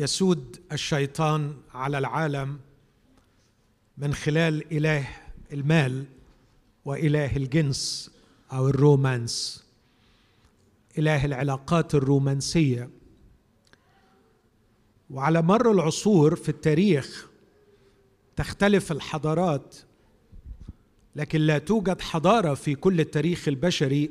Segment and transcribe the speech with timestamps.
[0.00, 2.58] يسود الشيطان على العالم
[3.98, 5.08] من خلال إله
[5.52, 6.04] المال
[6.84, 8.10] وإله الجنس
[8.52, 9.64] أو الرومانس.
[10.98, 12.90] إله العلاقات الرومانسية.
[15.10, 17.26] وعلى مر العصور في التاريخ
[18.36, 19.76] تختلف الحضارات
[21.16, 24.10] لكن لا توجد حضارة في كل التاريخ البشري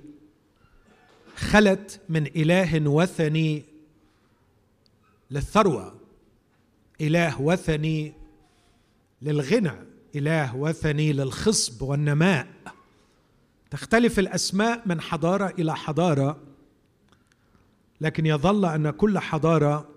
[1.35, 3.78] خلت من إله وثني
[5.31, 5.95] للثروة.
[7.01, 8.13] إله وثني
[9.21, 9.73] للغنى
[10.15, 12.47] إله وثني للخصب والنماء.
[13.71, 16.37] تختلف الأسماء من حضارة إلى حضارة
[18.01, 19.89] لكن يظل أن كل حضارة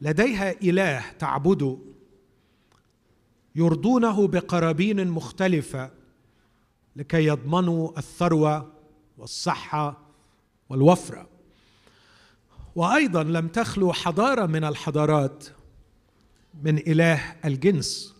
[0.00, 1.78] لديها إله تعبده
[3.54, 5.90] يرضونه بقرابين مختلفة
[6.96, 8.72] لكي يضمنوا الثروة
[9.18, 9.98] والصحة
[10.68, 11.33] والوفرة.
[12.76, 15.44] وأيضا لم تخلو حضارة من الحضارات
[16.62, 18.14] من إله الجنس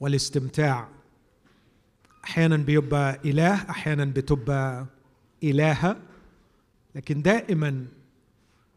[0.00, 0.88] والاستمتاع.
[2.24, 4.86] أحيانا بيبقى إله أحيانا بتبقى
[5.44, 5.96] إلهة.
[6.94, 7.86] لكن دائما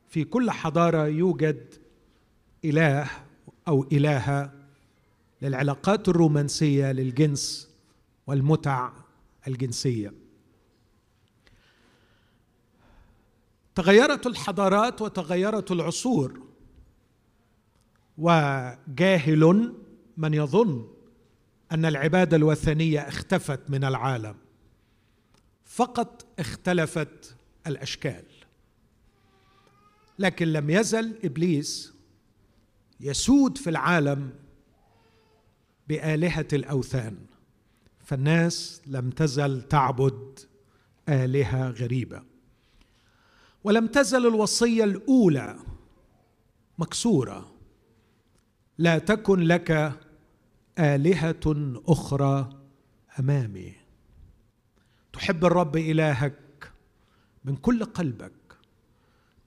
[0.10, 1.74] في كل حضارة يوجد
[2.66, 3.10] إله
[3.68, 4.54] أو إلهة
[5.42, 7.70] للعلاقات الرومانسية للجنس
[8.28, 8.92] والمتع
[9.48, 10.21] الجنسية.
[13.76, 16.42] تغيرت الحضارات وتغيرت العصور.
[18.18, 19.74] وجاهل
[20.18, 20.88] من يظن
[21.72, 24.36] أن العبادة الوثنية اختفت من العالم.
[25.66, 27.36] فقط اختلفت
[27.68, 28.24] الأشكال.
[30.20, 31.94] لكن لم يزل إبليس
[33.00, 34.34] يسود في العالم
[35.88, 37.18] بآلهة الأوثان.
[38.00, 40.40] فالناس لم تزل تعبد
[41.10, 42.31] آلهة غريبة.
[43.64, 45.60] ولم تزل الوصية الأولى
[46.78, 47.52] مكسورة.
[48.78, 50.00] لا تكن لك
[50.80, 52.50] آلهة أخرى
[53.20, 53.74] أمامي.
[55.14, 56.72] تحب الرب إلهك
[57.46, 58.32] من كل قلبك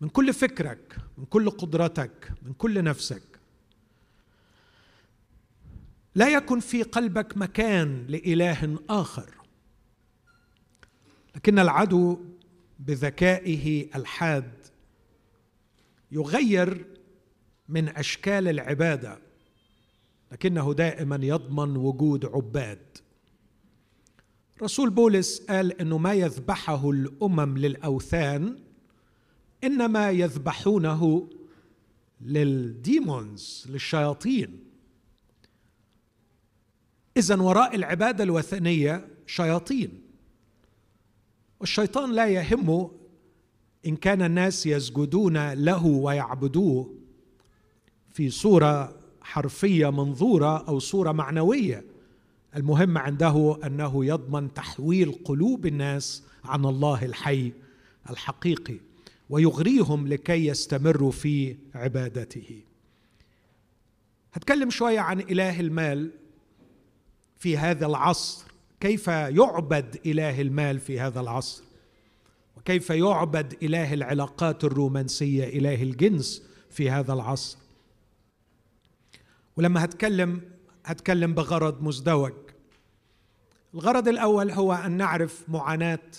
[0.00, 3.22] من كل فكرك من كل قدرتك من كل نفسك.
[6.14, 9.34] لا يكن في قلبك مكان لإله آخر.
[11.36, 12.19] لكن العدو
[12.78, 14.52] بذكائه الحاد.
[16.12, 16.86] يغير
[17.68, 19.18] من أشكال العبادة
[20.32, 22.98] لكنه دائما يضمن وجود عباد.
[24.62, 28.58] رسول بولس قال إنه ما يذبحه الأمم للأوثان
[29.64, 31.30] إنما يذبحونه
[32.20, 34.64] للديمونز للشياطين.
[37.16, 40.03] اذا وراء العبادة الوثنية شياطين.
[41.60, 42.91] والشيطان لا يهمه
[43.87, 46.94] إن كان الناس يسجدون له ويعبدوه
[48.12, 51.84] في صورة حرفية منظورة أو صورة معنوية.
[52.56, 57.53] المهم عنده أنه يضمن تحويل قلوب الناس عن الله الحي
[58.10, 58.76] الحقيقي
[59.31, 62.60] ويغريهم لكي يستمروا في عبادته.
[64.32, 66.10] هتكلم شوية عن إله المال
[67.38, 68.44] في هذا العصر.
[68.84, 71.65] كيف يعبد إله المال في هذا العصر؟
[72.56, 77.59] وكيف يعبد إله العلاقات الرومانسية إله الجنس في هذا العصر؟
[79.56, 80.41] ولما هتكلم
[80.84, 82.33] هتكلم بغرض مزدوج.
[83.75, 86.11] الغرض الأول هو أن نعرف معاناة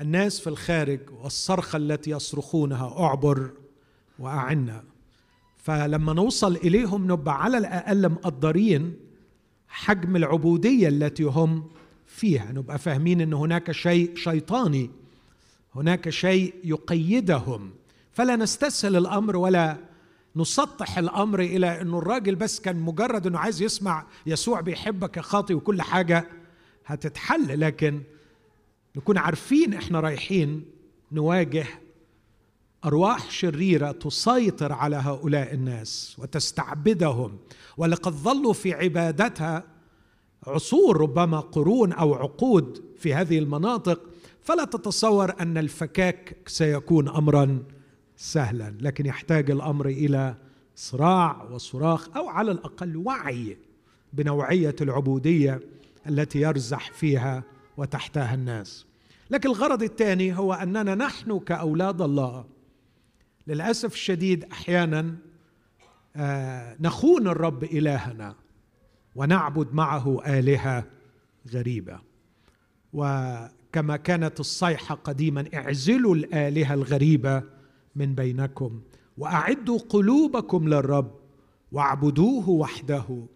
[0.00, 3.50] الناس في الخارج والصرخة التي يصرخونها اعبر
[4.18, 4.84] وأعنا.
[5.56, 9.05] فلما نوصل إليهم نبقى على الأقل مقدرين
[9.68, 11.64] حجم العبودية التي هم
[12.06, 12.52] فيها.
[12.52, 14.90] نبقى فاهمين إن هناك شيء شيطاني.
[15.74, 17.70] هناك شيء يقيدهم.
[18.12, 19.76] فلا نستسهل الأمر ولا
[20.36, 25.54] نسطح الأمر إلى انه الراجل بس كان مجرد إنه عايز يسمع يسوع بيحبك يا خاطي
[25.54, 26.28] وكل حاجة
[26.86, 27.60] هتتحل.
[27.60, 28.00] لكن
[28.96, 30.64] نكون عارفين إحنا رايحين
[31.12, 31.66] نواجه
[32.84, 37.38] أرواح شريرة تسيطر على هؤلاء الناس وتستعبدهم.
[37.76, 39.64] ولقد ظلوا في عبادتها
[40.46, 44.00] عصور ربما قرون أو عقود في هذه المناطق.
[44.42, 47.62] فلا تتصور أن الفكاك سيكون امرا
[48.16, 50.34] سهلا لكن يحتاج الأمر إلى
[50.76, 53.58] صراع وصراخ أو على الأقل وعي
[54.12, 55.60] بنوعية العبودية
[56.08, 57.42] التي يرزح فيها
[57.76, 58.86] وتحتها الناس.
[59.30, 62.44] لكن الغرض الثاني هو أننا نحن كأولاد الله
[63.46, 65.16] للأسف الشديد أحيانا
[66.16, 68.34] آه، نخون الرب إلهنا
[69.14, 70.86] ونعبد معه آلهة
[71.52, 72.00] غريبة.
[72.92, 77.42] وكما كانت الصيحة قديما اعزلوا الآلهة الغريبة
[77.96, 78.80] من بينكم
[79.18, 81.14] وأعدوا قلوبكم للرب
[81.72, 83.26] واعبدوه وحده.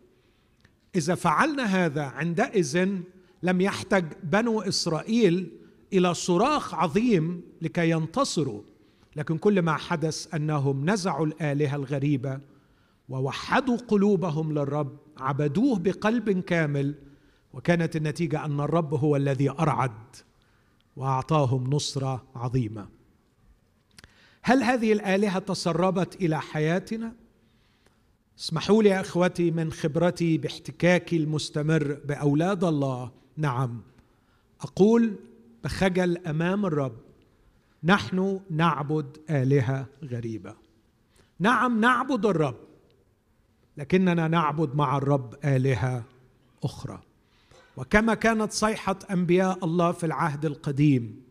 [0.95, 2.89] إذا فعلنا هذا عندئذ
[3.43, 5.53] لم يحتج بنو إسرائيل
[5.93, 8.63] إلى صراخ عظيم لكي ينتصروا.
[9.17, 12.41] لكن كل ما حدث أنهم نزعوا الآلهة الغريبة
[13.09, 16.95] ووحدوا قلوبهم للرب عبدوه بقلب كامل
[17.53, 20.17] وكانت النتيجة أن الرب هو الذي أرعد
[20.97, 22.89] وأعطاهم نصرة عظيمة.
[24.43, 27.13] هل هذه الآلهة تسربت إلى حياتنا؟
[28.39, 33.11] اسمحوا لي يا إخوتي من خبرتي باحتكاكي المستمر بأولاد الله.
[33.37, 33.81] نعم
[34.61, 35.17] أقول
[35.65, 36.97] بخجل أمام الرب
[37.85, 40.55] نحن نعبد آلهة غريبة.
[41.39, 42.57] نعم نعبد الرب
[43.77, 46.05] لكننا نعبد مع الرب آلهة
[46.65, 47.01] أخرى.
[47.77, 51.23] وكما كانت صيحة أنبياء الله في العهد القديم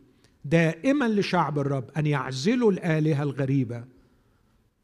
[0.44, 3.84] دائما لشعب الرب أن يعزلوا الآلهة الغريبة.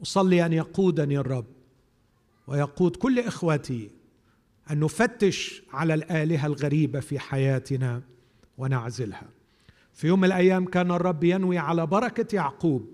[0.03, 1.47] أصلي أن يقودني الرب
[2.47, 3.91] ويقود كل إخوتي
[4.71, 8.03] أن نفتش على الآلهة الغريبة في حياتنا
[8.59, 9.36] ونعزلها.
[9.97, 12.89] في يوم من الأيام كان الرب ينوي على بركة يعقوب.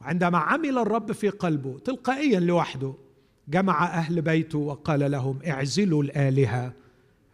[0.00, 2.94] وعندما عمل الرب في قلبه تلقائيا لوحده
[3.48, 6.72] جمع أهل بيته وقال لهم اعزلوا الآلهة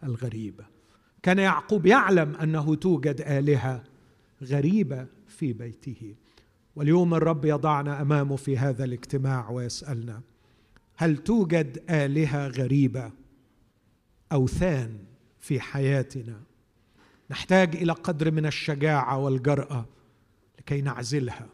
[0.03, 0.65] الغريبه
[1.23, 3.83] كان يعقوب يعلم أنه توجد آلهة
[4.43, 6.15] غريبة في بيته.
[6.75, 10.21] واليوم الرب يضعنا أمامه في هذا الاجتماع ويسألنا
[10.95, 13.11] هل توجد آلهة غريبة
[14.31, 14.97] اوثان
[15.39, 16.48] في حياتنا؟
[17.31, 19.85] نحتاج إلى قدر من الشجاعة والجرأة
[20.59, 21.49] لكي نعزلها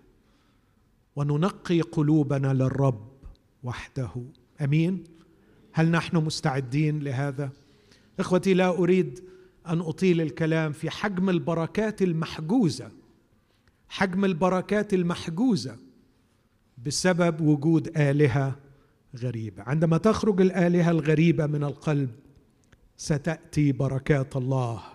[1.16, 3.08] وننقي قلوبنا للرب
[3.64, 4.10] وحده.
[4.62, 5.04] آمين.
[5.74, 7.50] هل نحن مستعدين لهذا؟
[8.20, 9.24] إخوتي لا أريد
[9.68, 12.92] أن أطيل الكلام في حجم البركات المحجوزة.
[13.90, 15.78] حجم البركات المحجوزة
[16.86, 18.56] بسبب وجود آلهة
[19.18, 19.64] غريبة.
[19.64, 22.10] عندما تخرج الآلهة الغريبة من القلب
[22.98, 24.95] ستأتي بركات الله.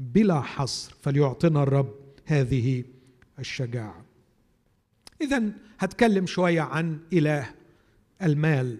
[0.00, 1.94] بلا حصر فليعطنا الرب
[2.24, 2.84] هذه
[3.38, 4.04] الشجاعة.
[5.20, 5.42] اذا
[5.78, 7.50] هتكلم شوية عن إله
[8.22, 8.78] المال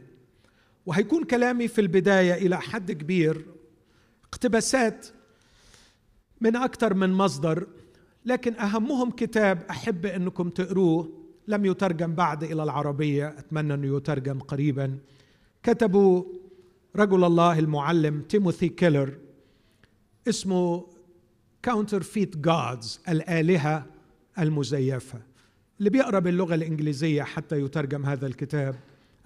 [0.87, 3.47] وهيكون كلامي في البداية إلى حد كبير
[4.25, 5.07] اقتباسات
[6.41, 7.67] من أكثر من مصدر
[8.25, 11.13] لكن أهمهم كتاب أحب إنكم تقروه
[11.49, 14.99] لم يترجم بعد إلى العربية أتمنى إنه يترجم قريبا.
[15.63, 16.25] كتبوا
[16.97, 19.19] رجل الله المعلم تيموثي كيلر
[20.29, 20.87] اسمه
[21.69, 23.87] counterfeit gods الآلهة
[24.39, 25.21] المزيفة.
[25.79, 28.77] اللي بيقرأ باللغة الإنجليزية حتى يترجم هذا الكتاب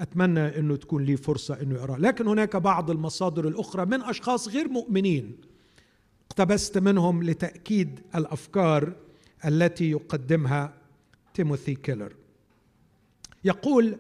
[0.01, 1.99] أتمنى أنه تكون لي فرصة أنه يقرأ.
[1.99, 5.37] لكن هناك بعض المصادر الأخرى من أشخاص غير مؤمنين.
[6.31, 8.93] اقتبست منهم لتأكيد الأفكار
[9.45, 10.75] التي يقدمها
[11.35, 12.13] تيموثي كيلر.
[13.45, 13.97] يقول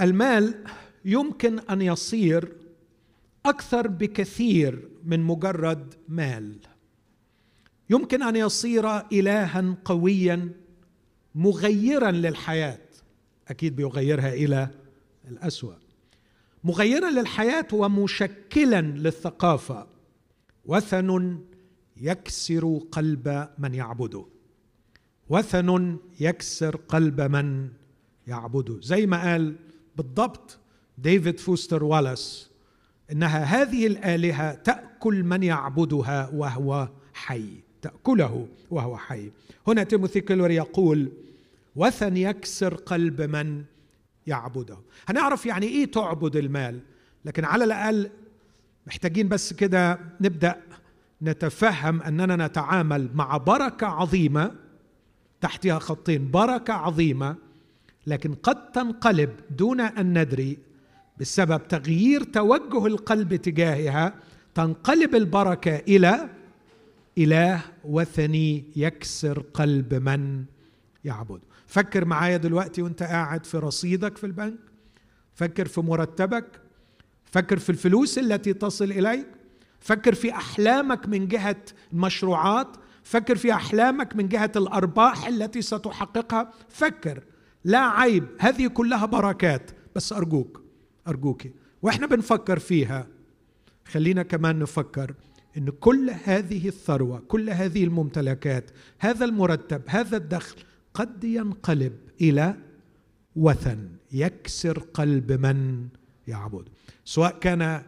[0.00, 0.64] المال
[1.04, 2.52] يمكن أن يصير
[3.46, 6.56] أكثر بكثير من مجرد مال.
[7.90, 10.50] يمكن أن يصير إلها قويا
[11.34, 12.78] مغيرا للحياة.
[13.48, 14.68] أكيد بيغيرها إلى
[15.28, 15.74] الأسوأ.
[16.64, 19.86] مغيرا للحياة ومشكلا للثقافة.
[20.64, 21.38] وثن
[21.96, 24.24] يكسر قلب من يعبده.
[25.28, 27.68] وثن يكسر قلب من
[28.26, 28.80] يعبده.
[28.80, 29.56] زي ما قال
[29.96, 30.58] بالضبط
[30.98, 32.50] ديفيد فوستر والاس
[33.12, 37.65] إنها هذه الآلهة تأكل من يعبدها وهو حي.
[37.86, 39.30] تأكله وهو حي.
[39.66, 41.12] هنا تيموثي كيلر يقول
[41.76, 43.64] وثن يكسر قلب من
[44.26, 44.78] يعبده.
[45.08, 46.80] هنعرف يعني إيه تعبد المال
[47.24, 48.10] لكن على الأقل
[48.86, 50.56] محتاجين بس كده نبدأ
[51.22, 54.52] نتفهم أننا نتعامل مع بركة عظيمة
[55.40, 57.36] تحتها خطين بركة عظيمة
[58.06, 60.58] لكن قد تنقلب دون أن ندري
[61.20, 64.14] بسبب تغيير توجه القلب تجاهها
[64.54, 66.28] تنقلب البركة إلى
[67.18, 70.44] إله وثني يكسر قلب من
[71.04, 71.40] يعبد.
[71.66, 74.58] فكر معايا دلوقتي وانت قاعد في رصيدك في البنك
[75.34, 76.60] فكر في مرتبك
[77.24, 79.26] فكر في الفلوس التي تصل إليك
[79.80, 81.56] فكر في أحلامك من جهة
[81.92, 86.52] المشروعات فكر في أحلامك من جهة الأرباح التي ستحققها.
[86.68, 87.22] فكر.
[87.64, 89.70] لا عيب هذه كلها بركات.
[89.94, 90.62] بس أرجوك
[91.08, 91.42] ارجوك
[91.82, 93.06] وإحنا بنفكر فيها.
[93.86, 95.14] خلينا كمان نفكر.
[95.56, 100.56] إن كل هذه الثروة كل هذه الممتلكات هذا المرتب هذا الدخل
[100.94, 102.54] قد ينقلب إلى
[103.36, 105.88] وثن يكسر قلب من
[106.28, 106.68] يعبد
[107.04, 107.82] سواء كان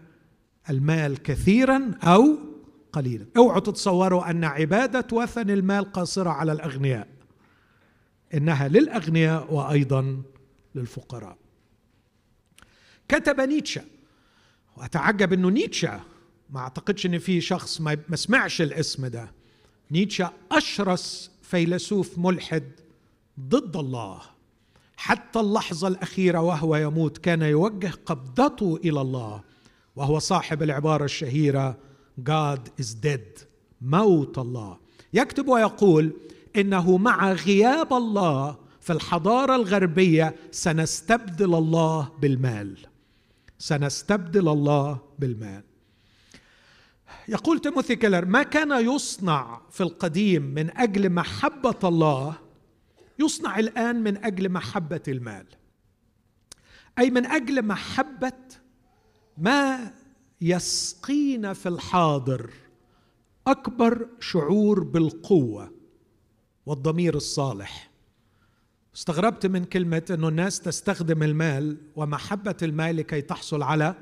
[0.70, 2.38] المال كثيرا أو
[2.92, 3.26] قليلا.
[3.36, 7.08] أوعوا تتصوروا أن عبادة وثن المال قاصرة على الأغنياء
[8.34, 10.22] إنها للأغنياء وأيضا
[10.74, 11.36] للفقراء.
[13.08, 13.82] كتب نيتشه
[14.76, 16.00] وأتعجب إنه نيتشه
[16.50, 19.32] ما أعتقدش إن في شخص ما سمعش الاسم ده.
[19.90, 22.72] نيتشه أشرس فيلسوف ملحد
[23.40, 24.20] ضد الله.
[24.96, 29.42] حتى اللحظة الأخيرة وهو يموت كان يوجه قبضته إلى الله.
[29.96, 31.76] وهو صاحب العبارة الشهيرة
[32.30, 33.44] God is dead.
[33.80, 34.78] موت الله.
[35.12, 36.12] يكتب ويقول
[36.56, 42.78] إنه مع غياب الله في الحضارة الغربية سنستبدل الله بالمال.
[43.58, 45.62] سنستبدل الله بالمال.
[47.28, 52.38] يقول تيموثي كيلر ما كان يصنع في القديم من أجل محبة الله
[53.18, 55.46] يصنع الآن من أجل محبة المال.
[56.98, 58.32] أي من أجل محبة
[59.38, 59.92] ما
[60.40, 62.50] يسقينا في الحاضر
[63.46, 65.72] أكبر شعور بالقوة
[66.66, 67.90] والضمير الصالح.
[68.96, 73.94] استغربت من كلمة إنه الناس تستخدم المال ومحبة المال لكي تحصل على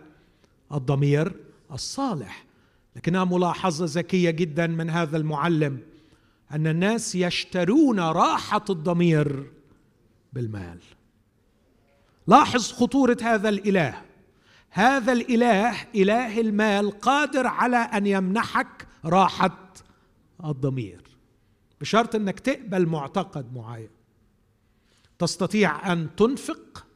[0.72, 1.36] الضمير
[1.72, 2.45] الصالح.
[2.96, 5.78] لكنها ملاحظة ذكية جدا من هذا المعلم
[6.52, 9.50] أن الناس يشترون راحة الضمير
[10.32, 10.78] بالمال.
[12.26, 14.02] لاحظ خطورة هذا الإله.
[14.70, 19.72] هذا الإله إله المال قادر على أن يمنحك راحة
[20.44, 21.02] الضمير.
[21.80, 23.88] بشرط أنك تقبل معتقد معين.
[25.18, 26.86] تستطيع أن تنفق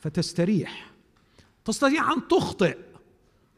[0.00, 0.90] فتستريح.
[1.64, 2.78] تستطيع أن تخطئ.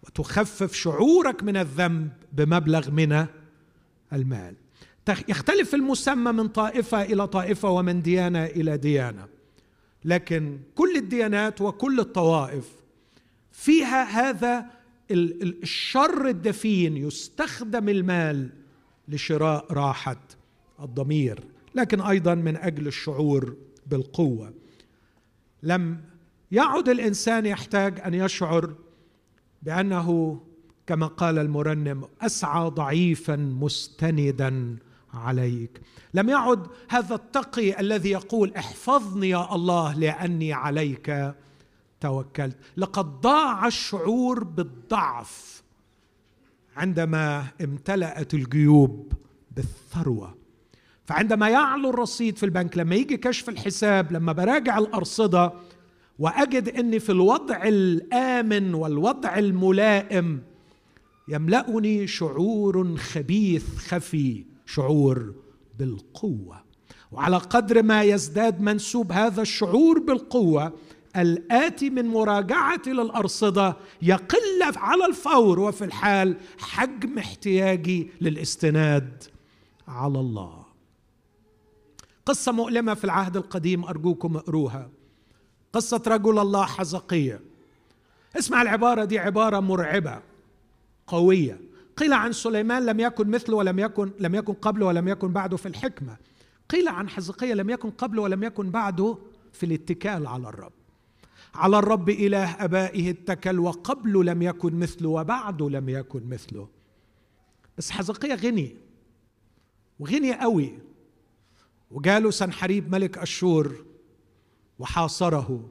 [0.02, 3.26] وتخفف شعورك من الذنب بمبلغ من
[4.12, 4.54] المال.
[5.28, 9.26] يختلف المسمى من طائفة إلى طائفة ومن ديانة إلى ديانة.
[10.04, 12.68] لكن كل الديانات وكل الطوائف
[13.52, 14.66] فيها هذا
[15.10, 18.50] الشر الدفين يستخدم المال
[19.08, 20.20] لشراء راحة
[20.80, 21.40] الضمير
[21.74, 24.54] لكن أيضا من أجل الشعور بالقوة.
[25.62, 26.00] لم
[26.52, 28.74] يعد الإنسان يحتاج أن يشعر
[29.62, 30.40] بأنه
[30.86, 34.76] كما قال المرنم أسعى ضعيفا مستندا
[35.14, 35.80] عليك.
[36.14, 41.34] لم يعد هذا التقي الذي يقول احفظني يا الله لأني عليك
[42.00, 42.56] توكلت.
[42.76, 45.62] لقد ضاع الشعور بالضعف
[46.76, 49.12] عندما امتلأت الجيوب
[49.50, 50.34] بالثروة.
[51.04, 55.52] فعندما يعلو الرصيد في البنك لما يجي كشف الحساب لما براجع الأرصدة
[56.20, 60.42] وأجد إني في الوضع الآمن والوضع الملائم
[61.28, 65.34] يملأني شعور خبيث خفي شعور
[65.78, 66.64] بالقوة.
[67.12, 70.72] وعلى قدر ما يزداد منسوب هذا الشعور بالقوة
[71.16, 79.24] الاتي من مراجعة للأرصدة يقل على الفور وفي الحال حجم احتياجي للاستناد
[79.88, 80.64] على الله.
[82.26, 84.99] قصة مؤلمة في العهد القديم أرجوكم اقروها.
[85.72, 87.40] قصة رجل الله حزقية.
[88.38, 90.22] اسمع العبارة دي عبارة مرعبة
[91.06, 91.60] قوية.
[91.96, 95.66] قيل عن سليمان لم يكن مثله ولم يكن لم يكن قبله ولم يكن بعده في
[95.66, 96.16] الحكمة.
[96.70, 99.18] قيل عن حزقية لم يكن قبله ولم يكن بعده
[99.52, 100.72] في الاتكال على الرب.
[101.54, 106.68] على الرب إله أبائه اتكل وقبله لم يكن مثله وبعده لم يكن مثله.
[107.78, 108.76] بس حزقية غني
[109.98, 110.78] وغني قوي.
[111.90, 113.84] وجاله سنحريب ملك أشور
[114.80, 115.70] وحاصره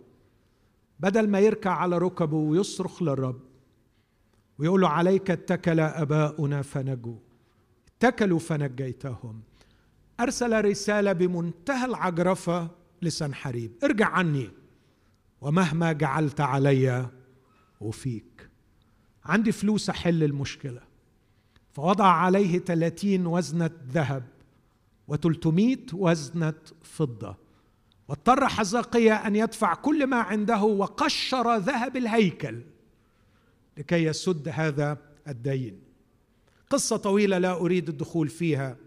[0.99, 3.41] بدل ما يركع على ركبه ويصرخ للرب
[4.59, 7.17] ويقول له عليك اتكل أباؤنا فنجوا
[7.87, 9.41] اتكلوا فنجيتهم.
[10.19, 12.69] أرسل رسالة بمنتهى العجرفة
[13.01, 14.49] لسنحريب ارجع عني
[15.41, 17.09] ومهما جعلت علي
[17.81, 18.49] وفيك
[19.25, 20.81] عندي فلوس أحل المشكلة.
[21.71, 24.23] فوضع عليه 30 وزنة ذهب
[25.11, 27.48] و300 وزنة فضة.
[28.09, 32.61] واضطر حزقية أن يدفع كل ما عنده وقشر ذهب الهيكل
[33.77, 34.97] لكي يسد هذا
[35.27, 35.79] الدين.
[36.69, 38.77] قصة طويلة لا أريد الدخول فيها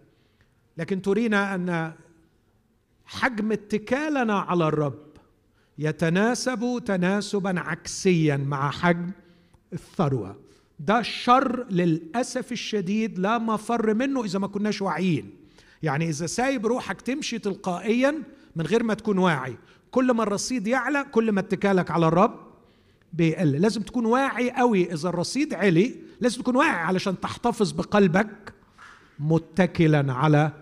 [0.77, 1.93] لكن ترينا أن
[3.05, 5.07] حجم اتكالنا على الرب
[5.79, 9.11] يتناسب تناسبا عكسيا مع حجم
[9.73, 10.37] الثروة.
[10.81, 15.31] ده شر للأسف الشديد لا مفر منه إذا ما كناش واعيين.
[15.83, 18.23] يعني إذا سايب روحك تمشي تلقائيا
[18.57, 19.57] من غير ما تكون واعي.
[19.91, 22.41] كل ما الرصيد يعلى كل ما اتكالك على الرب
[23.13, 23.53] بيقل.
[23.53, 24.93] لازم تكون واعي قوي.
[24.93, 28.55] إذا الرصيد علي لازم تكون واعي علشان تحتفظ بقلبك
[29.19, 30.53] متكلا على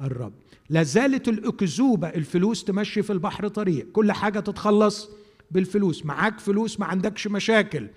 [0.00, 0.32] الرب.
[0.70, 3.92] لا زالت الأكذوبة الفلوس تمشي في البحر طريق.
[3.92, 5.10] كل حاجة تتخلص
[5.50, 6.06] بالفلوس.
[6.06, 7.88] معاك فلوس ما عندكش مشاكل.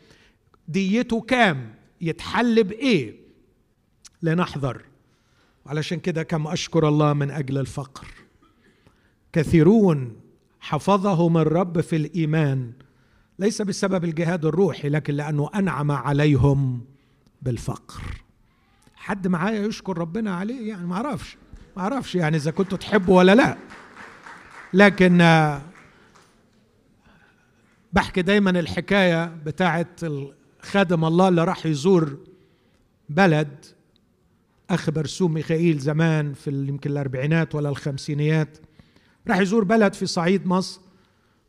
[0.67, 3.15] ديته كام؟ يتحل بإيه؟
[4.21, 4.81] لنحذر.
[5.65, 8.07] علشان كده كم أشكر الله من أجل الفقر.
[9.37, 10.15] كثيرون
[10.59, 12.71] حفظهم الرب في الإيمان.
[13.39, 16.81] ليس بسبب الجهاد الروحي لكن لأنه أنعم عليهم
[17.41, 18.01] بالفقر.
[18.95, 21.37] حد معايا يشكر ربنا عليه؟ يعني ما أعرفش
[21.77, 23.57] ما أعرفش يعني إذا كنتوا تحبوا ولا لا.
[24.73, 25.61] لكن آه،
[27.93, 29.99] بحكي دايما الحكاية بتاعت
[30.61, 32.17] خادم الله اللي راح يزور
[33.09, 33.65] بلد
[34.69, 38.57] أخ برسوم ميخائيل زمان في يمكن الأربعينات ولا الخمسينيات.
[39.27, 40.81] راح يزور بلد في صعيد مصر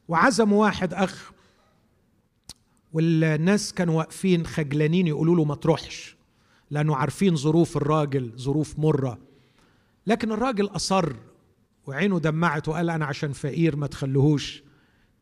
[0.08, 1.32] وعزموا واحد أخ
[2.92, 6.16] والناس كانوا واقفين خجلانين يقولوا له ما تروحش
[6.70, 9.18] لأنه عارفين ظروف الراجل ظروف مرة.
[10.06, 11.12] لكن الراجل أصر
[11.86, 14.62] وعينه دمعت وقال أنا عشان فقير ما تخلوهوش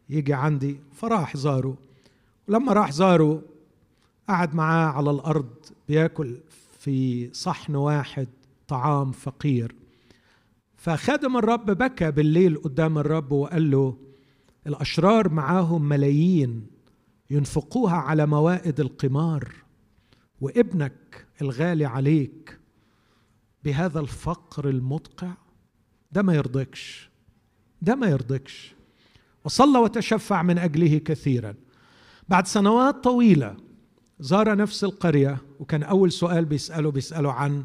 [0.08, 0.80] يجي عندي.
[0.92, 1.76] فراح زاره.
[2.48, 3.42] ولما راح زاره
[4.28, 5.54] قعد معاه على الأرض
[5.88, 6.36] بياكل
[6.78, 8.28] في صحن واحد
[8.68, 9.74] طعام فقير.
[10.86, 13.96] فخادم الرب بكى بالليل قدام الرب وقال له
[14.66, 16.66] الأشرار معاهم ملايين
[17.30, 19.52] ينفقوها على موائد القمار
[20.40, 22.58] وابنك الغالي عليك
[23.64, 25.32] بهذا الفقر المدقع.
[26.12, 27.10] ده ما يرضيكش
[27.82, 28.74] ده ما يرضيكش
[29.44, 31.54] وصلى وتشفع من أجله كثيرا.
[32.28, 33.56] بعد سنوات طويلة
[34.20, 37.64] زار نفس القرية وكان أول سؤال بيسأله بيسأله عن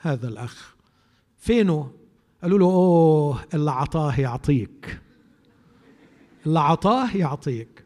[0.00, 0.76] هذا الأخ.
[1.38, 2.05] فينه؟
[2.46, 5.00] قالوا له أوه اللي عطاه يعطيك.
[6.46, 7.84] اللي عطاه يعطيك.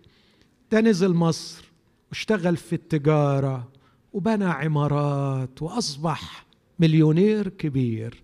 [0.73, 1.65] ده نزل مصر
[2.09, 3.73] واشتغل في التجارة
[4.13, 6.47] وبنى عمارات وأصبح
[6.79, 8.23] مليونير كبير.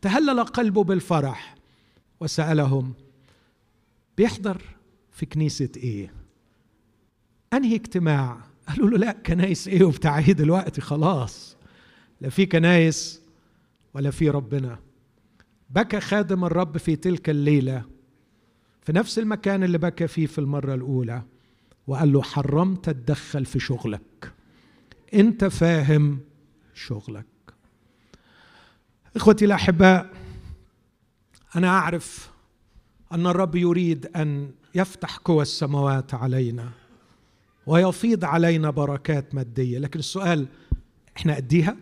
[0.00, 1.54] تهلل قلبه بالفرح
[2.20, 2.94] وسألهم
[4.16, 4.62] بيحضر
[5.12, 6.14] في كنيسة إيه؟
[7.52, 11.56] أنهي اجتماع؟ قالوا له لا كنايس إيه وبتاع إيه دلوقتي خلاص.
[12.20, 13.20] لا في كنايس
[13.94, 14.91] ولا في ربنا.
[15.74, 17.84] بكى خادم الرب في تلك الليلة
[18.82, 21.22] في نفس المكان اللي بكى فيه في المرة الأولى
[21.86, 24.32] وقال له حرمت تتدخل في شغلك.
[25.14, 26.20] أنت فاهم
[26.74, 27.26] شغلك.
[29.16, 30.10] إخوتي الأحباء
[31.56, 32.30] أنا أعرف
[33.12, 36.70] أن الرب يريد أن يفتح قوى السماوات علينا
[37.66, 39.78] ويفيض علينا بركات مادية.
[39.78, 40.46] لكن السؤال
[41.16, 41.76] إحنا قديها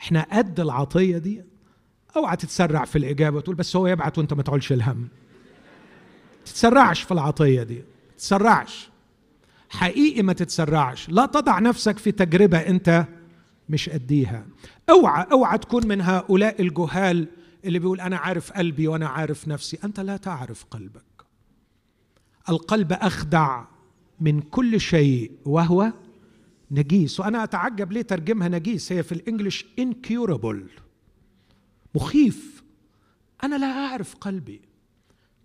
[0.00, 1.53] إحنا قد العطية دي؟
[2.16, 5.08] أوعى تتسرع في الإجابة وتقول بس هو يبعت وأنت ما تعولش الهم.
[6.44, 7.84] تتسرعش في العطية دي
[8.16, 8.88] تتسرعش.
[9.68, 11.08] حقيقي ما تتسرعش.
[11.08, 13.06] لا تضع نفسك في تجربة أنت
[13.68, 14.46] مش قديها.
[14.90, 17.28] أوعى أوعى تكون من هؤلاء الجهال
[17.64, 19.78] اللي بيقول أنا عارف قلبي وأنا عارف نفسي.
[19.84, 21.24] أنت لا تعرف قلبك.
[22.48, 23.64] القلب أخدع
[24.20, 25.92] من كل شيء وهو
[26.70, 27.20] نجيس.
[27.20, 30.83] وأنا أتعجب ليه ترجمها نجيس؟ هي في الانجليش incurable.
[31.94, 32.64] مخيف.
[33.44, 34.60] أنا لا أعرف قلبي.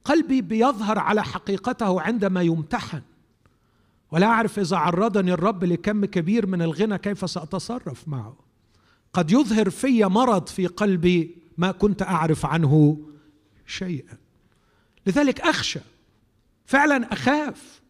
[0.05, 3.01] قلبي بيظهر على حقيقته عندما يمتحن.
[4.11, 8.37] ولا أعرف إذا عرضني الرب لكم كبير من الغنى كيف سأتصرف معه.
[9.13, 12.97] قد يظهر في مرض في قلبي ما كنت أعرف عنه
[13.65, 14.17] شيئا.
[15.07, 15.79] لذلك أخشى.
[16.65, 17.81] فعلا أخاف.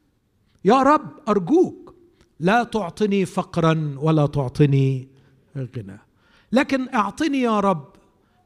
[0.65, 1.95] يا رب أرجوك
[2.39, 5.07] لا تعطني فقرا ولا تعطني
[5.57, 5.99] غنى.
[6.51, 7.98] لكن أعطني يا رب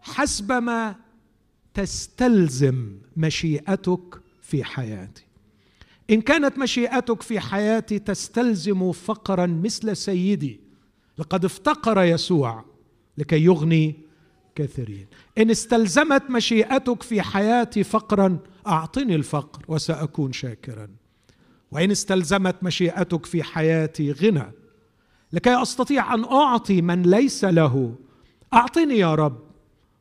[0.03, 0.95] حسب ما
[1.73, 5.23] تستلزم مشيئتك في حياتي.
[6.09, 10.59] إن كانت مشيئتك في حياتي تستلزم فقرا مثل سيدي
[11.17, 12.65] لقد افتقر يسوع
[13.17, 13.95] لكي يغني
[14.55, 15.07] كثيرين.
[15.37, 20.87] إن استلزمت مشيئتك في حياتي فقرا أعطني الفقر وسأكون شاكرا.
[21.71, 24.51] وإن استلزمت مشيئتك في حياتي غنى
[25.33, 27.95] لكي أستطيع أن أعطي من ليس له
[28.53, 29.52] أعطني يا رب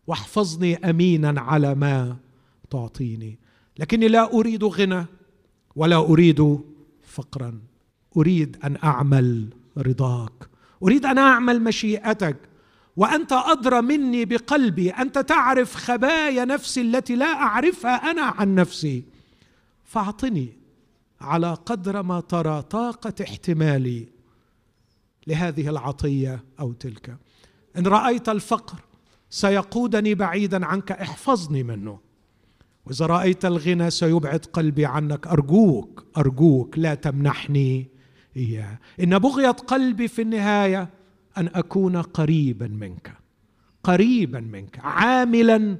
[0.07, 2.17] واحفظني أمينا على ما
[2.71, 3.39] تعطيني.
[3.79, 5.07] لكني لا أريد غنى
[5.77, 6.61] ولا أريد
[7.03, 7.61] فقرا.
[8.17, 10.49] أريد أن أعمل رضاك.
[10.83, 12.37] أريد أن أعمل مشيئتك.
[12.97, 14.91] وأنت أدرى مني بقلبي.
[14.91, 19.05] أنت تعرف خبايا نفسي التي لا أعرفها أنا عن نفسي.
[19.85, 20.49] فأعطني
[21.21, 24.09] على قدر ما ترى طاقة احتمالي
[25.27, 27.17] لهذه العطية أو تلك.
[27.79, 28.79] إن رأيت الفقر
[29.33, 31.99] سيقودني بعيدا عنك احفظني منه.
[32.87, 35.27] وإذا رأيت الغنى سيبعد قلبي عنك.
[35.27, 37.89] أرجوك أرجوك لا تمنحني
[38.37, 38.79] إياه.
[39.01, 40.89] إن بغية قلبي في النهاية
[41.39, 43.13] أن أكون قريبا منك
[43.85, 45.77] قريبا منك عاملا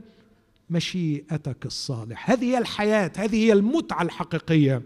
[0.71, 4.83] مشيئتك الصالح هذه هي الحياة هذه هي المتعة الحقيقية.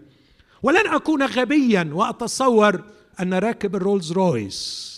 [0.63, 2.83] ولن أكون غبيا وأتصور
[3.19, 4.97] أن راكب ال Rolls Royce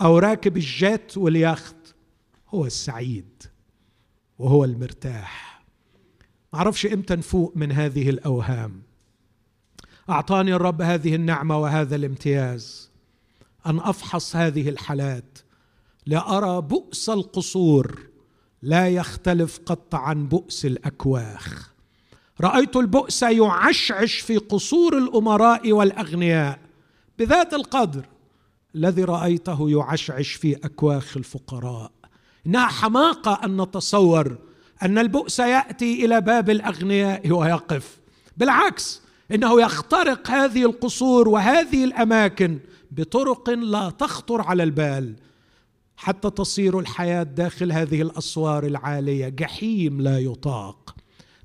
[0.00, 1.79] أو راكب ال jet واليخت
[2.54, 3.42] هو السعيد
[4.38, 5.64] وهو المرتاح.
[6.52, 8.82] معرفش إمتى نفوق من هذه الأوهام.
[10.10, 12.90] أعطاني الرب هذه النعمة وهذا الامتياز
[13.66, 15.38] أن أفحص هذه الحالات.
[16.06, 18.00] لارى بؤس القصور
[18.62, 21.70] لا يختلف قط عن بؤس الأكواخ.
[22.40, 26.60] رأيت البؤس يعشعش في قصور الأمراء والأغنياء
[27.18, 28.04] بذات القدر
[28.74, 31.99] الذي رأيته يعشعش في أكواخ الفقراء.
[32.46, 34.38] انها حماقه أن نتصور
[34.82, 38.00] أن البؤس يأتي إلى باب الأغنياء ويقف.
[38.36, 39.02] بالعكس
[39.34, 42.58] إنه يخترق هذه القصور وهذه الأماكن
[42.90, 45.14] بطرق لا تخطر على البال
[45.96, 50.94] حتى تصير الحياة داخل هذه الأسوار العالية جحيم لا يطاق.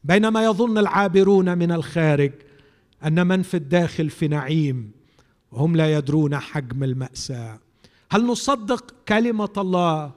[0.03, 2.31] بينما يظن العابرون من الخارج
[3.05, 4.91] أن من في الداخل في نعيم
[5.51, 7.59] وهم لا يدرون حجم المأساة.
[8.11, 10.11] هل نصدق كلمة الله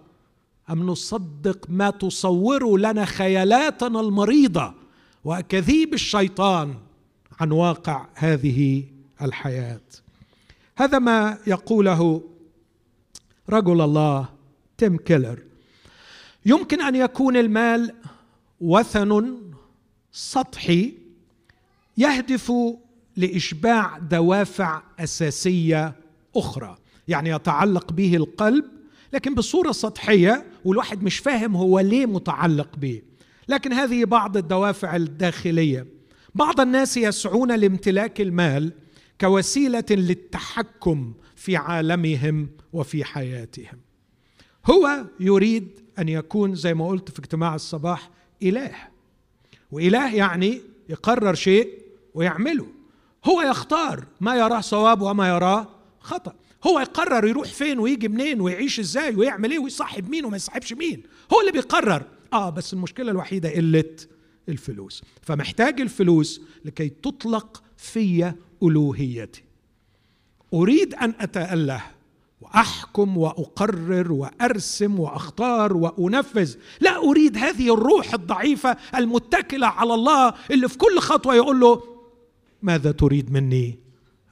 [0.70, 4.74] أم نصدق ما تصور لنا خيالاتنا المريضة
[5.24, 6.74] واكاذيب الشيطان
[7.40, 8.84] عن واقع هذه
[9.22, 9.80] الحياة؟
[10.76, 12.22] هذا ما يقوله
[13.48, 14.28] رجل الله
[14.78, 15.42] تيم كيلر.
[16.46, 17.94] يمكن أن يكون المال
[18.60, 19.36] وثن
[20.12, 20.94] سطحي
[21.96, 22.52] يهدف
[23.16, 25.94] لإشباع دوافع أساسية
[26.36, 26.76] أخرى
[27.08, 28.64] يعني يتعلق به القلب
[29.12, 33.02] لكن بصورة سطحية والواحد مش فاهم هو ليه متعلق به
[33.48, 35.86] لكن هذه بعض الدوافع الداخلية.
[36.34, 38.72] بعض الناس يسعون لامتلاك المال
[39.20, 43.78] كوسيلة للتحكم في عالمهم وفي حياتهم.
[44.70, 48.10] هو يريد أن يكون زي ما قلت في اجتماع الصباح
[48.42, 48.74] إله.
[49.72, 51.78] وإله يعني يقرر شيء
[52.14, 52.66] ويعمله.
[53.24, 55.68] هو يختار ما يراه صواب وما يراه
[56.00, 56.34] خطأ.
[56.66, 61.02] هو يقرر يروح فين ويجي منين ويعيش إزاي ويعمل إيه ويصاحب مين وما يصاحبش مين.
[61.32, 62.02] هو اللي بيقرر.
[62.32, 63.96] آه بس المشكلة الوحيدة قلة
[64.48, 65.02] الفلوس.
[65.22, 69.42] فمحتاج الفلوس لكي تطلق في ألوهيتي.
[70.54, 71.82] أريد أن أتأله
[72.40, 76.54] وأحكم وأقرر وأرسم وأختار وأنفذ.
[76.80, 81.82] لا أريد هذه الروح الضعيفة المتكلة على الله اللي في كل خطوة يقول له
[82.62, 83.87] ماذا تريد مني؟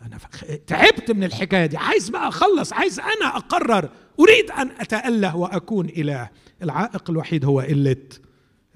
[0.06, 0.18] أنا
[0.66, 1.76] تعبت من الحكاية دي.
[1.76, 3.90] عايز بقى أخلص عايز أنا أقرر.
[4.20, 6.30] أريد أن اتاله وأكون إله.
[6.62, 7.96] العائق الوحيد هو قلة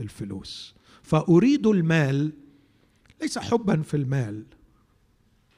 [0.00, 0.74] الفلوس.
[1.02, 2.32] فأريد المال
[3.22, 4.44] ليس حبا في المال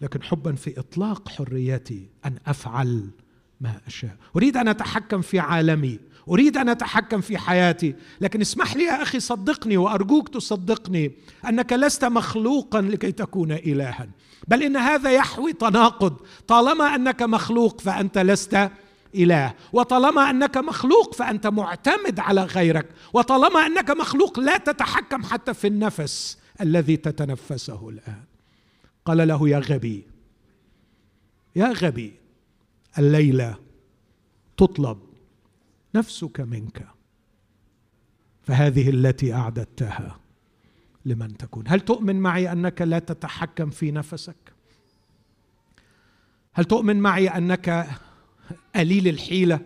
[0.01, 3.11] لكن حبا في إطلاق حريتي أن أفعل
[3.61, 4.17] ما أشاء.
[4.37, 5.99] أريد أن أتحكم في عالمي.
[6.29, 7.95] أريد أن أتحكم في حياتي.
[8.21, 11.13] لكن اسمح لي يا أخي صدقني وأرجوك تصدقني
[11.49, 14.09] أنك لست مخلوقا لكي تكون الها.
[14.49, 16.17] بل إن هذا يحوي تناقض.
[16.47, 18.71] طالما أنك مخلوق فأنت لست
[19.15, 19.55] إله.
[19.73, 22.89] وطالما أنك مخلوق فأنت معتمد على غيرك.
[23.13, 28.23] وطالما أنك مخلوق لا تتحكم حتى في النفس الذي تتنفسه الآن.
[29.05, 30.07] قال له يا غبي
[31.57, 32.13] يا غبي
[32.99, 33.57] الليلة
[34.57, 34.99] تطلب
[35.95, 36.87] نفسك منك.
[38.43, 40.22] فهذه التي أعددتها.
[41.05, 41.65] لمن تكون.
[41.69, 44.37] هل تؤمن معي أنك لا تتحكم في نفسك؟
[46.53, 47.89] هل تؤمن معي أنك
[48.77, 49.61] قليل الحيلة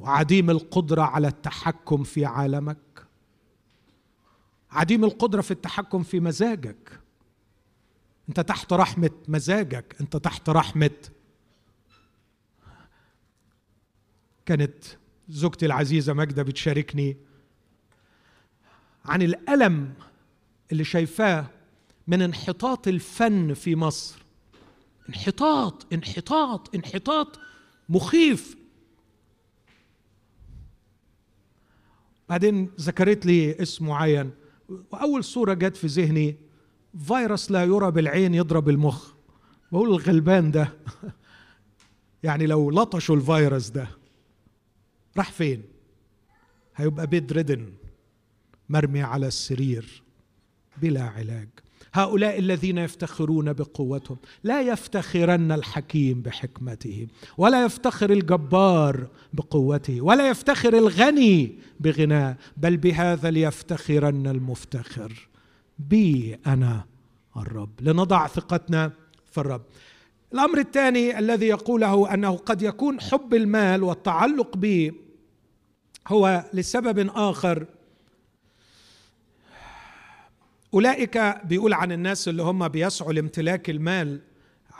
[0.00, 3.06] وعديم القدرة على التحكم في عالمك؟
[4.70, 7.00] عديم القدرة في التحكم في مزاجك.
[8.28, 9.96] أنت تحت رحمة مزاجك.
[10.00, 10.90] أنت تحت رحمة
[14.46, 14.84] كانت
[15.28, 17.16] زوجتي العزيزة ماجدة بتشاركني
[19.04, 19.94] عن الألم
[20.72, 21.46] اللي شايفاه
[22.06, 24.22] من انحطاط الفن في مصر.
[25.08, 27.38] انحطاط انحطاط انحطاط
[27.88, 28.56] مخيف.
[32.28, 34.30] بعدين ذكرت لي اسم معين.
[34.90, 36.36] وأول صورة جت في ذهني
[37.06, 39.12] فيروس لا يرى بالعين يضرب المخ.
[39.72, 40.72] بقول الغلبان ده.
[42.22, 43.88] يعني لو لطشوا الفيروس ده
[45.16, 45.62] راح فين؟
[46.76, 47.72] هيبقى بيد ردن
[48.68, 50.02] مرمي على السرير
[50.82, 51.48] بلا علاج.
[51.94, 57.06] هؤلاء الذين يفتخرون بقوتهم لا يفتخرن الحكيم بحكمته
[57.38, 65.28] ولا يفتخر الجبار بقوته ولا يفتخر الغني بغناه بل بهذا ليفتخرن المفتخر
[65.78, 66.84] بي أنا
[67.36, 67.70] الرب.
[67.80, 68.92] لنضع ثقتنا
[69.32, 69.62] في الرب.
[70.32, 74.92] الأمر الثاني الذي يقوله أنه قد يكون حب المال والتعلق به
[76.08, 77.66] هو لسبب آخر
[80.74, 84.20] أولئك بيقول عن الناس اللي هم بيسعوا لامتلاك المال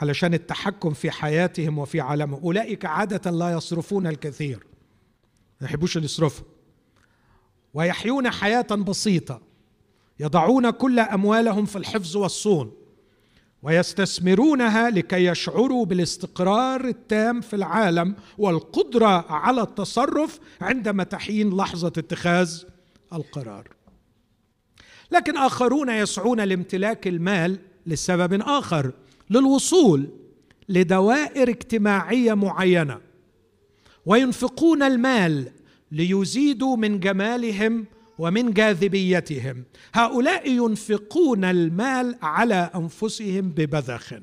[0.01, 2.43] علشان التحكم في حياتهم وفي عالمهم.
[2.43, 4.65] أولئك عادة لا يصرفون الكثير.
[5.61, 6.45] ما يحبوش يصرفوا.
[7.73, 9.41] ويحيون حياة بسيطة.
[10.19, 12.71] يضعون كل أموالهم في الحفظ والصون.
[13.63, 22.63] ويستثمرونها لكي يشعروا بالاستقرار التام في العالم والقدرة على التصرف عندما تحين لحظة اتخاذ
[23.13, 23.74] القرار.
[25.11, 28.91] لكن آخرون يسعون لامتلاك المال لسبب آخر
[29.29, 30.09] للوصول
[30.69, 32.99] لدوائر اجتماعية معينة
[34.05, 35.51] وينفقون المال
[35.91, 37.85] ليزيدوا من جمالهم
[38.19, 39.63] ومن جاذبيتهم.
[39.93, 44.13] هؤلاء ينفقون المال على أنفسهم ببذخ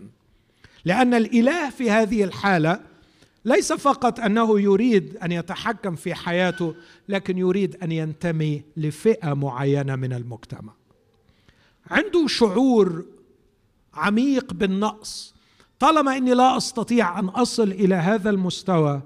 [0.85, 2.81] لأن الإله في هذه الحالة
[3.44, 6.74] ليس فقط أنه يريد أن يتحكم في حياته
[7.09, 10.72] لكن يريد أن ينتمي لفئة معينة من المجتمع.
[11.90, 13.05] عنده شعور
[13.94, 15.35] عميق بالنقص.
[15.78, 19.02] طالما إني لا أستطيع أن أصل إلى هذا المستوى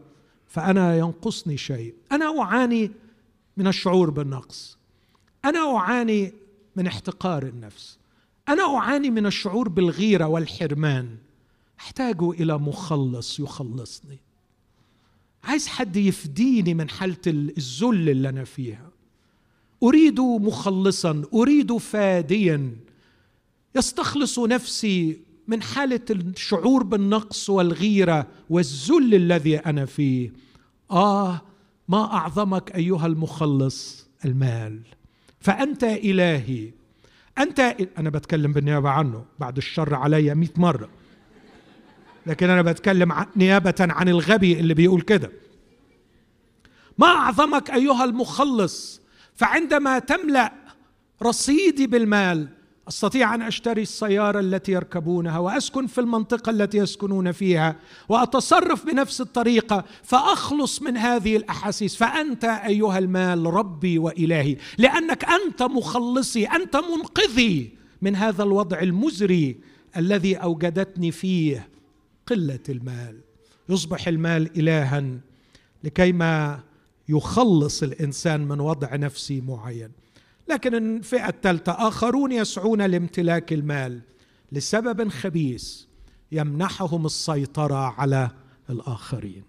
[0.47, 1.95] فأنا ينقصني شيء.
[2.13, 2.91] أنا أعاني
[3.57, 4.79] من الشعور بالنقص.
[5.45, 6.33] أنا أعاني
[6.77, 7.99] من احتقار النفس.
[8.49, 11.17] أنا أعاني من الشعور بالغيرة والحرمان.
[11.79, 14.26] أحتاج إلى مخلص يخلصني.
[15.47, 18.91] عايز حد يفديني من حالة الذل اللي أنا فيها.
[19.83, 22.77] أريد مخلصا أريد فاديا.
[23.77, 30.33] يستخلص نفسي من حالة الشعور بالنقص والغيرة والذل الذي أنا فيه.
[30.91, 31.41] آه
[31.89, 34.81] ما أعظمك أيها المخلص المال.
[35.41, 36.71] فأنت إلهي.
[37.39, 37.61] أنت
[37.99, 39.25] أنا بتكلم بالنيابة عنه.
[39.39, 40.89] بعد الشر علي مئة مرة.
[42.27, 45.31] لكن أنا بتكلم نيابة عن الغبي اللي بيقول كده.
[46.99, 49.01] ما أعظمك أيها المخلص
[49.35, 50.53] فعندما تملأ
[51.23, 52.49] رصيدي بالمال
[52.89, 57.77] أستطيع أن أشتري السيارة التي يركبونها وأسكن في المنطقة التي يسكنون فيها
[58.09, 61.97] وأتصرف بنفس الطريقة فأخلص من هذه الأحاسيس.
[61.97, 67.71] فأنت أيها المال ربي وإلهي لأنك أنت مخلصي أنت منقذي
[68.03, 69.57] من هذا الوضع المزري
[69.97, 71.76] الذي أوجدتني فيه.
[72.27, 73.21] قلة المال.
[73.69, 75.05] يصبح المال الها
[75.85, 76.61] لكيما
[77.09, 79.91] يخلص الإنسان من وضع نفسي معين.
[80.49, 84.01] لكن الفئة الثالثة آخرون يسعون لامتلاك المال
[84.53, 85.83] لسبب خبيث
[86.33, 88.31] يمنحهم السيطرة على
[88.71, 89.43] الآخرين.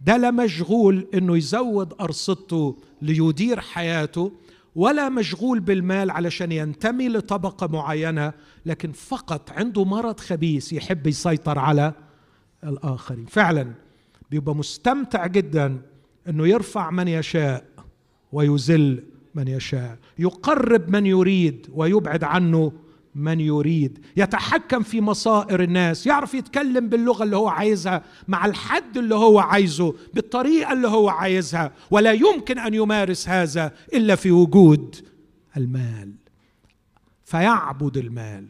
[0.00, 4.32] ده لا مشغول إنه يزود أرصدته ليدير حياته
[4.74, 8.32] ولا مشغول بالمال علشان ينتمي لطبقة معينة
[8.66, 11.92] لكن فقط عنده مرض خبيث يحب يسيطر على
[12.64, 13.26] الآخرين.
[13.26, 13.72] فعلا
[14.30, 15.82] بيبقى مستمتع جدا
[16.28, 17.64] إنه يرفع من يشاء
[18.32, 22.72] ويذل من يشاء يقرب من يريد ويبعد عنه
[23.14, 23.98] من يريد.
[24.16, 29.94] يتحكم في مصائر الناس يعرف يتكلم باللغة اللي هو عايزها مع الحد اللي هو عايزه
[30.14, 31.72] بالطريقة اللي هو عايزها.
[31.90, 34.96] ولا يمكن أن يمارس هذا إلا في وجود
[35.56, 36.12] المال.
[37.24, 38.46] فيعبد المال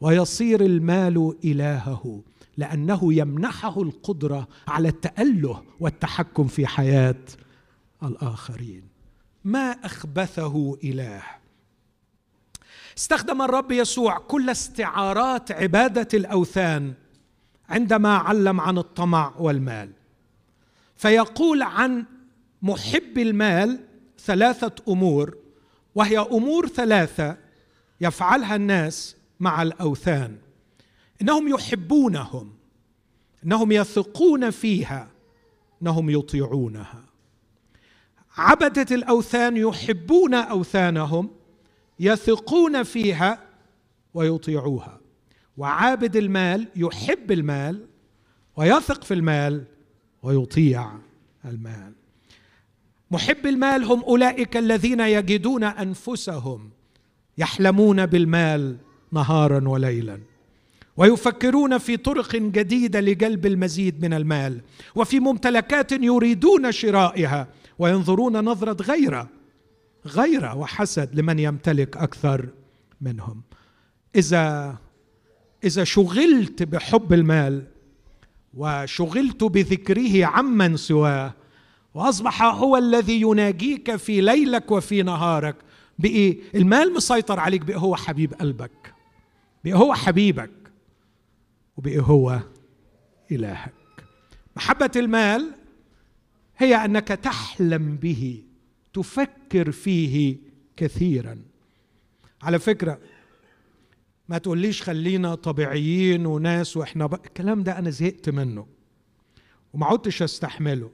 [0.00, 2.22] ويصير المال إلهه
[2.56, 7.24] لأنه يمنحه القدرة على التأله والتحكم في حياة
[8.02, 8.82] الآخرين.
[9.44, 11.22] ما أخبثه إله؟
[12.96, 16.94] استخدم الرب يسوع كل استعارات عبادة الأوثان
[17.68, 19.92] عندما علم عن الطمع والمال.
[20.96, 22.04] فيقول عن
[22.62, 23.80] محب المال
[24.20, 25.36] ثلاثة أمور
[25.94, 27.36] وهي أمور ثلاثة
[28.00, 30.36] يفعلها الناس مع الأوثان.
[31.22, 32.52] إنهم يحبونهم
[33.44, 35.08] إنهم يثقون فيها
[35.82, 37.04] إنهم يطيعونها.
[38.36, 41.30] عبدة الأوثان يحبون أوثانهم
[42.00, 43.38] يثقون فيها
[44.14, 45.00] ويطيعوها.
[45.56, 47.86] وعابد المال يحب المال
[48.56, 49.64] ويثق في المال
[50.22, 50.92] ويطيع
[51.44, 51.92] المال.
[53.10, 56.70] محب المال هم أولئك الذين يجدون أنفسهم
[57.38, 58.76] يحلمون بالمال
[59.12, 60.18] نهارا وليلا
[60.96, 64.60] ويفكرون في طرق جديدة لجلب المزيد من المال
[64.94, 69.28] وفي ممتلكات يريدون شرائها وينظرون نظرة غيره
[70.06, 72.48] غيره وحسد لمن يمتلك أكثر
[73.00, 73.42] منهم.
[74.16, 74.76] إذا
[75.64, 77.66] إذا شغلت بحب المال
[78.54, 81.34] وشغلت بذكره عمن سواه
[81.94, 85.56] وأصبح هو الذي يناجيك في ليلك وفي نهارك
[85.98, 88.94] بقي المال مسيطر عليك بقي هو حبيب قلبك.
[89.64, 90.50] بقي هو حبيبك؟
[91.76, 92.40] وبقي هو
[93.32, 93.74] إلهك.
[94.56, 95.50] محبة المال
[96.56, 98.42] هي أنك تحلم به.
[99.00, 100.36] تفكر فيه
[100.76, 101.38] كثيرا.
[102.42, 102.98] على فكرة
[104.28, 107.14] ما تقوليش خلينا طبيعيين وناس وإحنا ب...
[107.14, 108.66] الكلام ده أنا زهقت منه
[109.72, 110.90] وما عدتش أستحمله.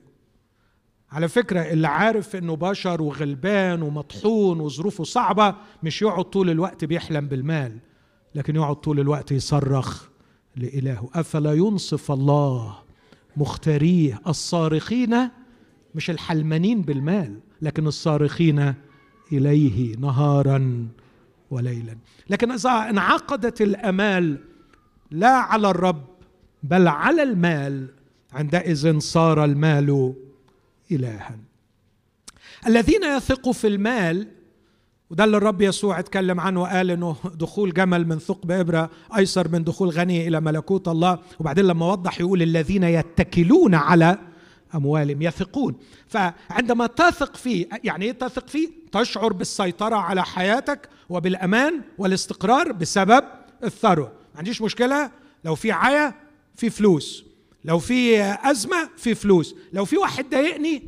[1.11, 7.29] على فكرة اللي عارف إنه بشر وغلبان ومطحون وظروفه صعبة مش يقعد طول الوقت بيحلم
[7.29, 7.79] بالمال
[8.35, 10.09] لكن يقعد طول الوقت يصرخ
[10.57, 11.11] لإلهه.
[11.15, 12.79] أفلا ينصف الله
[13.37, 15.29] مختاريه الصارخين
[15.95, 18.75] مش الحلمانين بالمال؟ لكن الصارخين
[19.33, 20.89] إليه نهارا
[21.51, 21.97] وليلا.
[22.31, 24.39] لكن إذا انعقدت الأمال
[25.11, 26.05] لا على الرب
[26.63, 27.87] بل على المال
[28.33, 30.15] عندئذ صار المال
[30.93, 31.39] إلها.
[32.67, 34.29] الذين يثقوا في المال
[35.11, 39.65] وده اللي الرب يسوع اتكلم عنه وقال إنه دخول جمل من ثقب إبرة أيسر من
[39.65, 41.19] دخول غني إلى ملكوت الله.
[41.41, 44.19] وبعدين لما وضح يقول الذين يتكلون على
[44.75, 45.77] أموالهم يثقون.
[46.09, 53.25] فعندما تثق فيه يعني إيه تثق فيه تشعر بالسيطرة على حياتك وبالأمان والاستقرار بسبب
[53.65, 54.13] الثروة.
[54.33, 55.11] ما عنديش مشكلة.
[55.45, 56.15] لو في عيا
[56.57, 57.25] في فلوس.
[57.65, 59.55] لو في أزمة في فلوس.
[59.73, 60.83] لو في واحد ضايقني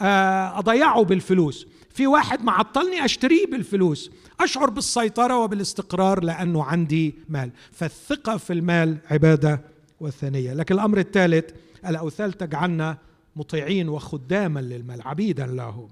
[0.00, 1.66] آه، أضيعه بالفلوس.
[1.90, 4.10] في واحد معطلني أشتريه بالفلوس.
[4.40, 7.50] أشعر بالسيطرة وبالاستقرار لأنه عندي مال.
[7.72, 9.60] فالثقة في المال عبادة
[10.00, 10.54] وثنية.
[10.54, 11.50] لكن الأمر الثالث
[11.86, 12.98] الاوثال تجعلنا
[13.38, 15.88] مطيعين وخداما للمال عبيدا له.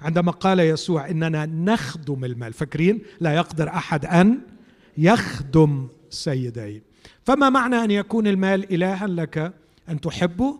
[0.00, 4.40] عندما قال يسوع إننا نخدم المال فاكرين؟ لا يقدر أحد أن
[4.98, 6.82] يخدم سيدين
[7.24, 9.52] فما معنى أن يكون المال إلها لك؟
[9.88, 10.58] أن تحبه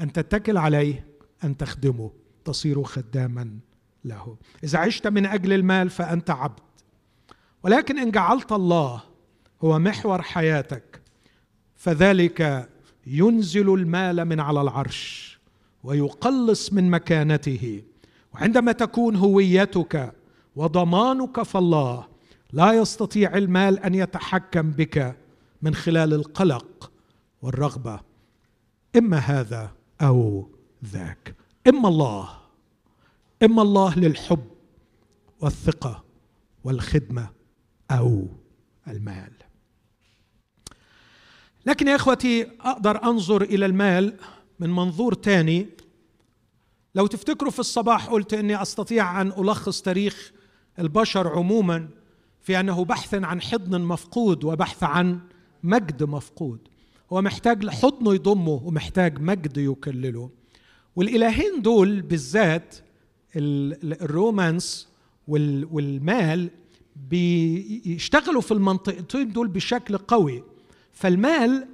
[0.00, 1.06] أن تتكل عليه
[1.44, 2.10] أن تخدمه.
[2.44, 3.58] تصير خداما
[4.04, 4.36] له.
[4.64, 6.60] إذا عشت من أجل المال فأنت عبد.
[7.62, 9.02] ولكن إن جعلت الله
[9.64, 11.00] هو محور حياتك
[11.76, 12.68] فذلك
[13.06, 15.27] ينزل المال من على العرش.
[15.88, 17.82] ويقلص من مكانته.
[18.34, 20.12] وعندما تكون هويتك
[20.56, 22.06] وضمانك في الله
[22.52, 25.16] لا يستطيع المال أن يتحكم بك
[25.62, 26.90] من خلال القلق
[27.42, 28.00] والرغبة.
[28.96, 30.48] إما هذا أو
[30.84, 31.34] ذاك.
[31.68, 32.28] إما الله.
[33.42, 34.44] إما الله للحب
[35.40, 36.04] والثقة
[36.64, 37.28] والخدمة
[37.90, 38.26] أو
[38.88, 39.32] المال.
[41.66, 44.16] لكن يا إخوتي أقدر أنظر إلى المال
[44.60, 45.77] من منظور تاني.
[46.98, 50.32] لو تفتكروا في الصباح قلت إني أستطيع أن ألخص تاريخ
[50.78, 51.88] البشر عموما
[52.42, 55.20] في أنه بحث عن حضن مفقود وبحث عن
[55.62, 56.58] مجد مفقود.
[57.12, 60.30] هو محتاج لحضنه يضمه ومحتاج مجد يكلله.
[60.96, 62.76] والإلهين دول بالذات
[63.36, 64.88] الرومانس
[65.28, 66.50] والمال
[66.96, 70.42] بيشتغلوا في المنطقتين دول بشكل قوي.
[70.92, 71.68] فالمال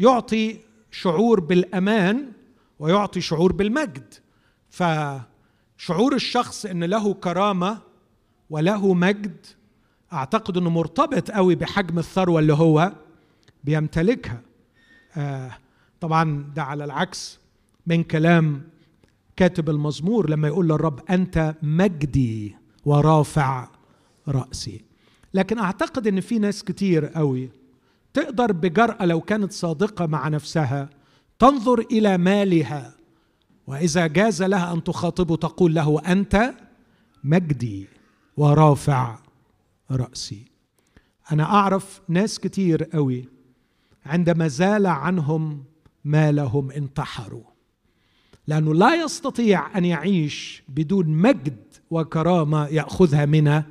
[0.00, 0.60] يعطي
[0.90, 2.32] شعور بالأمان
[2.78, 4.14] ويعطي شعور بالمجد.
[4.70, 7.78] فشعور الشخص إن له كرامة
[8.50, 9.46] وله مجد
[10.12, 12.92] أعتقد إنه مرتبط قوي بحجم الثروة اللي هو
[13.64, 14.40] بيمتلكها.
[15.16, 15.50] آه
[16.00, 17.38] طبعا ده على العكس
[17.86, 18.62] من كلام
[19.36, 23.68] كاتب المزمور لما يقول للرب أنت مجدي ورافع
[24.28, 24.84] رأسي.
[25.34, 27.50] لكن أعتقد إن في ناس كتير قوي
[28.14, 30.90] تقدر بجرأة لو كانت صادقة مع نفسها
[31.38, 32.94] تنظر إلى مالها
[33.68, 36.54] وإذا جاز لها أن تخاطبه تقول له أنت
[37.24, 37.86] مجدي
[38.36, 39.18] ورافع
[39.90, 40.44] رأسي.
[41.32, 43.28] أنا أعرف ناس كتير قوي
[44.06, 45.64] عندما زال عنهم
[46.04, 47.42] مالهم انتحروا.
[48.46, 51.58] لأنه لا يستطيع أن يعيش بدون مجد
[51.90, 53.62] وكرامة يأخذها من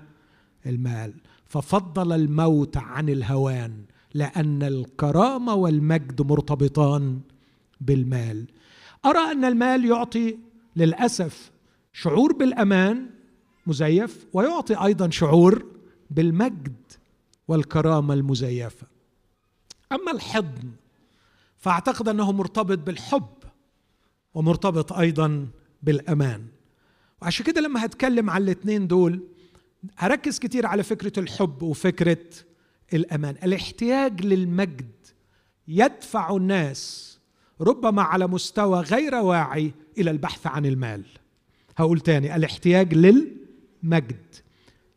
[0.65, 1.13] المال.
[1.45, 3.73] ففضل الموت عن الهوان
[4.13, 7.19] لأن الكرامة والمجد مرتبطان
[7.81, 8.47] بالمال.
[9.07, 10.37] أرى أن المال يعطي
[10.75, 11.51] للأسف
[11.93, 13.09] شعور بالأمان
[13.67, 15.65] مزيف ويعطي أيضا شعور
[16.09, 16.75] بالمجد
[17.47, 18.87] والكرامة المزيفة.
[19.91, 20.71] أما الحضن
[21.57, 23.29] فأعتقد أنه مرتبط بالحب
[24.33, 25.47] ومرتبط أيضا
[25.83, 26.45] بالأمان.
[27.21, 29.23] وعشان كده لما هتكلم على الاثنين دول
[29.97, 32.25] هركز كتير على فكرة الحب وفكرة
[32.93, 33.35] الأمان.
[33.43, 34.91] الاحتياج للمجد
[35.67, 37.16] يدفع الناس
[37.61, 41.03] ربما على مستوى غير واعي إلى البحث عن المال.
[41.77, 44.35] هقول تاني الاحتياج للمجد.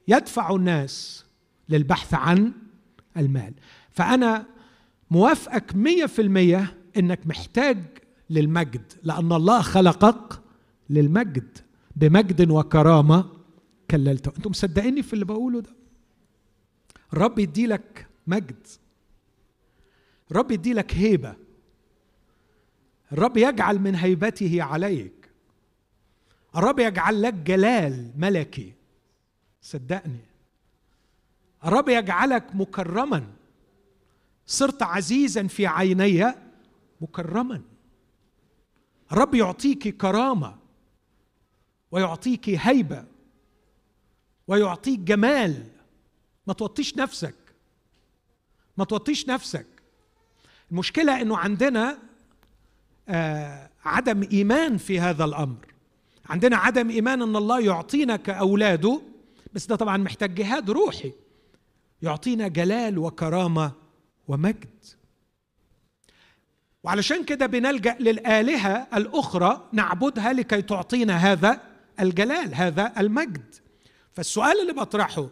[0.08, 1.24] يدفع الناس
[1.68, 2.52] للبحث عن
[3.16, 3.54] المال.
[3.90, 4.46] فأنا
[5.10, 7.84] موافقك مية في المية إنك محتاج
[8.30, 10.40] للمجد لأن الله خلقك
[10.90, 11.58] للمجد.
[11.96, 13.24] بمجد وكرامة
[13.90, 14.32] كللته.
[14.36, 15.70] أنتم مصدقيني في اللي بقوله ده؟
[17.12, 18.66] الرب يدي لك مجد.
[20.30, 21.34] الرب يدي لك هيبة.
[23.12, 25.30] الرب يجعل من هيبته عليك.
[26.56, 28.72] الرب يجعل لك جلال ملكي.
[29.62, 30.24] صدقني.
[31.64, 33.26] الرب يجعلك مكرما.
[34.46, 36.34] صرت عزيزا في عيني
[37.00, 37.62] مكرما.
[39.12, 40.58] الرب يعطيك كرامة
[41.90, 43.04] ويعطيك هيبة
[44.46, 45.66] ويعطيك جمال.
[46.46, 47.34] ما توطيش نفسك.
[48.76, 49.66] ما توطيش نفسك.
[50.70, 52.09] المشكلة إنه عندنا
[53.84, 55.66] عدم إيمان في هذا الأمر.
[56.26, 59.00] عندنا عدم إيمان أن الله يعطينا كاولاده
[59.52, 61.12] بس ده طبعا محتاج جهاد روحي.
[62.02, 63.72] يعطينا جلال وكرامة
[64.28, 64.84] ومجد.
[66.82, 71.60] وعلشان كده بنلجأ للآلهة الأخرى نعبدها لكي تعطينا هذا
[72.00, 73.54] الجلال هذا المجد.
[74.12, 75.28] فالسؤال اللي بطرحه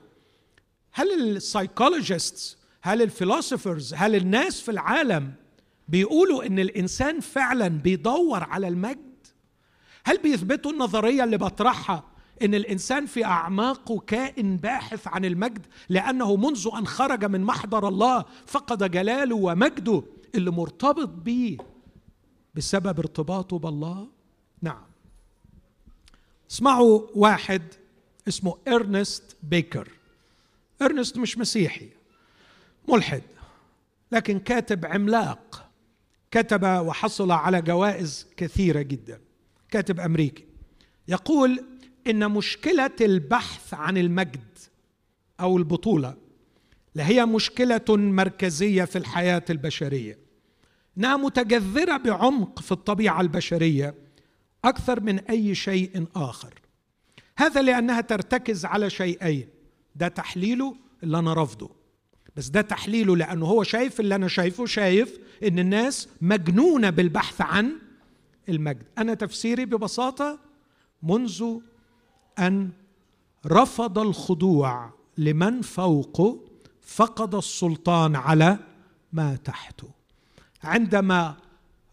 [0.92, 5.32] هل ال psychologists هل ال philosophers هل الناس في العالم
[5.88, 9.08] بيقولوا إن الإنسان فعلا بيدور على المجد؟
[10.04, 12.04] هل بيثبتوا النظرية اللي بطرحها
[12.42, 18.24] إن الإنسان في أعماقه كائن باحث عن المجد لأنه منذ أن خرج من محضر الله
[18.46, 20.02] فقد جلاله ومجده
[20.34, 21.56] اللي مرتبط بيه
[22.54, 24.08] بسبب ارتباطه بالله؟
[24.62, 24.84] نعم.
[26.50, 27.62] اسمعوا واحد
[28.28, 29.88] اسمه إرنست بيكر.
[30.82, 31.88] إرنست مش مسيحي
[32.88, 33.22] ملحد
[34.12, 35.67] لكن كاتب عملاق.
[36.30, 39.20] كتب وحصل على جوائز كثيرة جدا.
[39.70, 40.44] كاتب أمريكي
[41.08, 41.64] يقول
[42.06, 44.58] إن مشكلة البحث عن المجد
[45.40, 46.16] أو البطولة
[46.94, 50.18] لهي مشكلة مركزية في الحياة البشرية.
[50.98, 53.94] انها متجذرة بعمق في الطبيعة البشرية
[54.64, 56.54] أكثر من أي شيء آخر.
[57.36, 59.48] هذا لأنها ترتكز على شيئين.
[59.94, 61.77] ده تحليله اللي أنا رافضه.
[62.38, 67.72] بس ده تحليله لأنه هو شايف اللي أنا شايفه شايف إن الناس مجنونة بالبحث عن
[68.48, 68.82] المجد.
[68.98, 70.38] أنا تفسيري ببساطة
[71.02, 71.44] منذ
[72.38, 72.70] أن
[73.46, 76.40] رفض الخضوع لمن فوقه
[76.80, 78.58] فقد السلطان على
[79.12, 79.88] ما تحته.
[80.62, 81.36] عندما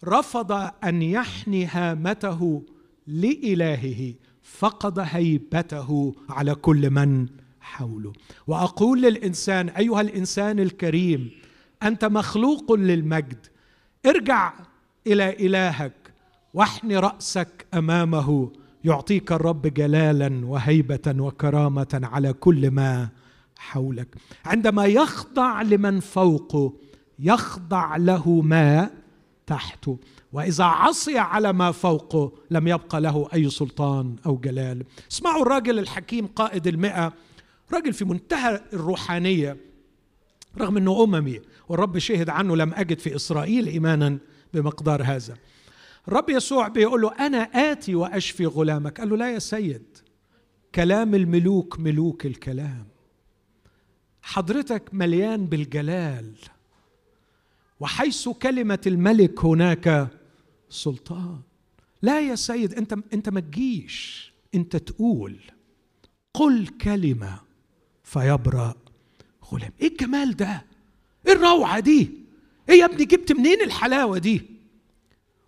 [0.03, 0.51] رفض
[0.83, 2.63] أن يحني هامته
[3.07, 7.27] لإلهه فقد هيبته على كل من
[7.65, 8.13] حوله.
[8.47, 11.31] وأقول للإنسان أيها الإنسان الكريم
[11.83, 13.47] أنت مخلوق للمجد.
[14.05, 14.53] ارجع
[15.07, 16.13] إلى إلهك
[16.53, 18.51] واحن رأسك أمامه.
[18.83, 23.09] يعطيك الرب جلالا وهيبة وكرامة على كل ما
[23.57, 24.15] حولك.
[24.45, 26.73] عندما يخضع لمن فوقه
[27.19, 28.89] يخضع له ما
[29.47, 29.97] تحته.
[30.33, 34.83] وإذا عصي على ما فوقه لم يبقى له أي سلطان أو جلال.
[35.11, 37.13] اسمعوا الراجل الحكيم قائد المئة.
[37.73, 39.57] راجل في منتهى الروحانية
[40.57, 44.17] رغم إنه أممي والرب شهد عنه لم أجد في إسرائيل إيمانا
[44.53, 45.37] بمقدار هذا.
[46.07, 48.99] الرب يسوع بيقول له أنا آتي وأشفي غلامك.
[48.99, 49.83] قال له لا يا سيد
[50.75, 52.87] كلام الملوك ملوك الكلام.
[54.21, 56.33] حضرتك مليان بالجلال
[57.79, 60.07] وحيث كلمة الملك هناك
[60.69, 61.41] سلطان.
[62.01, 65.39] لا يا سيد أنت أنت ما تجيش أنت تقول
[66.33, 67.44] قل كلمة.
[68.05, 68.73] فيبرأ
[69.51, 69.71] غلام.
[69.81, 70.65] إيه الجمال ده؟
[71.27, 72.11] إيه الروعة دي؟
[72.69, 74.41] إيه يا ابني جبت منين الحلاوة دي؟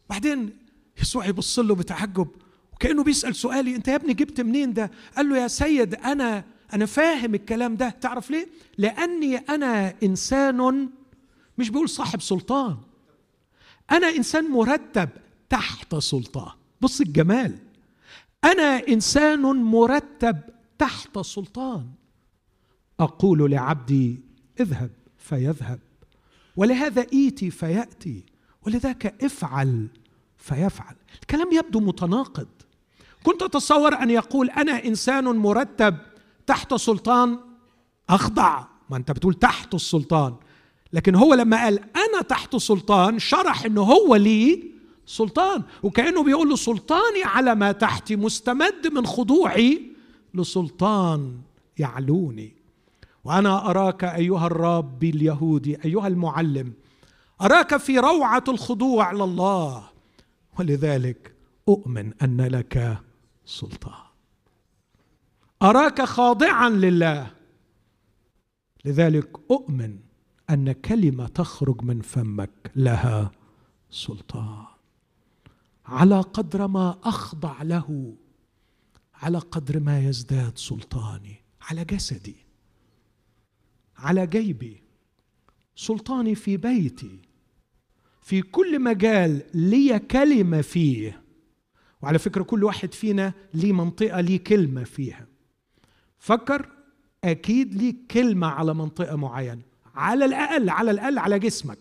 [0.10, 0.58] بعدين
[1.02, 2.28] يسوع يبص له بتعجب
[2.74, 6.44] وكأنه بيسأل سؤالي أنت يا ابني جبت منين ده؟ قال له يا سيد أنا
[6.74, 7.90] أنا فاهم الكلام ده.
[7.90, 8.48] تعرف ليه؟
[8.78, 10.90] لأني أنا إنسان
[11.58, 12.78] مش بيقول صاحب سلطان.
[13.92, 15.10] أنا إنسان مرتب
[15.50, 16.52] تحت سلطان.
[16.82, 17.58] بص الجمال.
[18.44, 20.38] أنا إنسان مرتب
[20.78, 21.88] تحت سلطان.
[23.00, 24.20] أقول لعبدي
[24.60, 25.80] اذهب فيذهب
[26.56, 28.24] ولهذا إيتي فيأتي
[28.66, 29.88] ولذاك افعل
[30.38, 30.96] فيفعل.
[31.22, 32.48] الكلام يبدو متناقض.
[33.24, 35.98] كنت أتصور أن يقول أنا إنسان مرتب
[36.48, 37.40] تحت سلطان
[38.10, 38.66] أخضع.
[38.90, 40.36] ما أنت بتقول تحت السلطان
[40.94, 44.72] لكن هو لما قال أنا تحت سلطان شرح إنه هو لي
[45.06, 49.92] سلطان وكأنه بيقول له سلطاني على ما تحتي مستمد من خضوعي
[50.34, 51.38] لسلطان
[51.78, 52.57] يعلوني.
[53.28, 56.74] وأنا اراك ايها الرب اليهودي ايها المعلم
[57.42, 59.90] اراك في روعة الخضوع لله
[60.60, 61.36] ولذلك
[61.70, 62.98] اؤمن ان لك
[63.46, 64.08] سلطان.
[65.62, 67.32] اراك خاضعا لله
[68.86, 70.00] لذلك اؤمن
[70.50, 73.32] ان كلمة تخرج من فمك لها
[73.90, 74.66] سلطان.
[75.86, 78.16] على قدر ما اخضع له
[79.16, 82.47] على قدر ما يزداد سلطاني على جسدي.
[83.98, 84.84] على جيبي
[85.76, 87.20] سلطاني في بيتي
[88.22, 91.22] في كل مجال لي كلمة فيه.
[92.02, 95.28] وعلى فكرة كل واحد فينا ليه منطقة ليه كلمة فيها.
[96.20, 96.70] فكر
[97.24, 99.62] أكيد ليك كلمة على منطقة معينة.
[99.96, 101.80] على الأقل على الأقل على جسمك.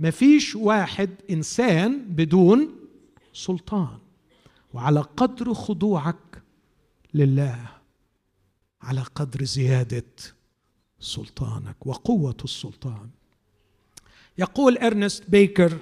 [0.00, 2.76] مفيش واحد إنسان بدون
[3.32, 3.98] سلطان.
[4.74, 6.42] وعلى قدر خضوعك
[7.14, 7.68] لله
[8.82, 10.04] على قدر زيادة
[11.00, 13.08] سلطانك وقوة السلطان.
[14.38, 15.78] يقول إرنست بيكر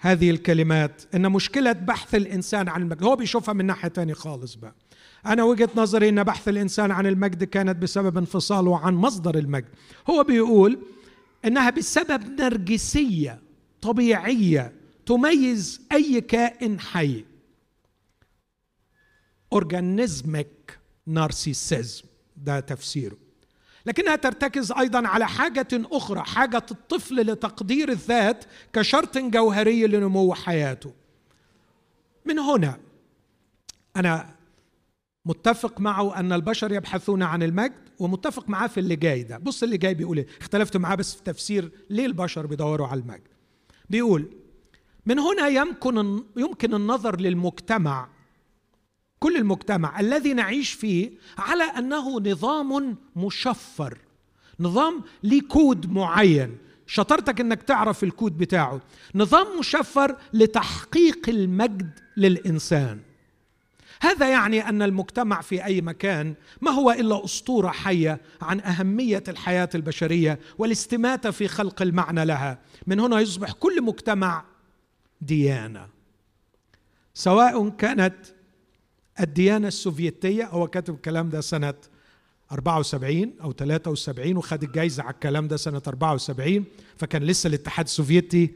[0.00, 4.74] هذه الكلمات إن مشكلة بحث الإنسان عن المجد هو بيشوفها من ناحية ثانية خالص بقى.
[5.26, 9.68] أنا وجهة نظري إن بحث الإنسان عن المجد كانت بسبب انفصاله عن مصدر المجد.
[10.10, 10.78] هو بيقول
[11.44, 13.40] إنها بسبب نرجسية
[13.82, 14.72] طبيعية
[15.06, 17.24] تميز أي كائن حي.
[19.52, 22.04] اورجانيزمك نارسيسيزم
[22.36, 23.23] ده تفسيره.
[23.86, 30.92] لكنها ترتكز أيضا على حاجة أخرى حاجة الطفل لتقدير الذات كشرط جوهري لنمو حياته.
[32.26, 32.80] من هنا
[33.96, 34.34] أنا
[35.24, 39.38] متفق معه أن البشر يبحثون عن المجد ومتفق معاه في اللي جاي ده.
[39.38, 40.26] بص اللي جاي بيقول إيه.
[40.40, 43.28] اختلفت معاه بس في تفسير ليه البشر بيدوروا على المجد.
[43.90, 44.30] بيقول
[45.06, 48.08] من هنا يمكن يمكن النظر للمجتمع
[49.24, 53.98] كل المجتمع الذي نعيش فيه على أنه نظام مشفر
[54.60, 56.58] نظام ليه كود معين.
[56.86, 58.80] شطارتك إنك تعرف الكود بتاعه.
[59.14, 63.00] نظام مشفر لتحقيق المجد للإنسان.
[64.00, 69.70] هذا يعني أن المجتمع في أي مكان ما هو إلا أسطورة حية عن أهمية الحياة
[69.74, 72.58] البشرية والاستماتة في خلق المعنى لها.
[72.86, 74.44] من هنا يصبح كل مجتمع
[75.20, 75.86] ديانة
[77.14, 78.14] سواء كانت
[79.20, 81.74] الديانة السوفيتية هو كاتب الكلام ده سنة
[82.52, 86.64] 74 أو 73 وخد الجائزه على الكلام ده سنة 74
[86.96, 88.50] فكان لسه الاتحاد السوفيتي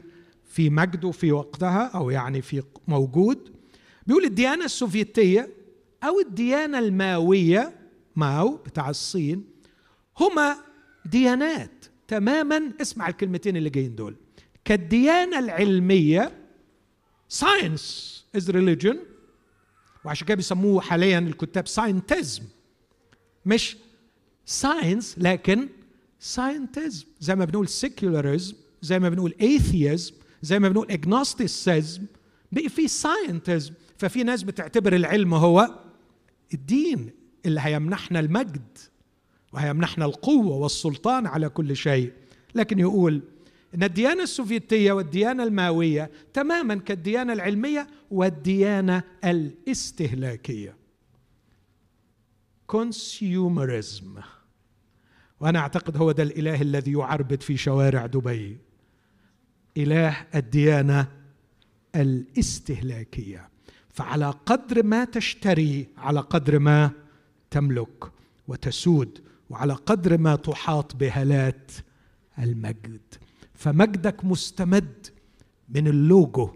[0.45, 3.49] في مجده في وقتها أو يعني في موجود.
[4.07, 5.49] بيقول الديانة السوفيتية
[6.03, 7.73] أو الديانة الماوية
[8.15, 9.43] ماو بتاع الصين
[10.19, 10.55] هما
[11.05, 11.85] ديانات.
[12.07, 14.15] تماما اسمع الكلمتين اللي جايين دول.
[14.65, 16.31] كالديانة العلمية
[17.29, 18.99] science as religion
[20.05, 22.43] وعشان كده بيسموه حاليا الكتاب scientism
[23.45, 23.77] مش
[24.45, 25.67] science لكن
[26.19, 32.03] scientism زي ما بنقول secularism زي ما بنقول atheism زي ما بنقول agnosticism
[32.51, 35.79] بقي في scientism ففي ناس بتعتبر العلم هو
[36.53, 37.09] الدين
[37.45, 38.77] اللي هيمنحنا المجد
[39.53, 42.11] وهيمنحنا القوة والسلطان على كل شيء.
[42.55, 43.21] لكن يقول
[43.75, 50.75] إن الديانة السوفيتية والديانة الماوية تماما كالديانة العلمية والديانة الاستهلاكية.
[52.67, 54.15] كونسيومرزم
[55.39, 58.57] وأنا أعتقد هو ده الإله الذي يعربد في شوارع دبي.
[59.77, 61.07] إله الديانة
[61.95, 63.49] الاستهلاكية.
[63.89, 66.91] فعلى قدر ما تشتري على قدر ما
[67.51, 68.11] تملك
[68.47, 71.71] وتسود وعلى قدر ما تحاط بهالات
[72.39, 73.01] المجد.
[73.59, 75.07] فمجدك مستمد
[75.69, 76.49] من اللوجو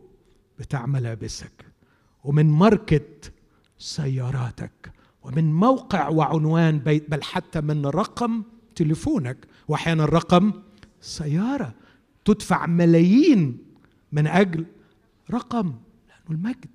[0.60, 1.66] بتاع ملابسك
[2.24, 3.34] ومن ماركت
[3.78, 4.92] سياراتك
[5.24, 8.44] ومن موقع وعنوان بيت بل حتى من رقم
[8.76, 9.38] تليفونك.
[9.68, 10.54] وأحيانا رقم
[11.02, 11.74] سيارة.
[12.26, 13.58] تدفع ملايين
[14.12, 14.66] من أجل
[15.32, 15.66] رقم
[16.08, 16.70] لأنه المجد.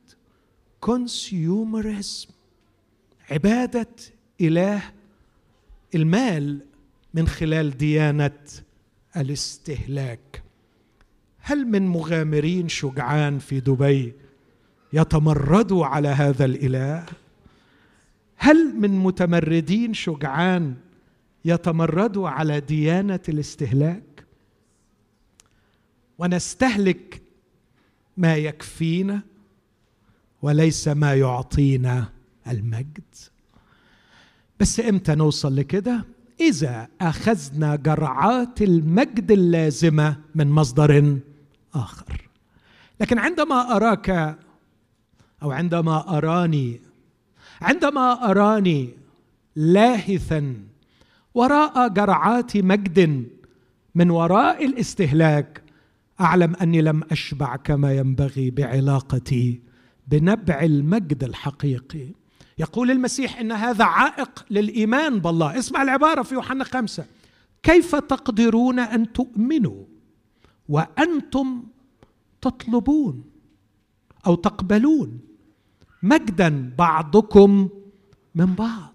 [0.81, 2.29] كونسيومرزم
[3.31, 3.89] عبادة
[4.41, 4.83] إله
[5.95, 6.61] المال
[7.15, 8.39] من خلال ديانة
[9.17, 10.43] الاستهلاك.
[11.39, 14.15] هل من مغامرين شجعان في دبي
[14.93, 17.07] يتمردوا على هذا الإله؟
[18.37, 20.75] هل من متمردين شجعان
[21.45, 24.25] يتمردوا على ديانة الاستهلاك؟
[26.19, 27.23] ونستهلك
[28.17, 29.23] ما يكفينا
[30.43, 32.09] وليس ما يعطينا
[32.49, 33.15] المجد.
[34.61, 36.05] بس إمتى نوصل لكده؟
[36.41, 41.19] إذا أخذنا جرعات المجد اللازمة من مصدر
[41.75, 42.29] آخر.
[43.01, 44.39] لكن عندما أراك
[45.43, 46.81] أو عندما أراني
[47.61, 48.91] عندما أراني
[49.57, 50.55] لاهثا
[51.35, 53.27] وراء جرعات مجد
[53.95, 55.63] من وراء الاستهلاك
[56.21, 59.61] أعلم أني لم أشبع كما ينبغي بعلاقتي
[60.09, 62.07] بنبع المجد الحقيقي.
[62.59, 65.59] يقول المسيح إن هذا عائق للإيمان بالله.
[65.59, 67.07] اسمع العبارة في يوحنا خمسة.
[67.63, 69.85] كيف تقدرون أن تؤمنوا
[70.69, 71.63] وأنتم
[72.41, 73.25] تطلبون
[74.27, 75.21] أو تقبلون
[76.03, 77.69] مجدا بعضكم
[78.35, 78.95] من بعض؟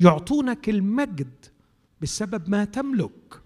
[0.00, 1.46] يعطونك المجد
[2.02, 3.40] بسبب ما تملك.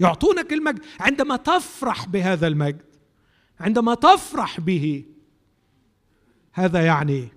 [0.00, 2.90] يعطونك المجد عندما تفرح بهذا المجد
[3.60, 5.04] عندما تفرح به
[6.52, 7.28] هذا يعني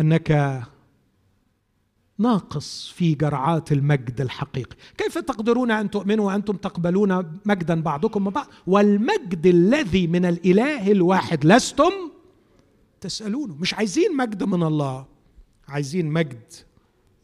[0.00, 0.62] أنك
[2.18, 4.76] ناقص في جرعات المجد الحقيقي.
[4.98, 11.44] كيف تقدرون أن تؤمنوا وأنتم تقبلون مجدا بعضكم من بعض؟ والمجد الذي من الإله الواحد
[11.44, 11.92] لستم
[13.00, 15.06] تسالونه مش عايزين مجد من الله
[15.68, 16.52] عايزين مجد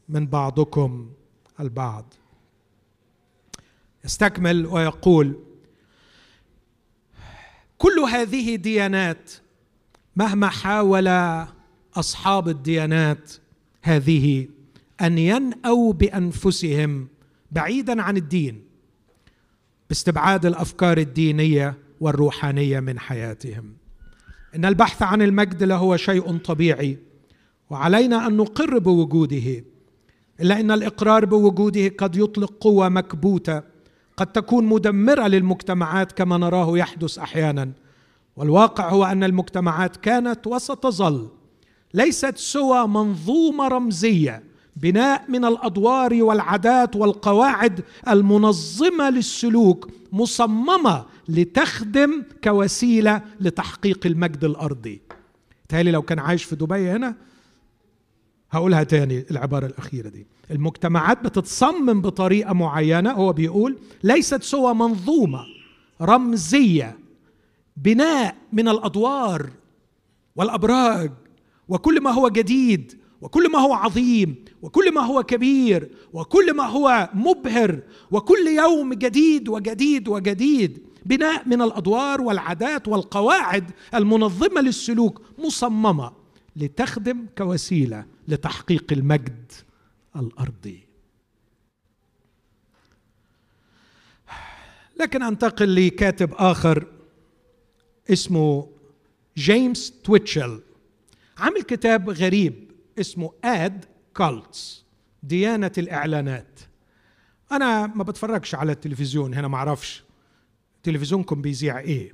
[0.08, 1.10] من بعضكم
[1.60, 2.14] البعض.
[4.04, 5.38] يستكمل ويقول
[7.78, 9.32] كل هذه ديانات
[10.16, 11.08] مهما حاول
[11.96, 13.32] أصحاب الديانات
[13.82, 14.48] هذه
[15.00, 17.08] أن ينأوا بأنفسهم
[17.50, 18.64] بعيدا عن الدين
[19.88, 23.72] باستبعاد الأفكار الدينية والروحانية من حياتهم.
[24.54, 26.98] إن البحث عن المجد لهو شيء طبيعي
[27.70, 29.64] وعلينا أن نقر بوجوده.
[30.40, 33.62] إلا إن الإقرار بوجوده قد يطلق قوة مكبوتة
[34.16, 37.72] قد تكون مدمرة للمجتمعات كما نراه يحدث أحيانا.
[38.36, 41.28] والواقع هو أن المجتمعات كانت وستظل
[41.94, 44.42] ليست سوى منظومة رمزية
[44.76, 55.02] بناء من الأدوار والعادات والقواعد المنظمة للسلوك مصممة لتخدم كوسيلة لتحقيق المجد الأرضي.
[55.68, 57.14] تالي لو كان عايش في دبي هنا
[58.50, 60.26] هقولها تاني العبارة الأخيرة دي.
[60.50, 65.44] المجتمعات بتتصمم بطريقة معينة هو بيقول ليست سوى منظومة
[66.02, 66.98] رمزية
[67.76, 69.50] بناء من الأدوار
[70.36, 71.10] والأبراج
[71.68, 77.10] وكل ما هو جديد وكل ما هو عظيم وكل ما هو كبير وكل ما هو
[77.14, 86.12] مبهر وكل يوم جديد وجديد وجديد بناء من الأدوار والعادات والقواعد المنظمة للسلوك مصممة
[86.56, 89.52] لتخدم كوسيلة لتحقيق المجد
[90.16, 90.84] الأرضي.
[95.00, 96.86] لكن أنتقل لكاتب آخر
[98.10, 98.68] اسمه
[99.36, 100.60] جيمس تويتشل.
[101.38, 103.84] عامل كتاب غريب اسمه اد
[104.16, 104.84] كالتس
[105.22, 106.60] ديانة الإعلانات.
[107.52, 110.04] أنا ما بتفرجش على التلفزيون هنا ما أعرفش
[110.82, 112.12] تلفزيونكم بيذيع إيه.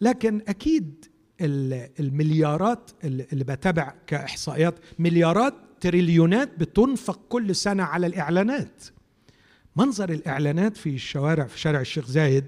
[0.00, 1.04] لكن أكيد
[1.40, 8.84] المليارات اللي بتابع كإحصائيات مليارات تريليونات بتنفق كل سنة على الإعلانات.
[9.76, 12.44] منظر الإعلانات في الشوارع في شارع الشيخ زايد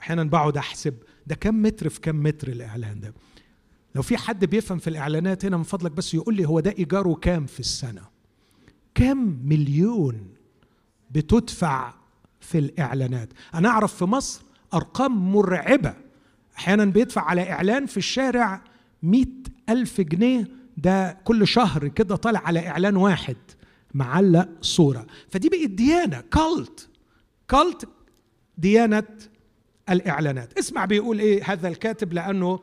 [0.00, 0.94] أحيانا بقعد أحسب
[1.26, 3.14] ده كم متر في كم متر الإعلان ده.
[3.96, 7.14] لو في حد بيفهم في الإعلانات هنا من فضلك بس يقول لي هو ده إيجاره
[7.14, 8.02] كام في السنة؟
[8.94, 10.28] كم مليون
[11.10, 11.94] بتدفع
[12.40, 14.42] في الإعلانات؟ أنا أعرف في مصر
[14.74, 15.94] أرقام مرعبة.
[16.58, 18.62] أحيانا بيدفع على إعلان في الشارع
[19.02, 19.28] مئة
[19.68, 20.48] ألف جنيه.
[20.76, 23.36] ده كل شهر كده طالع على إعلان واحد.
[23.94, 25.06] معلق صورة.
[25.28, 26.88] فدي بقت ديانة كالت.
[27.48, 27.88] كالت
[28.58, 29.04] ديانة
[29.90, 30.58] الإعلانات.
[30.58, 32.60] اسمع بيقول إيه هذا الكاتب لأنه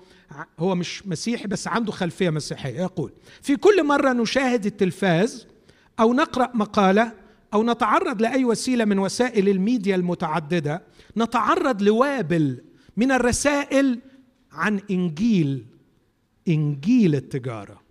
[0.59, 2.81] هو مش مسيحي بس عنده خلفية مسيحية.
[2.81, 3.11] يقول
[3.41, 5.47] في كل مرة نشاهد التلفاز
[5.99, 7.13] أو نقرأ مقالة
[7.53, 10.83] أو نتعرض لأي وسيلة من وسائل الميديا المتعددة
[11.17, 12.61] نتعرض لوابل
[12.97, 13.99] من الرسائل
[14.51, 15.65] عن إنجيل
[16.47, 17.81] إنجيل التجارة.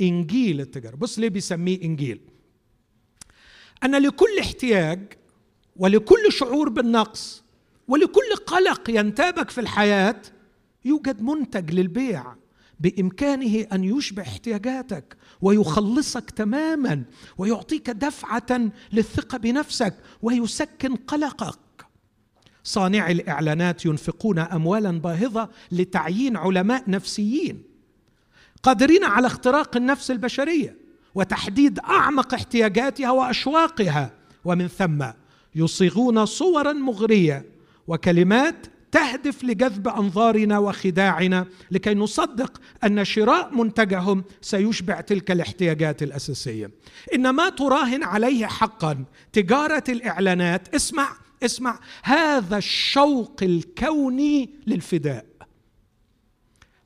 [0.00, 0.96] إنجيل التجارة.
[0.96, 2.20] بص ليه بيسميه إنجيل.
[3.84, 5.12] أن لكل احتياج
[5.76, 7.44] ولكل شعور بالنقص
[7.88, 10.22] ولكل قلق ينتابك في الحياة
[10.86, 12.34] يوجد منتج للبيع
[12.80, 17.04] بإمكانه أن يشبع احتياجاتك ويخلصك تماما
[17.38, 21.58] ويعطيك دفعة للثقة بنفسك ويسكن قلقك.
[22.64, 27.62] صانعي الإعلانات ينفقون اموالا باهظة لتعيين علماء نفسيين
[28.62, 30.76] قادرين على اختراق النفس البشرية
[31.14, 34.10] وتحديد أعمق احتياجاتها وأشواقها.
[34.44, 35.04] ومن ثم
[35.54, 37.46] يصيغون صورا مغرية
[37.86, 38.66] وكلمات
[38.96, 46.70] تهدف لجذب أنظارنا وخداعنا لكي نصدق أن شراء منتجهم سيشبع تلك الاحتياجات الأساسية.
[47.14, 49.04] ان ما تراهن عليه حقا.
[49.32, 51.08] تجارة الإعلانات اسمع
[51.42, 55.26] اسمع هذا الشوق الكوني للفداء.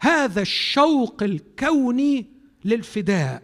[0.00, 2.26] هذا الشوق الكوني
[2.64, 3.42] للفداء.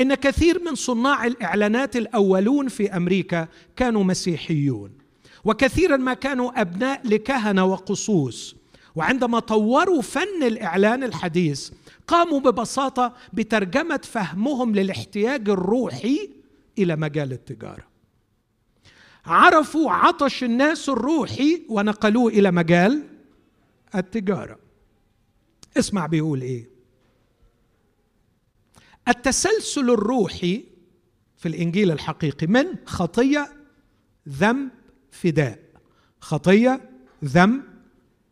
[0.00, 5.05] إن كثير من صناع الإعلانات الأولون في أمريكا كانوا مسيحيون.
[5.46, 8.56] وكثيرا ما كانوا أبناء لكهنة وقصوص.
[8.94, 11.70] وعندما طوروا فن الإعلان الحديث
[12.06, 16.30] قاموا ببساطة بترجمة فهمهم للاحتياج الروحي
[16.78, 17.86] إلى مجال التجارة.
[19.26, 23.02] عرفوا عطش الناس الروحي ونقلوه إلى مجال
[23.94, 24.58] التجارة.
[25.76, 26.68] اسمع بيقول إيه.
[29.08, 30.64] التسلسل الروحي
[31.36, 33.48] في الإنجيل الحقيقي من خطية
[34.28, 34.70] ذنب
[35.22, 35.58] فداء.
[36.20, 36.90] خطية
[37.24, 37.62] ذنب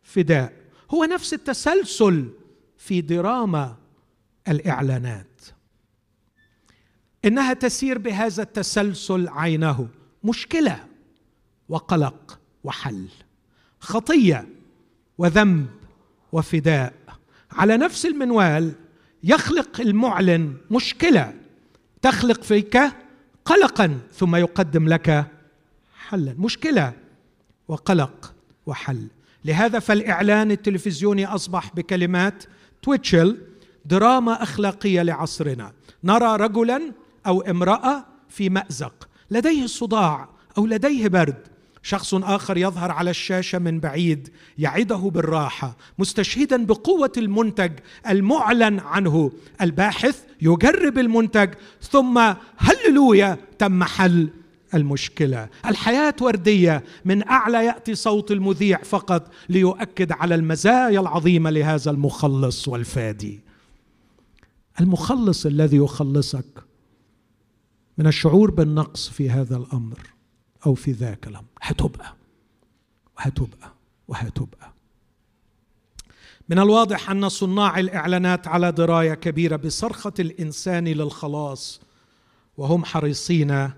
[0.03, 0.53] فداء.
[0.93, 2.31] هو نفس التسلسل
[2.77, 3.75] في دراما
[4.47, 5.41] الإعلانات.
[7.25, 9.87] إنها تسير بهذا التسلسل عينه
[10.23, 10.83] مشكلة
[11.69, 13.07] وقلق وحل.
[13.79, 14.47] خطية
[15.17, 15.67] وذنب
[16.31, 16.93] وفداء.
[17.51, 18.73] على نفس المنوال
[19.23, 21.33] يخلق المعلن مشكلة
[22.01, 22.77] تخلق فيك
[23.45, 25.34] قلقا ثم يقدم لك
[26.09, 26.93] حلا مشكلة.
[27.67, 28.33] وقلق
[28.65, 29.07] وحل.
[29.45, 32.43] لهذا فالإعلان التلفزيوني أصبح بكلمات
[32.81, 33.37] تويتشل
[33.85, 35.73] دراما أخلاقية لعصرنا.
[36.03, 36.91] نرى رجلا
[37.27, 39.07] أو امرأة في مأزق.
[39.31, 41.47] لديه صداع أو لديه برد.
[41.83, 44.29] شخص آخر يظهر على الشاشة من بعيد.
[44.57, 45.77] يعده بالراحة.
[45.99, 47.71] مستشهدا بقوة المنتج
[48.09, 49.31] المعلن عنه.
[49.61, 54.29] الباحث يجرب المنتج ثم هللويا تم حل.
[54.75, 55.49] المشكلة.
[55.65, 63.39] الحياة وردية من أعلى يأتي صوت المذيع فقط ليؤكد على المزايا العظيمة لهذا المخلص والفادي.
[64.79, 66.63] المخلص الذي يخلصك
[67.97, 69.99] من الشعور بالنقص في هذا الأمر
[70.65, 71.47] أو في ذاك الأمر.
[71.61, 72.15] هتبقى
[73.17, 73.71] وهتبقى
[74.07, 74.73] وهتبقى.
[76.49, 81.81] من الواضح أن صناع الإعلانات على دراية كبيرة بصرخة الإنسان للخلاص
[82.57, 83.69] وهم حريصين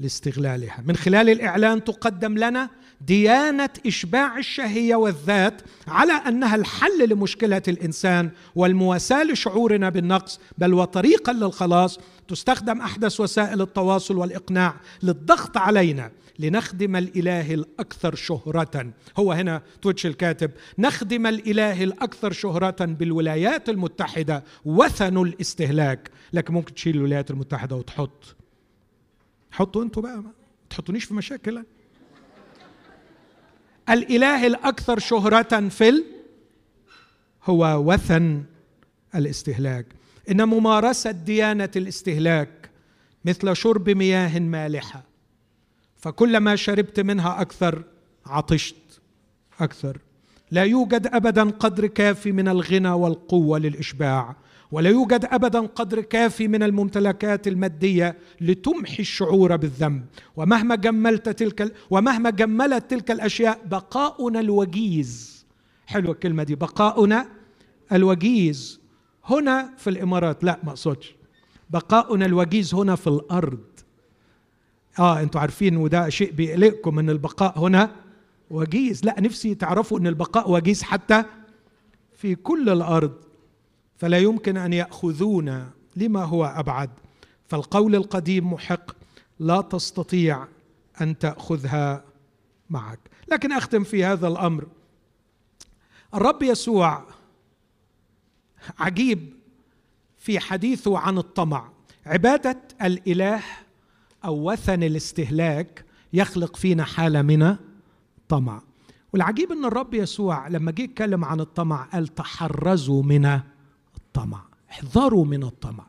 [0.00, 0.82] لاستغلالها.
[0.86, 2.70] من خلال الإعلان تقدم لنا
[3.00, 11.98] ديانة إشباع الشهية والذات على أنها الحل لمشكلة الإنسان والمواساة لشعورنا بالنقص بل وطريقا للخلاص
[12.28, 18.92] تستخدم أحدث وسائل التواصل والإقناع للضغط علينا لنخدم الإله الأكثر شهرة.
[19.16, 26.10] هو هنا تويتش الكاتب نخدم الإله الأكثر شهرة بالولايات المتحدة وثن الاستهلاك.
[26.32, 28.36] لكن ممكن تشيل الولايات المتحدة وتحط
[29.54, 30.30] حطوا أنتوا بقى ما
[30.70, 31.64] تحطونيش في مشاكل.
[33.90, 36.04] الإله الأكثر شهرة في ال
[37.44, 38.44] هو وثن
[39.14, 39.86] الاستهلاك.
[40.30, 42.70] إن ممارسة ديانة الاستهلاك
[43.24, 45.02] مثل شرب مياه مالحة
[45.96, 47.84] فكلما شربت منها أكثر
[48.26, 49.00] عطشت
[49.60, 49.98] أكثر.
[50.50, 54.36] لا يوجد ابدا قدر كافي من الغنى والقوة للإشباع.
[54.72, 60.04] ولا يوجد أبدا قدر كافي من الممتلكات المادية لتمحي الشعور بالذنب.
[60.36, 65.46] ومهما جملت تلك ومهما جملت تلك الأشياء بقاؤنا الوجيز.
[65.86, 67.28] حلوة الكلمة دي بقاؤنا
[67.92, 68.80] الوجيز.
[69.24, 71.14] هنا في الإمارات لا ما أقصدش.
[71.70, 73.64] بقاؤنا الوجيز هنا في الأرض.
[74.98, 77.90] آه أنتوا عارفين وده شيء بيقلقكم إن البقاء هنا
[78.50, 79.04] وجيز.
[79.04, 81.24] لا نفسي تعرفوا إن البقاء وجيز حتى
[82.16, 83.12] في كل الأرض.
[84.04, 86.90] فلا يمكن أن ياخذونا لما هو أبعد.
[87.48, 88.96] فالقول القديم محق
[89.38, 90.46] لا تستطيع
[91.00, 92.04] أن تأخذها
[92.70, 92.98] معك.
[93.32, 94.66] لكن أختم في هذا الأمر.
[96.14, 97.04] الرب يسوع
[98.78, 99.34] عجيب
[100.18, 101.68] في حديثه عن الطمع.
[102.06, 103.42] عبادة الإله
[104.24, 107.56] أو وثن الاستهلاك يخلق فينا حالة من
[108.28, 108.62] طمع
[109.12, 113.40] والعجيب إن الرب يسوع لما جه يتكلم عن الطمع قال تحرزوا من
[114.16, 114.44] الطمع.
[114.70, 115.86] احذروا من الطمع.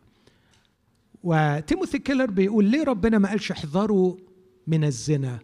[1.23, 4.17] وتيموثي كيلر بيقول ليه ربنا ما قالش احذروا
[4.67, 5.39] من الزنا؟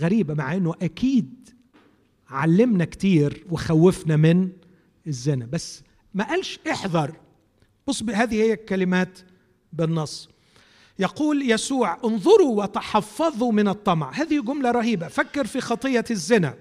[0.00, 1.50] غريبة مع إنه أكيد
[2.28, 4.50] علمنا كتير وخوفنا من
[5.06, 5.82] الزنا بس
[6.14, 7.16] ما قالش احذر.
[7.86, 9.18] بص هذه هي الكلمات
[9.72, 10.28] بالنص.
[10.98, 14.12] يقول يسوع انظروا وتحفظوا من الطمع.
[14.12, 15.08] هذه جملة رهيبة.
[15.08, 16.54] فكر في خطية الزنا.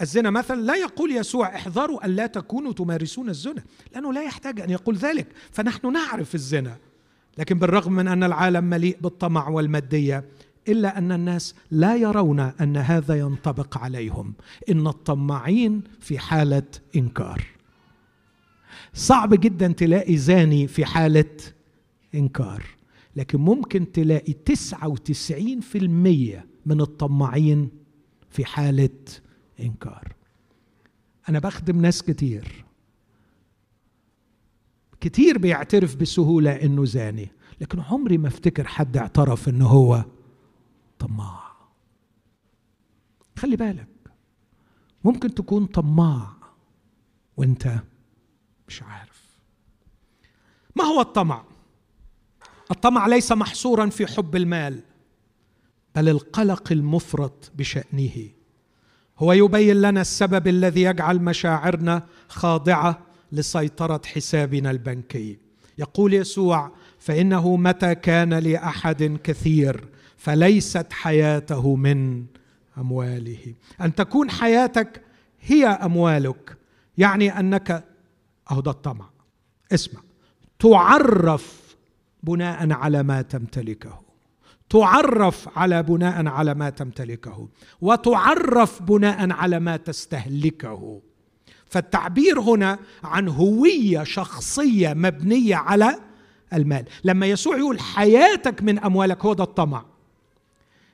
[0.00, 3.62] الزنا مثلا لا يقول يسوع احذروا أن لا تكونوا تمارسون الزنا
[3.94, 6.76] لأنه لا يحتاج أن يقول ذلك فنحن نعرف الزنا.
[7.38, 10.24] لكن بالرغم من أن العالم مليء بالطمع والمادية
[10.68, 14.34] إلا أن الناس لا يرون أن هذا ينطبق عليهم.
[14.70, 16.62] إن الطماعين في حالة
[16.96, 17.46] إنكار.
[18.94, 21.36] صعب جدا تلاقي زاني في حالة
[22.14, 22.62] إنكار
[23.16, 27.68] لكن ممكن تلاقي 99% من الطماعين
[28.30, 28.88] في حالة
[29.60, 30.14] إنكار.
[31.28, 32.64] أنا بخدم ناس كتير.
[35.00, 37.28] كتير بيعترف بسهولة إنه زاني
[37.60, 40.04] لكن عمري ما أفتكر حد اعترف إنه هو
[40.98, 41.50] طماع.
[43.36, 43.88] خلي بالك
[45.04, 46.32] ممكن تكون طماع
[47.36, 47.82] وأنت
[48.68, 49.38] مش عارف.
[50.76, 51.44] ما هو الطمع؟
[52.70, 54.82] الطمع ليس محصورا في حب المال
[55.94, 58.30] بل القلق المفرط بشأنه.
[59.20, 62.98] هو يبين لنا السبب الذي يجعل مشاعرنا خاضعة
[63.32, 65.38] لسيطرة حسابنا البنكي.
[65.78, 72.24] يقول يسوع فإنه متى كان لأحد كثير فليست حياته من
[72.78, 73.54] أمواله.
[73.80, 75.02] أن تكون حياتك
[75.40, 76.56] هي أموالك
[76.98, 77.84] يعني أنك
[78.50, 79.10] أهو الطمع
[79.72, 80.00] اسمع
[80.58, 81.76] تعرف
[82.22, 84.09] بناء على ما تمتلكه.
[84.70, 87.48] تعرف على بناء على ما تمتلكه
[87.80, 91.00] وتعرف بناء على ما تستهلكه.
[91.66, 95.96] فالتعبير هنا عن هوية شخصية مبنية على
[96.52, 96.84] المال.
[97.04, 99.84] لما يسوع يقول حياتك من أموالك هو ده الطمع.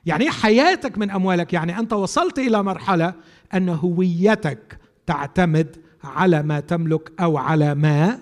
[0.06, 3.14] يعني إيه حياتك من أموالك؟ يعني أنت وصلت إلى مرحلة
[3.54, 8.18] أن هويتك تعتمد على ما تملك أو على ما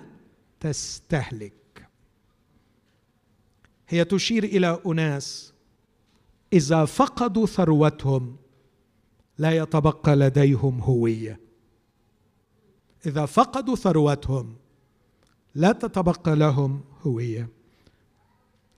[0.59, 1.53] تستهلك.
[3.89, 5.53] هي تشير إلى أناس
[6.53, 8.35] إذا فقدوا ثروتهم
[9.37, 11.39] لا يتبقى لديهم هوية.
[13.05, 14.55] إذا فقدوا ثروتهم
[15.55, 17.49] لا تتبقى لهم هوية.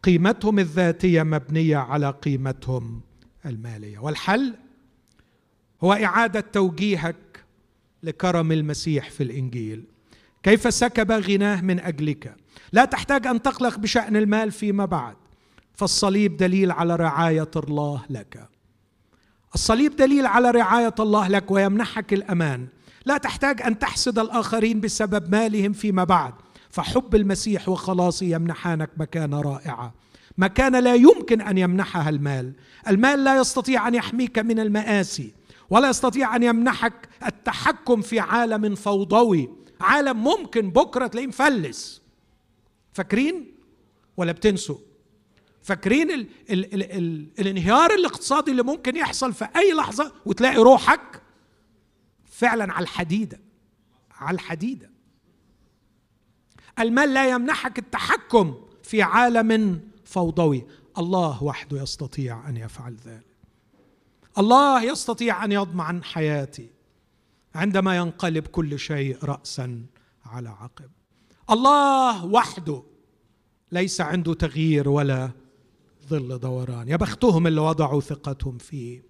[0.03, 3.01] قيمتهم الذاتية مبنية على قيمتهم
[3.45, 3.99] المالية.
[3.99, 4.53] والحل
[5.83, 7.43] هو إعادة توجيهك
[8.03, 9.83] لكرم المسيح في الإنجيل.
[10.43, 12.35] كيف سكب غناه من أجلك؟
[12.71, 15.15] لا تحتاج أن تقلق بشأن المال فيما بعد.
[15.73, 18.49] فالصليب دليل على رعاية الله لك.
[19.55, 22.67] الصليب دليل على رعاية الله لك ويمنحك الأمان.
[23.05, 26.33] لا تحتاج أن تحسد الآخرين بسبب مالهم فيما بعد.
[26.69, 29.93] فحب المسيح وخلاصه يمنحانك مكانة رائعة.
[30.37, 32.53] مكانة لا يمكن أن يمنحها المال.
[32.87, 35.33] المال لا يستطيع أن يحميك من المآسي
[35.69, 39.49] ولا يستطيع أن يمنحك التحكم في عالم فوضوي.
[39.81, 42.06] عالم ممكن بكرة تلاقيه مفلس
[42.97, 43.55] فاكرين
[44.17, 44.77] ولا بتنسوا؟
[45.61, 51.21] فاكرين ال ال ال ال الانهيار الاقتصادي اللي ممكن يحصل في أي لحظة وتلاقي روحك
[52.25, 53.39] فعلا على الحديدة
[54.11, 54.89] على الحديدة.
[56.79, 60.67] المال لا يمنحك التحكم في عالم فوضوي.
[60.97, 63.37] الله وحده يستطيع أن يفعل ذلك.
[64.37, 66.69] الله يستطيع أن يضمن حياتي
[67.55, 69.85] عندما ينقلب كل شيء راسا
[70.25, 70.96] على عقب.
[71.49, 72.83] الله وحده
[73.71, 75.31] ليس عنده تغيير ولا
[76.09, 76.87] ظل دوران.
[76.87, 79.03] يا بختهم اللي وضعوا ثقتهم فيه.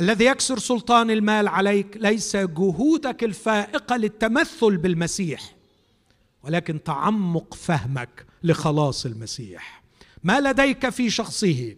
[0.00, 5.56] الذي يكسر سلطان المال عليك ليس جهودك الفائقة للتمثل بالمسيح
[6.42, 9.82] ولكن تعمق فهمك لخلاص المسيح.
[10.22, 11.76] ما لديك في شخصه؟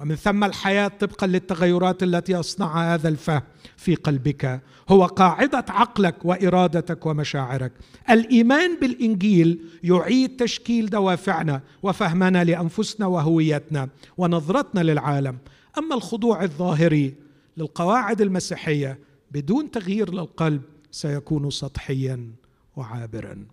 [0.00, 3.42] ومن ثم الحياة طبقا للتغيرات التي يصنعها هذا الفهم
[3.76, 4.60] في قلبك.
[4.88, 7.72] هو قاعدة عقلك وإرادتك ومشاعرك.
[8.10, 15.38] الإيمان بالإنجيل يعيد تشكيل دوافعنا وفهمنا لأنفسنا وهويتنا ونظرتنا للعالم.
[15.78, 17.14] أما الخضوع الظاهري
[17.56, 18.98] للقواعد المسيحية
[19.30, 22.30] بدون تغيير للقلب سيكون سطحيا
[22.76, 23.44] وعابرا.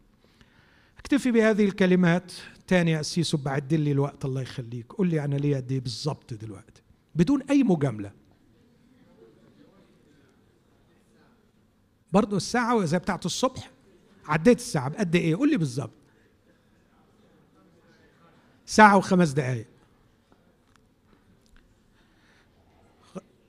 [1.00, 2.32] اكتفي بهذه الكلمات
[2.68, 4.94] تاني يا أسيس وبعد لي الوقت الله يخليك.
[4.94, 6.82] قول لي أنا ليه قد إيه بالظبط دلوقتي؟
[7.16, 8.12] بدون أي مجاملة.
[12.14, 13.72] برضه الساعة زي بتاعت الصبح؟
[14.26, 15.92] عديت الساعة بقد إيه؟ قول لي بالظبط.
[18.66, 19.68] ساعة وخمس دقايق.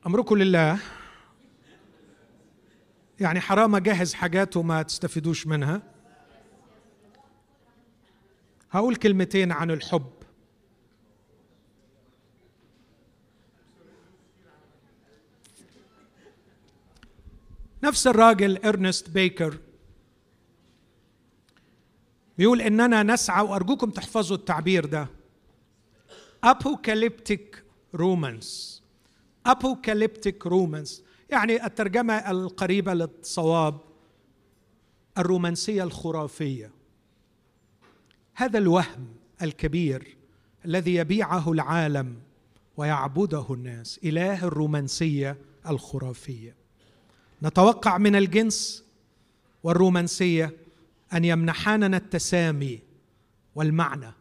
[0.06, 0.78] أمركم لله.
[3.20, 5.82] يعني حرام أجهز حاجات وما تستفيدوش منها.
[8.70, 10.12] هقول كلمتين عن الحب.
[17.82, 19.58] نفس الراجل إرنست بيكر
[22.38, 25.08] بيقول إننا نسعى وأرجوكم تحفظوا التعبير ده.
[26.44, 27.64] ابوكاليبتيك
[27.94, 28.82] رومانس
[29.46, 33.80] ابوكاليبتيك رومانس يعني الترجمة القريبة للصواب
[35.18, 36.77] الرومانسية الخرافية.
[38.38, 39.06] هذا الوهم
[39.42, 40.16] الكبير
[40.64, 42.16] الذي يبيعه العالم
[42.76, 45.36] ويعبده الناس إله الرومانسية
[45.68, 46.54] الخرافية.
[47.42, 48.84] نتوقع من الجنس
[49.62, 50.56] والرومانسية
[51.12, 52.80] أن يمنحاننا التسامي
[53.54, 54.12] والمعنى.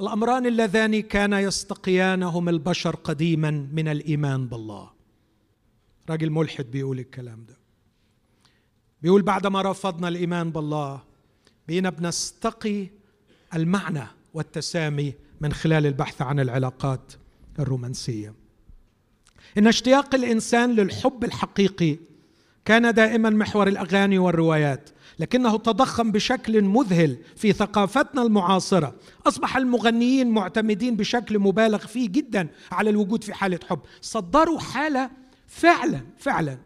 [0.00, 4.90] الأمران اللذان كان يستقيانهم البشر قديما من الإيمان بالله.
[6.10, 7.56] راجل ملحد بيقول الكلام ده.
[9.02, 11.02] بيقول بعدما رفضنا الإيمان بالله
[11.68, 13.01] بقينا بنستقي
[13.54, 17.12] المعنى والتسامي من خلال البحث عن العلاقات
[17.58, 18.34] الرومانسية.
[19.58, 21.98] إن اشتياق الإنسان للحب الحقيقي
[22.64, 28.94] كان دائما محور الأغاني والروايات لكنه تضخم بشكل مذهل في ثقافتنا المعاصرة.
[29.26, 33.80] أصبح المغنيين معتمدين بشكل مبالغ فيه جدا على الوجود في حالة حب.
[34.00, 35.10] صدروا حالة
[35.46, 36.58] فعلا فعلا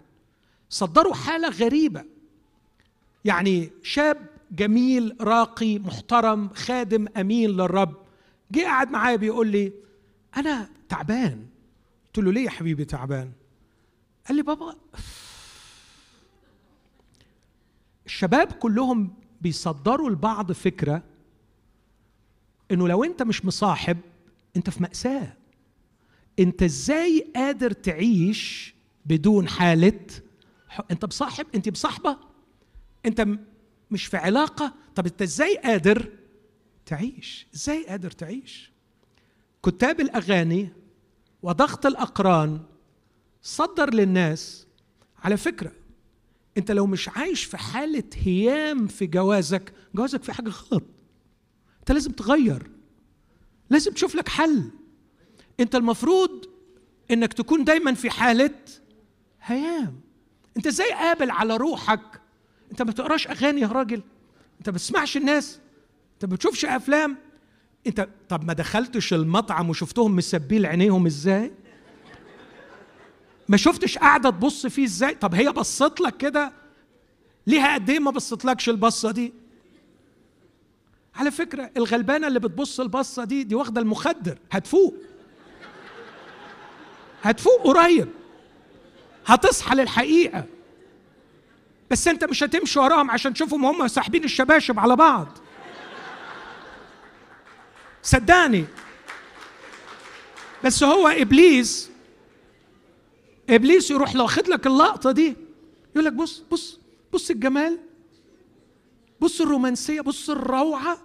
[0.70, 2.05] صدروا حالة غريبة.
[3.24, 7.97] يعني شاب جميل راقي محترم خادم أمين للرب.
[8.53, 9.72] جه قعد معايا بيقول لي
[10.36, 11.47] أنا تعبان.
[12.07, 13.32] قلت له ليه يا حبيبي تعبان؟
[14.28, 14.76] قال لي بابا
[18.07, 21.03] الشباب كلهم بيصدروا لبعض فكرة
[22.70, 23.99] إنه لو أنت مش مصاحب
[24.57, 25.32] أنت في مأساة.
[26.38, 28.74] أنت إزاي قادر تعيش
[29.07, 30.07] بدون حالة
[30.90, 32.16] أنت بصاحب أنت بصاحبه
[33.07, 33.26] أنت
[33.91, 34.74] مش في علاقة.
[34.95, 36.12] طب أنت إزاي قادر
[36.87, 38.72] تعيش؟ إزاي قادر تعيش؟
[39.64, 40.68] كتاب الأغاني
[41.43, 42.61] وضغط الأقران
[43.43, 44.66] صدر للناس
[45.18, 45.72] على فكرة.
[46.59, 50.82] أنت لو مش عايش في حالة هيام في جوازك جوازك في حاجة غلط.
[51.80, 52.70] أنت لازم تغير.
[53.70, 54.70] لازم تشوف لك حل.
[55.61, 56.45] أنت المفروض
[57.11, 58.55] إنك تكون دايما في حالة
[59.43, 60.01] هيام.
[60.57, 62.20] أنت إزاي قابل على روحك
[62.70, 64.02] انت ما بتقراش اغاني يا راجل.
[64.58, 65.60] انت ما بتسمعش الناس.
[66.14, 67.16] انت ما بتشوفش افلام.
[67.86, 71.52] انت طب ما دخلتش المطعم وشفتهم مسبين عينيهم إزاي؟
[73.48, 76.52] ما شفتش قاعدة تبص فيه إزاي؟ طب هي بصت لك كده؟
[77.46, 79.32] ليها قد إيه ما بصتلكش البصة دي؟
[81.14, 84.38] على فكرة الغلبانة اللي بتبص البصة دي دي واخدة المخدر.
[84.50, 84.94] هتفوق.
[87.22, 88.08] هتفوق قريب.
[89.26, 90.44] هتصحى للحقيقة.
[91.91, 95.28] بس انت مش هتمشي وراهم عشان تشوفهم هم ساحبين الشباشب على بعض.
[98.03, 98.64] صدقني.
[100.64, 101.91] بس هو إبليس
[103.51, 105.37] إبليس يروح لو واخد لك اللقطة دي
[105.93, 106.80] يقول لك بص بص
[107.12, 107.78] بص الجمال
[109.20, 110.99] بص الرومانسية بص الروعة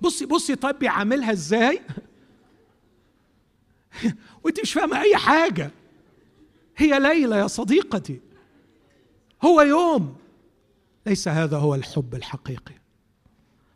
[0.00, 1.80] بصي بصي طيب بيعاملها إزاي.
[4.44, 5.70] وأنت مش فاهمة أي حاجة.
[6.76, 8.20] هي ليله يا صديقتي.
[9.44, 10.16] هو يوم.
[11.06, 12.74] ليس هذا هو الحب الحقيقي.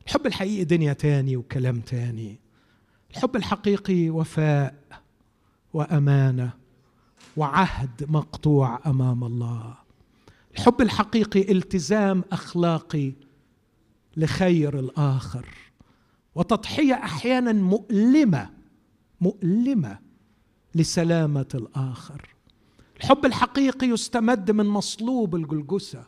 [0.07, 2.39] الحب الحقيقي دنيا تاني وكلام تاني.
[3.11, 4.75] الحب الحقيقي وفاء
[5.75, 6.51] وأمانة
[7.37, 9.75] وعهد مقطوع أمام الله.
[10.55, 13.13] الحب الحقيقي التزام أخلاقي
[14.17, 15.47] لخير الآخر.
[16.35, 18.51] وتضحية أحيانا مؤلمة
[19.21, 19.99] مؤلمة
[20.75, 22.36] لسلامة الآخر.
[22.97, 26.05] الحب الحقيقي يستمد من مصلوب الجلجسة.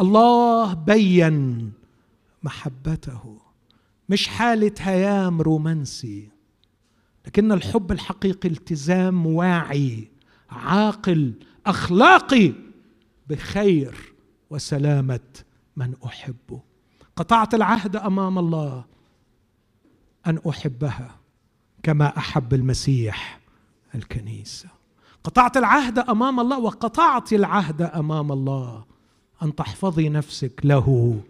[0.00, 1.72] الله بين
[2.42, 3.38] محبته.
[4.08, 6.28] مش حالة هيام رومانسي
[7.26, 10.08] لكن الحب الحقيقي التزام واعي
[10.50, 11.34] عاقل
[11.66, 12.52] أخلاقي
[13.28, 14.14] بخير
[14.50, 15.20] وسلامة
[15.76, 16.60] من أحبه.
[17.16, 18.84] قطعت العهد أمام الله
[20.26, 21.16] أن أحبها
[21.82, 23.40] كما أحب المسيح
[23.94, 24.75] الكنيسة.
[25.26, 28.84] قطعت العهد أمام الله وقطعت العهد أمام الله.
[29.42, 31.20] أن تحفظي نفسك له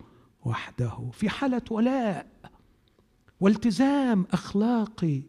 [0.45, 1.11] وحده.
[1.13, 2.27] في حالة ولاء
[3.41, 5.23] والتزام أخلاقي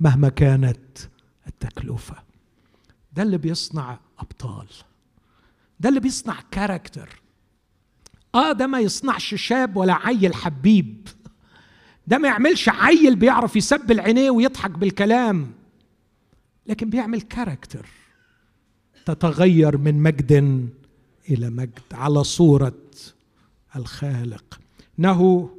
[0.00, 0.98] مهما كانت
[1.46, 2.14] التكلفة.
[3.12, 4.66] ده اللي بيصنع أبطال.
[5.80, 7.22] ده اللي بيصنع character.
[8.34, 11.08] آه ده ما يصنعش شاب ولا عيل حبيب.
[12.06, 15.52] ده ما يعملش عيل بيعرف يسبل عينيه ويضحك بالكلام.
[16.68, 17.86] لكن بيعمل character
[19.06, 20.32] تتغير من مجد
[21.30, 22.72] إلى مجد على صورة
[23.76, 24.60] الخالق.
[24.98, 25.50] انه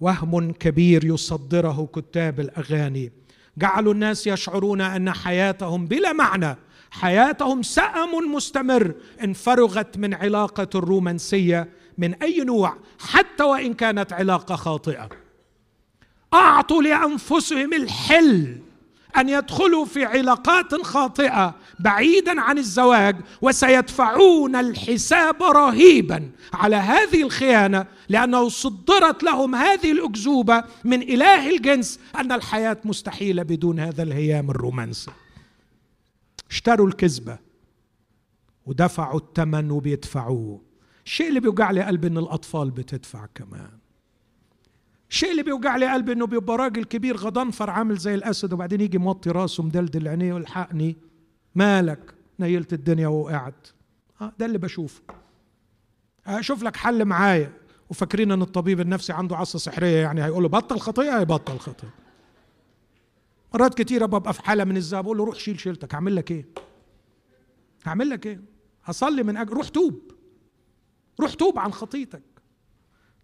[0.00, 3.12] وهم كبير يصدره كتاب الأغاني.
[3.58, 6.56] جعلوا الناس يشعرون أن حياتهم بلا معنى.
[6.90, 8.94] حياتهم سأم مستمر.
[9.24, 11.68] ان فرغت من علاقة الرومانسية
[11.98, 15.08] من أي نوع حتى وإن كانت علاقة خاطئة.
[16.34, 18.58] أعطوا لأنفسهم الحل
[19.18, 28.48] أن يدخلوا في علاقات خاطئة بعيدا عن الزواج وسيدفعون الحساب رهيبا على هذه الخيانة لأنه
[28.48, 35.10] صدرت لهم هذه الأكذوبة من إله الجنس أن الحياة مستحيلة بدون هذا الهيام الرومانسي.
[36.50, 37.38] اشتروا الكذبة
[38.66, 40.60] ودفعوا الثمن وبيدفعوه.
[41.06, 43.77] الشيء اللي بيوجع لي قلبي إن الأطفال بتدفع كمان.
[45.10, 48.98] الشيء اللي بيوجع لي قلبي إنه بيبقى راجل كبير غضنفر عامل زي الأسد وبعدين يجي
[48.98, 50.96] موطي راسه مدلدل عينيه والحقني
[51.54, 53.68] مالك؟ نيلت الدنيا ووقعت.
[54.20, 55.02] آه ده اللي بشوفه.
[56.26, 57.52] أشوف لك حل معايا.
[57.90, 61.90] وفاكرين إن الطبيب النفسي عنده عصا سحرية يعني هيقول له بطل خطيئة؟ هيبطل خطيئة.
[63.54, 65.94] مرات كتيرة ببقى في حالة من الذهب أقول له روح شيل شيلتك.
[65.94, 66.46] هعمل لك إيه؟
[67.86, 68.40] هعمل لك إيه؟
[68.84, 70.12] هصلي من أجل روح توب.
[71.20, 72.22] روح توب عن خطيتك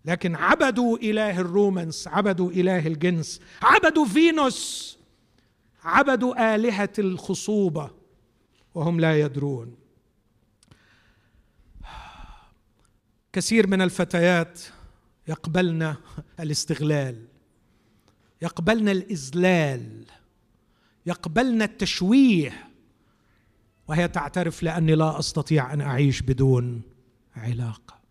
[0.05, 4.99] لكن عبدوا إله الرومانس عبدوا إله الجنس عبدوا فينوس
[5.85, 7.91] عبدوا آلهة الخصوبة
[8.75, 9.77] وهم لا يدرون.
[13.33, 14.61] كثير من الفتيات
[15.29, 15.95] يقبلن
[16.41, 17.25] الاستغلال
[18.43, 20.05] يقبلن الإذلال
[21.07, 22.69] يقبلن التشويه
[23.89, 26.83] وهي تعترف لأني لا أستطيع أن أعيش بدون
[27.37, 28.04] علاقة.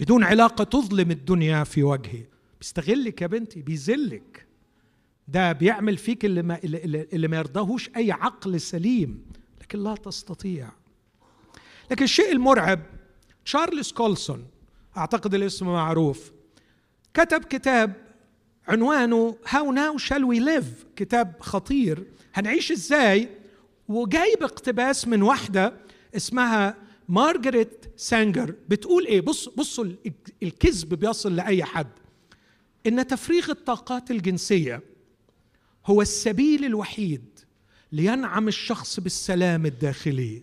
[0.00, 2.22] بدون علاقة تظلم الدنيا في وجهي.
[2.60, 4.46] بيستغلك يا بنتي بيذلك.
[5.28, 9.24] ده بيعمل فيك اللي ما, اللي, ما يرضاهوش أي عقل سليم.
[9.60, 10.68] لكن لا تستطيع.
[11.90, 12.80] لكن الشيء المرعب
[13.44, 14.46] تشارلز كولسون
[14.96, 16.32] أعتقد الاسم معروف
[17.14, 17.92] كتب كتاب
[18.68, 22.04] عنوانه How Now Shall We Live كتاب خطير.
[22.34, 23.28] هنعيش إزاي؟
[23.88, 25.72] وجايب اقتباس من واحدة
[26.16, 29.86] اسمها مارجريت سانجر بتقول إيه؟ بص بصوا
[30.42, 31.88] الكذب بيصل لأي حد.
[32.86, 34.82] إن تفريغ الطاقات الجنسية
[35.86, 37.24] هو السبيل الوحيد
[37.92, 40.42] لينعم الشخص بالسلام الداخلي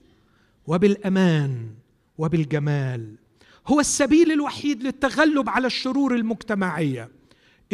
[0.67, 1.69] وبالأمان
[2.17, 3.15] وبالجمال.
[3.67, 7.09] هو السبيل الوحيد للتغلب على الشرور المجتمعية.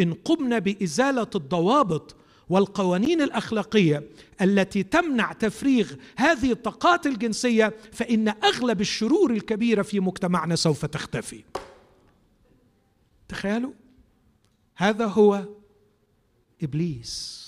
[0.00, 2.16] إن قمنا بإزالة الضوابط
[2.50, 10.84] والقوانين الأخلاقية التي تمنع تفريغ هذه الطاقات الجنسية فإن أغلب الشرور الكبيرة في مجتمعنا سوف
[10.84, 11.44] تختفي.
[13.28, 13.72] تخيلوا؟
[14.76, 15.44] هذا هو
[16.62, 17.44] إبليس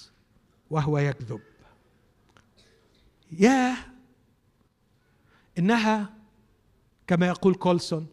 [0.71, 1.41] وهو يكذب.
[3.33, 3.77] يا
[5.59, 6.15] إنها
[7.07, 8.07] كما يقول كولسون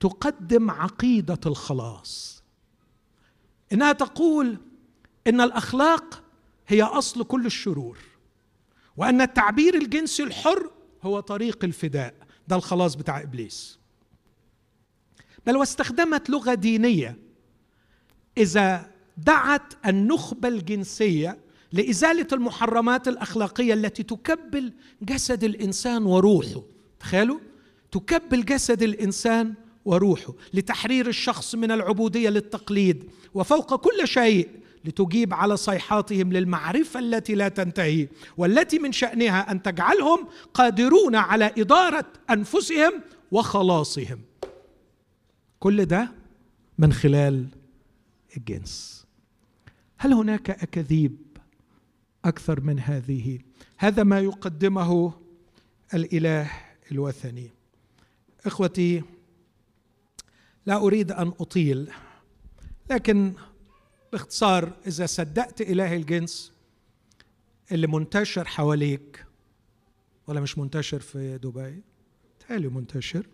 [0.00, 2.42] تقدم عقيدة الخلاص.
[3.72, 4.58] إنها تقول
[5.26, 6.22] إن الأخلاق
[6.68, 7.98] هي أصل كل الشرور
[8.96, 10.70] وأن التعبير الجنسي الحر
[11.02, 12.14] هو طريق الفداء.
[12.48, 13.78] ده الخلاص بتاع إبليس.
[15.46, 17.18] بل واستخدمت لغة دينية.
[18.38, 21.38] إذا دعت النخبة الجنسية
[21.72, 26.62] لإزالة المحرمات الأخلاقية التي تكبل جسد الإنسان وروحه.
[27.00, 27.38] تخيلوا؟
[27.92, 29.54] تكبل جسد الإنسان
[29.84, 33.10] وروحه لتحرير الشخص من العبودية للتقليد.
[33.34, 34.48] وفوق كل شيء
[34.84, 42.06] لتجيب على صيحاتهم للمعرفة التي لا تنتهي والتي من شأنها أن تجعلهم قادرون على إدارة
[42.30, 42.92] أنفسهم
[43.30, 44.20] وخلاصهم.
[45.60, 46.10] كل ده
[46.78, 47.46] من خلال
[48.36, 49.06] الجنس.
[49.98, 51.16] هل هناك أكاذيب
[52.24, 53.38] أكثر من هذه؟
[53.78, 55.12] هذا ما يقدمه
[55.94, 56.50] الإله
[56.92, 57.50] الوثني.
[58.46, 59.02] إخوتي
[60.66, 61.90] لا أريد أن أطيل
[62.90, 63.32] لكن
[64.12, 66.52] باختصار إذا صدقت إله الجنس
[67.72, 69.26] اللي منتشر حواليك
[70.26, 71.82] ولا مش منتشر في دبي؟
[72.48, 73.26] تالي منتشر.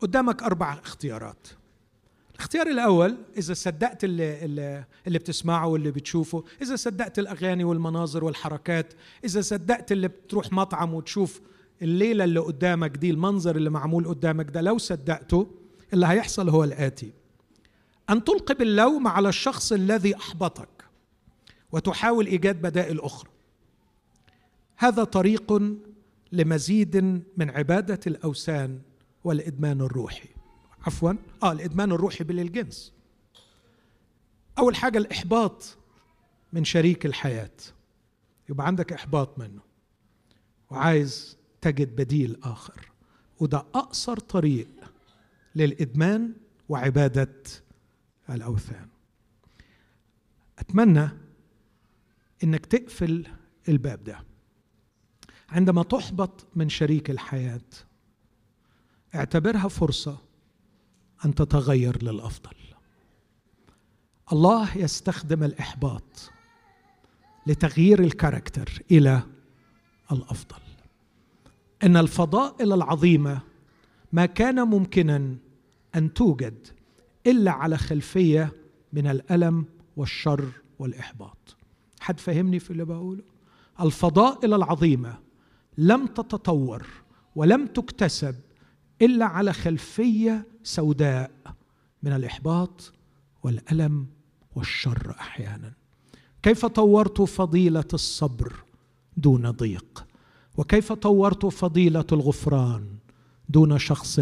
[0.00, 1.48] قدامك أربع اختيارات.
[2.34, 8.94] الاختيار الأول إذا صدقت اللي, اللي, اللي بتسمعه واللي بتشوفه إذا صدقت الأغاني والمناظر والحركات
[9.24, 11.40] إذا صدقت اللي بتروح مطعم وتشوف
[11.82, 15.50] الليلة اللي قدامك دي المنظر اللي معمول قدامك ده لو صدقته
[15.92, 17.12] اللي هيحصل هو الآتي.
[18.10, 20.84] أن تلقي باللوم على الشخص الذي أحبطك
[21.72, 23.30] وتحاول إيجاد بدائل أخرى.
[24.76, 25.62] هذا طريق
[26.32, 26.96] لمزيد
[27.36, 28.80] من عبادة الأوثان
[29.24, 30.28] والإدمان الروحي.
[30.86, 31.12] عفوا.
[31.42, 32.92] آه الإدمان الروحي بالجنس
[34.58, 35.76] أول حاجة الإحباط
[36.52, 37.50] من شريك الحياة.
[38.48, 39.60] يبقى عندك إحباط منه.
[40.70, 42.90] وعايز تجد بديل آخر.
[43.40, 44.68] وده أقصر طريق
[45.54, 46.32] للإدمان
[46.68, 47.34] وعبادة
[48.30, 48.88] الأوثان.
[50.58, 51.08] أتمنى
[52.44, 53.26] إنك تقفل
[53.68, 54.20] الباب ده.
[55.48, 57.60] عندما تحبط من شريك الحياة
[59.14, 60.18] اعتبرها فرصة
[61.24, 62.56] أن تتغير للأفضل.
[64.32, 66.30] الله يستخدم الإحباط
[67.46, 69.22] لتغيير الكاركتر إلى
[70.12, 70.60] الأفضل.
[71.82, 73.40] إن الفضائل العظيمة
[74.12, 75.36] ما كان ممكنا
[75.94, 76.68] أن توجد
[77.26, 78.52] إلا على خلفية
[78.92, 79.64] من الألم
[79.96, 80.48] والشر
[80.78, 81.56] والإحباط.
[82.00, 83.22] حد فهمني في اللي بقوله؟
[83.80, 85.18] الفضائل العظيمة
[85.78, 86.86] لم تتطور
[87.36, 88.34] ولم تكتسب
[89.02, 91.30] إلا على خلفية سوداء
[92.02, 92.92] من الإحباط
[93.42, 94.06] والألم
[94.56, 95.72] والشر أحيانا.
[96.42, 98.52] كيف طورت فضيلة الصبر
[99.16, 100.06] دون ضيق؟
[100.56, 102.86] وكيف طورت فضيلة الغفران
[103.48, 104.20] دون شخص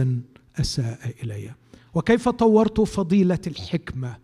[0.60, 1.55] أساء إلي؟
[1.94, 4.16] وكيف طورت فضيلة الحكمة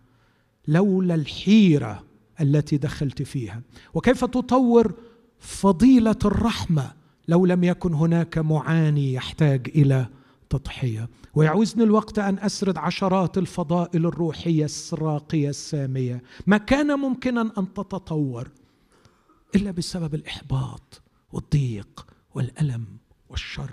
[0.67, 2.03] لولا الحيرة
[2.41, 3.61] التي دخلت فيها؟
[3.93, 4.93] وكيف تطور
[5.39, 6.93] فضيلة الرحمة
[7.27, 10.07] لو لم يكن هناك معاني يحتاج إلى
[10.49, 16.23] تضحية؟ ويعوزني الوقت أن أسرد عشرات الفضائل الروحية الراقيه السامية.
[16.47, 18.51] ما كان ممكنا أن تتطور
[19.55, 22.85] إلا بسبب الإحباط والضيق والألم
[23.29, 23.71] والشر.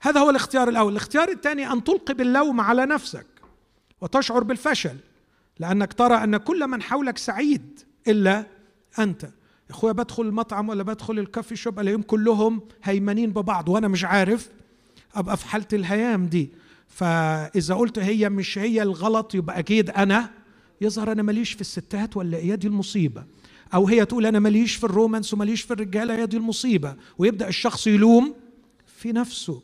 [0.00, 0.92] هذا هو الاختيار الأول.
[0.92, 3.26] الاختيار الثاني أن تلقي باللوم على نفسك
[4.00, 4.96] وتشعر بالفشل
[5.58, 8.46] لأنك ترى أن كل من حولك سعيد إلا
[8.98, 9.22] أنت.
[9.22, 9.30] يا
[9.70, 14.48] إخويا بدخل المطعم ولا بدخل الكافي شوب؟ الاقيهم كلهم هيمنين ببعض وأنا مش عارف
[15.14, 16.50] أبقى في حالة الهيام دي.
[16.88, 20.30] فإذا قلت هي مش هي الغلط يبقى أكيد أنا
[20.80, 23.24] يظهر أنا ماليش في الستات ولا هي دي المصيبة.
[23.74, 26.96] أو هي تقول أنا ماليش في الرومانس وماليش في الرجالة هي دي المصيبة.
[27.18, 28.34] ويبدأ الشخص يلوم
[28.96, 29.62] في نفسه.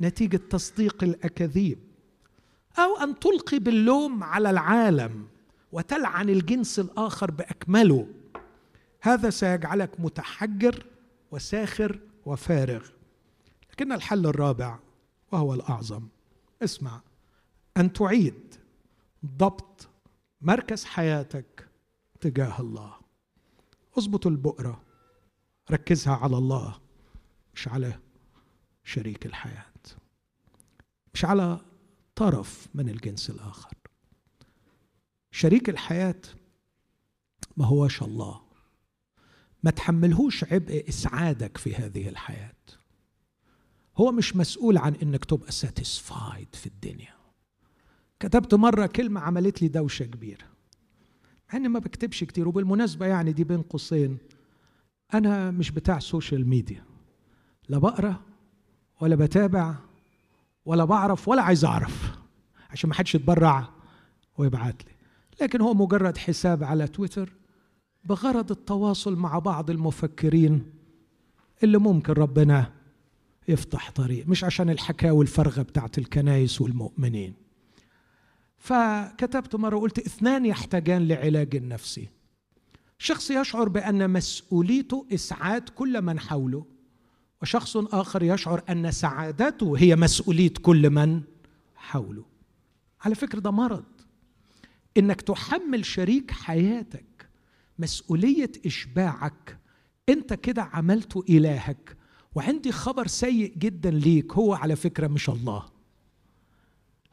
[0.00, 1.78] نتيجة تصديق الأكاذيب
[2.78, 5.26] أو أن تلقي باللوم على العالم
[5.72, 8.08] وتلعن الجنس الآخر بأكمله.
[9.00, 10.86] هذا سيجعلك متحجر
[11.30, 12.88] وساخر وفارغ.
[13.72, 14.78] لكن الحل الرابع
[15.32, 16.08] وهو الأعظم.
[16.62, 17.00] اسمع
[17.76, 18.54] أن تعيد
[19.26, 19.88] ضبط
[20.40, 21.68] مركز حياتك
[22.20, 22.94] تجاه الله.
[23.98, 24.82] اظبط البؤرة
[25.70, 26.80] ركزها على الله
[27.54, 27.98] مش على
[28.84, 29.73] شريك الحياة.
[31.14, 31.60] مش على
[32.16, 33.74] طرف من الجنس الآخر.
[35.30, 36.20] شريك الحياة
[37.56, 38.40] ما هوش الله.
[39.62, 42.54] ما تحملهوش عبء إسعادك في هذه الحياة.
[43.96, 47.14] هو مش مسؤول عن إنك تبقى ساتيسفايد في الدنيا.
[48.20, 50.44] كتبت مرة كلمة عملت لي دوشة كبيرة.
[51.52, 54.18] مع إني ما بكتبش كتير وبالمناسبة يعني دي بين قوسين
[55.14, 56.84] أنا مش بتاع social media
[57.68, 58.22] لا بقرأ
[59.00, 59.76] ولا بتابع
[60.66, 62.12] ولا بعرف ولا عايز أعرف
[62.70, 63.68] عشان ما حدش يتبرع
[64.38, 64.92] ويبعت لي.
[65.40, 67.32] لكن هو مجرد حساب على تويتر
[68.04, 70.72] بغرض التواصل مع بعض المفكرين
[71.62, 72.72] اللي ممكن ربنا
[73.48, 77.34] يفتح طريق مش عشان الحكاوي الفارغه بتاعت الكنايس والمؤمنين.
[78.56, 82.08] فكتبت مرة قلت اثنان يحتاجان لعلاج نفسي
[82.98, 86.66] شخص يشعر بأن مسؤوليته إسعاد كل من حوله.
[87.44, 91.22] وشخص آخر يشعر أن سعادته هي مسؤولية كل من
[91.76, 92.24] حوله.
[93.00, 93.84] على فكرة ده مرض.
[94.96, 97.28] إنك تحمل شريك حياتك
[97.78, 99.58] مسؤولية إشباعك
[100.08, 101.96] أنت كده عملته إلهك
[102.34, 105.64] وعندي خبر سيء جدا ليك هو على فكرة مش الله.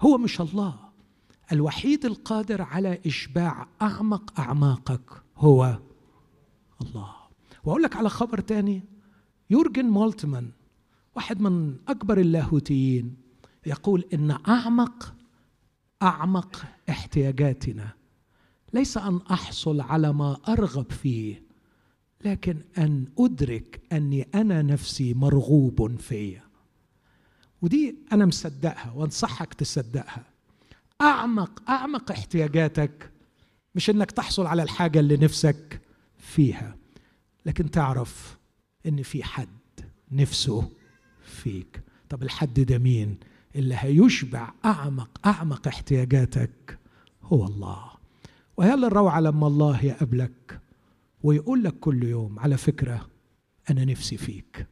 [0.02, 0.80] هو مش الله.
[1.52, 5.80] الوحيد القادر على إشباع أعمق أعماقك هو
[6.82, 7.14] الله.
[7.64, 8.91] وأقول لك على خبر تاني.
[9.52, 10.52] يورجن مولتمان
[11.16, 13.16] واحد من أكبر اللاهوتيين
[13.66, 15.14] يقول إن أعمق
[16.02, 17.94] أعمق احتياجاتنا
[18.74, 21.44] ليس أن أحصل على ما أرغب فيه
[22.26, 26.44] لكن أن أدرك أني أنا نفسي مرغوب فيا.
[27.62, 30.26] ودي أنا مصدقها وأنصحك تصدقها.
[31.02, 33.12] أعمق أعمق احتياجاتك
[33.76, 35.82] مش إنك تحصل على الحاجة اللي نفسك
[36.18, 36.76] فيها
[37.46, 38.41] لكن تعرف
[38.88, 39.48] إن في حد
[40.12, 40.70] نفسه
[41.24, 41.82] فيك.
[42.10, 43.18] طب الحد ده مين؟
[43.56, 46.80] اللي هيشبع أعمق أعمق احتياجاتك
[47.24, 47.92] هو الله.
[48.58, 50.60] وهل الروعه لما الله يقابلك
[51.24, 53.10] ويقول لك كل يوم على فكرة
[53.70, 54.68] أنا نفسي فيك.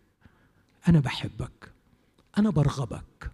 [0.88, 1.72] أنا بحبك.
[2.38, 3.32] أنا برغبك.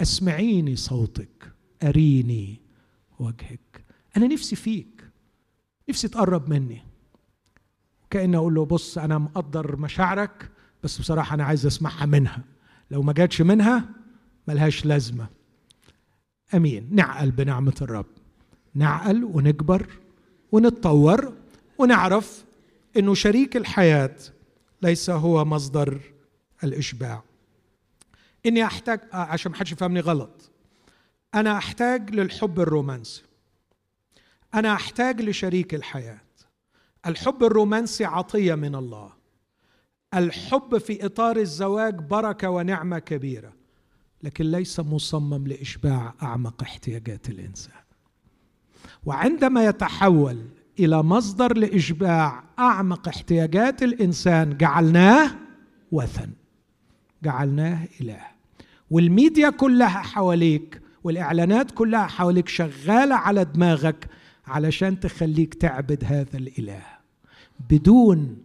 [0.00, 1.52] اسمعيني صوتك.
[1.82, 2.60] أريني
[3.18, 3.84] وجهك.
[4.16, 5.10] أنا نفسي فيك.
[5.88, 6.82] نفسي تقرب مني.
[8.14, 10.50] كأني أقول له بص أنا مقدر مشاعرك
[10.82, 12.40] بس بصراحة أنا عايز أسمعها منها.
[12.90, 13.84] لو ما جاتش منها
[14.48, 15.26] ملهاش لازمة.
[16.54, 16.88] أمين.
[16.92, 18.06] نعقل بنعمة الرب.
[18.74, 19.86] نعقل ونكبر
[20.52, 21.32] ونتطور
[21.78, 22.44] ونعرف
[22.96, 24.16] إنه شريك الحياة
[24.82, 26.00] ليس هو مصدر
[26.64, 27.22] الإشباع.
[28.46, 30.50] إني أحتاج آه، عشان ما حدش يفهمني غلط.
[31.34, 33.22] أنا أحتاج للحب الرومانسي.
[34.54, 36.23] أنا أحتاج لشريك الحياة.
[37.06, 39.12] الحب الرومانسي عطية من الله.
[40.14, 43.52] الحب في إطار الزواج بركة ونعمة كبيرة
[44.22, 47.82] لكن ليس مصمم لإشباع أعمق احتياجات الإنسان.
[49.04, 50.38] وعندما يتحول
[50.78, 55.30] إلى مصدر لإشباع أعمق احتياجات الإنسان جعلناه
[55.92, 56.30] وثن
[57.22, 58.20] جعلناه إله.
[58.90, 64.08] والميديا كلها حواليك والإعلانات كلها حواليك شغالة على دماغك
[64.46, 66.93] علشان تخليك تعبد هذا الإله.
[67.70, 68.38] بدون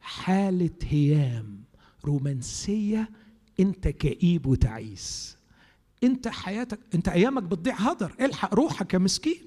[0.00, 1.60] حالة هيام
[2.04, 3.10] رومانسية
[3.60, 5.36] أنت كئيب وتعيس.
[6.04, 8.12] أنت حياتك أنت أيامك بتضيع هدر.
[8.20, 9.42] الحق روحك يا مسكين.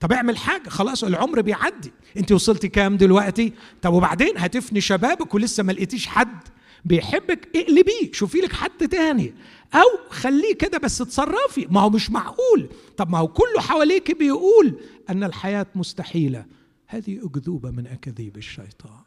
[0.00, 0.68] طب اعمل حاجة.
[0.68, 1.92] خلاص العمر بيعدي.
[2.16, 3.52] أنت وصلتي كام دلوقتي؟
[3.82, 6.38] طب وبعدين هتفني شبابك ولسه ما لقيتيش حد
[6.84, 7.48] بيحبك.
[7.56, 9.34] اقلبيه شوفي لك حد تاني.
[9.74, 11.66] أو خليه كده بس اتصرفي.
[11.70, 12.68] ما هو مش معقول.
[12.96, 14.80] طب ما هو كله حواليك بيقول
[15.10, 16.44] أن الحياة مستحيلة.
[16.86, 19.02] هذه أكذوبة من أكاذيب الشيطان.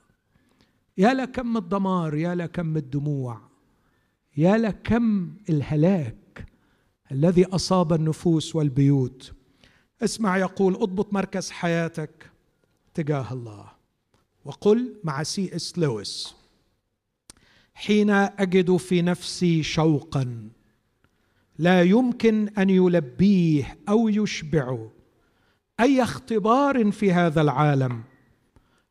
[0.97, 3.41] يا لكم الدمار يا لكم الدموع
[4.37, 6.45] يا لكم الهلاك
[7.11, 9.33] الذي أصاب النفوس والبيوت.
[10.03, 12.31] اسمع يقول اضبط مركز حياتك
[12.93, 13.71] تجاه الله.
[14.45, 16.35] وقل مع سي إس لويس
[17.73, 20.49] حين أجد في نفسي شوقا
[21.57, 24.91] لا يمكن أن يلبيه أو يشبعه.
[25.79, 28.03] أي اختبار في هذا العالم؟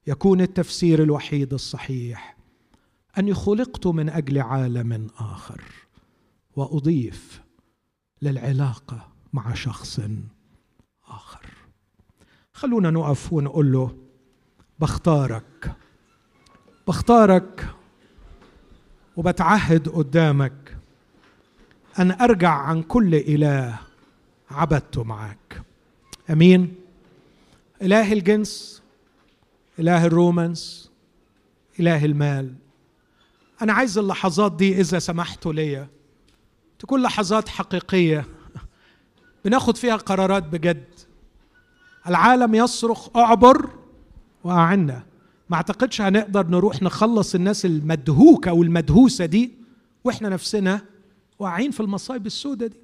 [0.07, 2.37] يكون التفسير الوحيد الصحيح
[3.19, 5.63] أني خلقت من أجل عالم آخر
[6.57, 7.43] وأضيف
[8.23, 10.01] للعلاقة مع شخص
[11.09, 11.47] آخر.
[12.53, 13.97] خلونا نقف ونقول له
[14.79, 15.73] بختارك
[16.87, 17.75] بختارك
[19.17, 20.77] وبتعهد قدامك
[21.99, 23.79] أن أرجع عن كل إله
[24.51, 25.68] عبدته معك.
[26.31, 26.75] أمين.
[27.83, 28.83] إله الجنس
[29.79, 30.91] إله الرومانس
[31.81, 32.55] إله المال.
[33.63, 35.89] أنا عايز اللحظات دي إذا سمحتوا ليا.
[36.79, 38.27] تكون لحظات حقيقية.
[39.45, 40.85] بناخد فيها قرارات بجد.
[42.07, 43.71] العالم يصرخ أعبر
[44.45, 45.03] وأعنا.
[45.51, 49.53] ما أعتقدش هنقدر نروح نخلص الناس المدهوكة والمدهوسه دي
[50.05, 50.81] وإحنا نفسنا
[51.39, 52.77] واقعين في المصايب السوداء دي.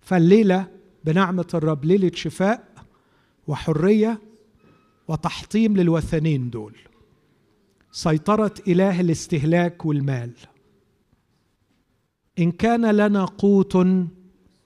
[0.00, 0.77] فالليلة
[1.08, 2.68] بنعمة الرب ليلة شفاء
[3.46, 4.20] وحرية
[5.08, 6.76] وتحطيم للوثنين دول.
[7.92, 10.32] سيطرة إله الاستهلاك والمال.
[12.38, 13.78] إن كان لنا قوت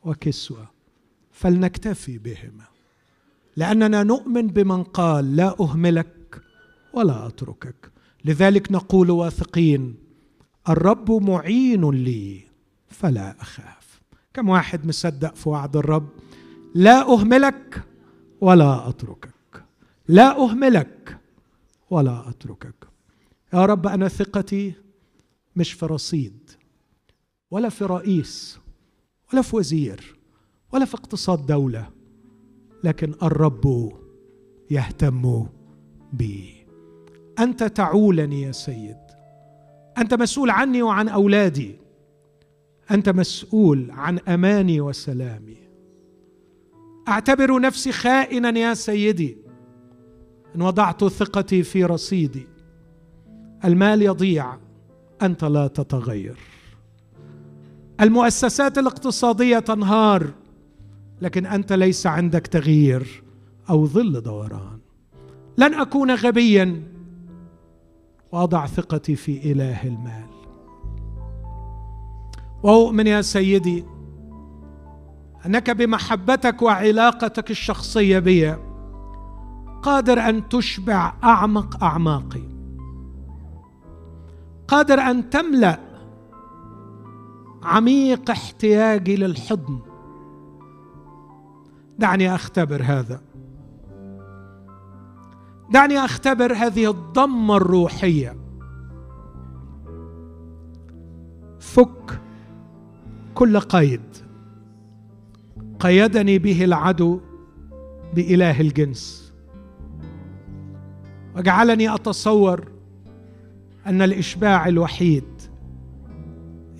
[0.05, 0.71] وكسوة
[1.33, 2.65] فلنكتفي بهما.
[3.57, 6.43] لأننا نؤمن بمن قال لا أهملك
[6.95, 7.91] ولا أتركك.
[8.25, 9.95] لذلك نقول واثقين
[10.69, 12.41] الرب معين لي
[12.89, 14.01] فلا أخاف.
[14.35, 16.09] كم واحد مصدق في وعد الرب؟
[16.75, 17.83] لا أهملك
[18.41, 19.65] ولا أتركك.
[20.09, 21.19] لا أهملك
[21.91, 22.75] ولا أتركك.
[23.55, 24.75] يا رب أنا ثقتي
[25.57, 26.51] مش في رصيد
[27.51, 28.59] ولا في رئيس
[29.33, 30.17] ولا في وزير
[30.73, 31.91] ولا في اقتصاد دولة
[32.85, 33.93] لكن الرب
[34.71, 35.47] يهتم
[36.13, 36.67] بي.
[37.39, 38.97] أنت تعولني يا سيد.
[39.99, 41.77] أنت مسؤول عني وعن أولادي.
[42.91, 45.62] أنت مسؤول عن أماني وسلامي.
[47.09, 49.39] أعتبر نفسي خائنا يا سيدي
[50.57, 52.47] إن وضعت ثقتي في رصيدي.
[53.65, 54.57] المال يضيع
[55.23, 56.37] أنت لا تتغير.
[58.01, 60.31] المؤسسات الاقتصادية تنهار
[61.21, 63.23] لكن أنت ليس عندك تغيير
[63.71, 64.79] أو ظل دوران.
[65.59, 66.83] لن أكون غبيا
[68.33, 70.33] وأضع ثقتي في إله المال.
[72.63, 73.85] وأؤمن يا سيدي
[75.47, 78.57] أنك بمحبتك وعلاقتك الشخصية بي
[79.83, 82.43] قادر أن تشبع أعمق أعماقي.
[84.69, 85.79] قادر أن تملأ
[87.63, 89.81] عميق احتياجي للحضن.
[91.99, 93.21] دعني أختبر هذا.
[95.71, 98.37] دعني أختبر هذه الضمة الروحية.
[101.61, 102.21] فك
[103.35, 104.12] كل قيد
[105.83, 107.21] قيدني به العدو
[108.15, 109.33] بإله الجنس.
[111.37, 112.69] وجعلني أتصور
[113.87, 115.25] أن الإشباع الوحيد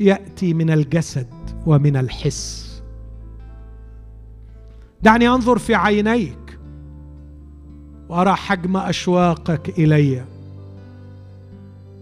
[0.01, 1.27] يأتي من الجسد
[1.67, 2.83] ومن الحس.
[5.03, 6.59] دعني أنظر في عينيك
[8.09, 10.25] وأرى حجم أشواقك إلي.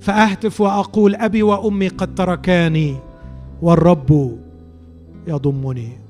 [0.00, 2.96] فأهتف وأقول أبي وأمي قد تركاني
[3.62, 4.38] والرب
[5.26, 6.09] يضمني.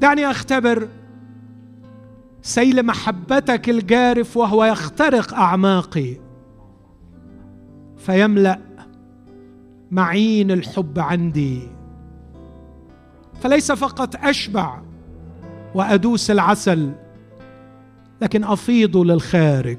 [0.00, 0.88] دعني أختبر.
[2.42, 6.16] سيل محبتك الجارف وهو يخترق أعماقي.
[7.96, 8.60] فيملأ
[9.90, 11.68] معين الحب عندي.
[13.40, 14.80] فليس فقط أشبع
[15.74, 16.92] وأدوس العسل
[18.22, 19.78] لكن أفيض للخارج.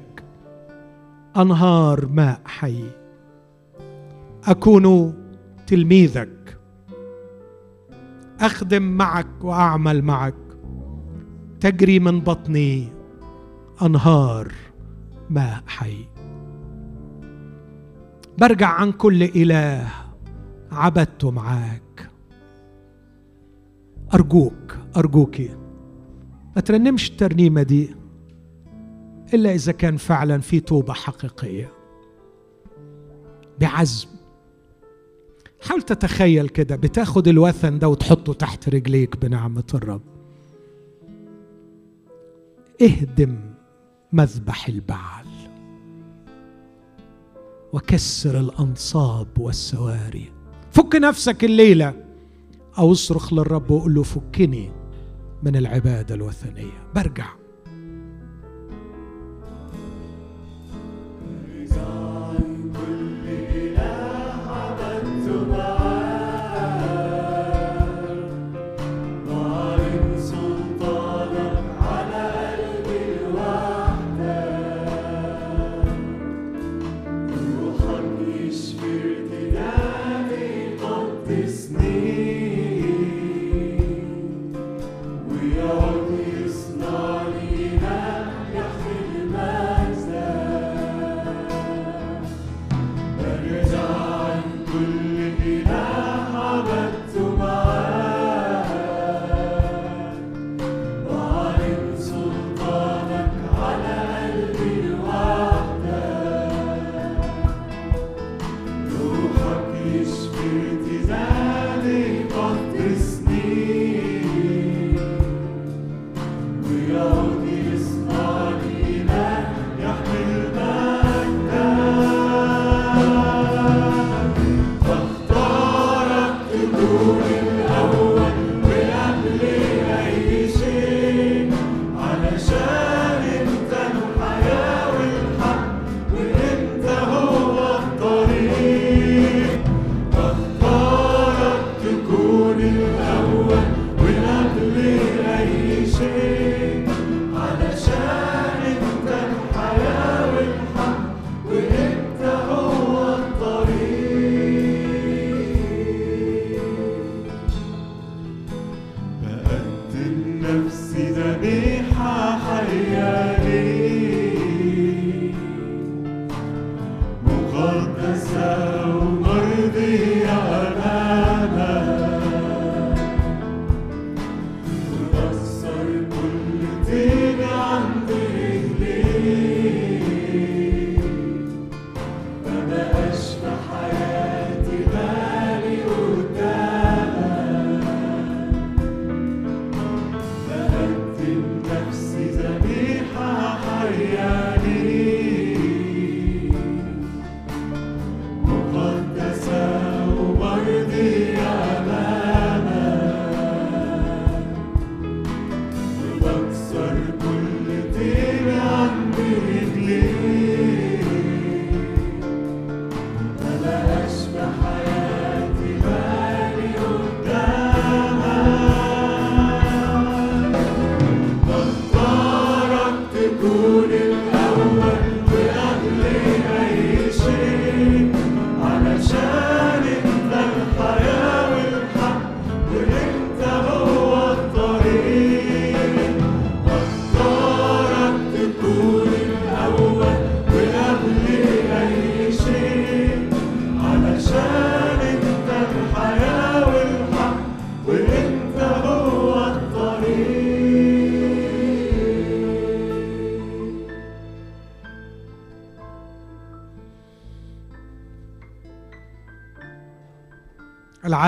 [1.36, 2.84] أنهار ماء حي.
[4.44, 5.14] أكون
[5.66, 6.35] تلميذك.
[8.40, 10.34] أخدم معك وأعمل معك.
[11.60, 12.88] تجري من بطني
[13.82, 14.52] أنهار
[15.30, 16.08] ماء حي.
[18.38, 19.88] برجع عن كل إله
[20.72, 22.10] عبدته معاك.
[24.14, 25.56] أرجوك ارجوكي
[26.56, 27.94] ما ترنمش الترنيمة دي
[29.34, 31.72] إلا إذا كان فعلا في توبة حقيقية.
[33.60, 34.08] بعزم.
[35.60, 40.02] حاول تتخيل كده؟ بتاخد الوثن ده وتحطه تحت رجليك بنعمة الرب.
[42.82, 43.36] اهدم
[44.12, 45.26] مذبح البعل
[47.72, 50.32] وكسر الأنصاب والسواري.
[50.70, 51.94] فك نفسك الليلة
[52.78, 54.70] أو اصرخ للرب وقول له فكني
[55.42, 56.90] من العبادة الوثنية.
[56.94, 57.28] برجع.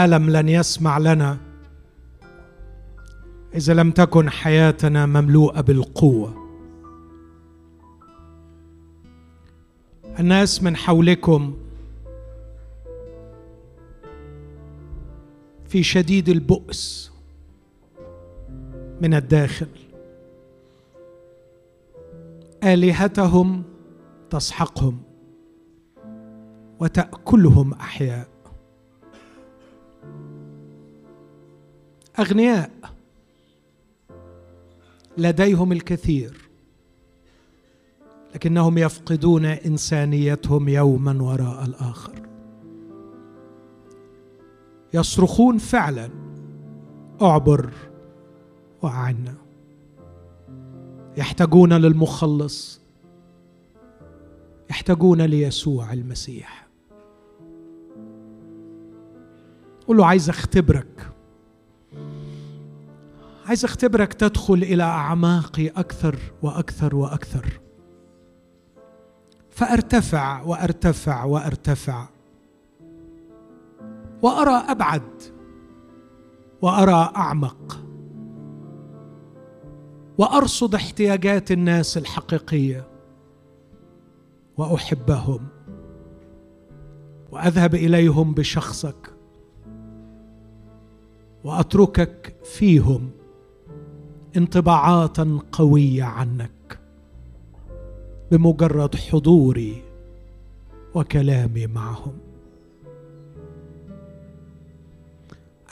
[0.04, 1.38] العالم لن يسمع لنا
[3.54, 6.48] إذا لم تكن حياتنا مملوءة بالقوة.
[10.18, 11.54] الناس من حولكم
[15.68, 17.12] في شديد البؤس
[19.00, 19.68] من الداخل.
[22.64, 23.62] آلهتهم
[24.30, 25.02] تسحقهم
[26.80, 28.37] وتأكلهم أحياء.
[32.18, 32.70] أغنياء.
[35.18, 36.48] لديهم الكثير
[38.34, 42.22] لكنهم يفقدون إنسانيتهم يوما وراء الآخر.
[44.94, 46.10] يصرخون فعلا
[47.22, 47.70] أعبر
[48.82, 49.34] واعنا
[51.16, 52.80] يحتاجون للمخلص
[54.70, 56.68] يحتاجون ليسوع المسيح.
[59.86, 61.17] قل له عايز أختبرك.
[63.48, 67.60] عايز اختبرك تدخل إلى اعماقي أكثر وأكثر وأكثر.
[69.50, 72.08] فأرتفع وأرتفع وأرتفع.
[74.22, 75.22] وأرى أبعد
[76.62, 77.84] وأرى أعمق.
[80.18, 82.88] وأرصد احتياجات الناس الحقيقية.
[84.56, 85.46] وأحبهم.
[87.32, 89.12] وأذهب إليهم بشخصك.
[91.44, 93.17] وأتركك فيهم.
[94.36, 95.16] انطباعات
[95.52, 96.78] قوية عنك
[98.30, 99.82] بمجرد حضوري
[100.94, 102.18] وكلامي معهم.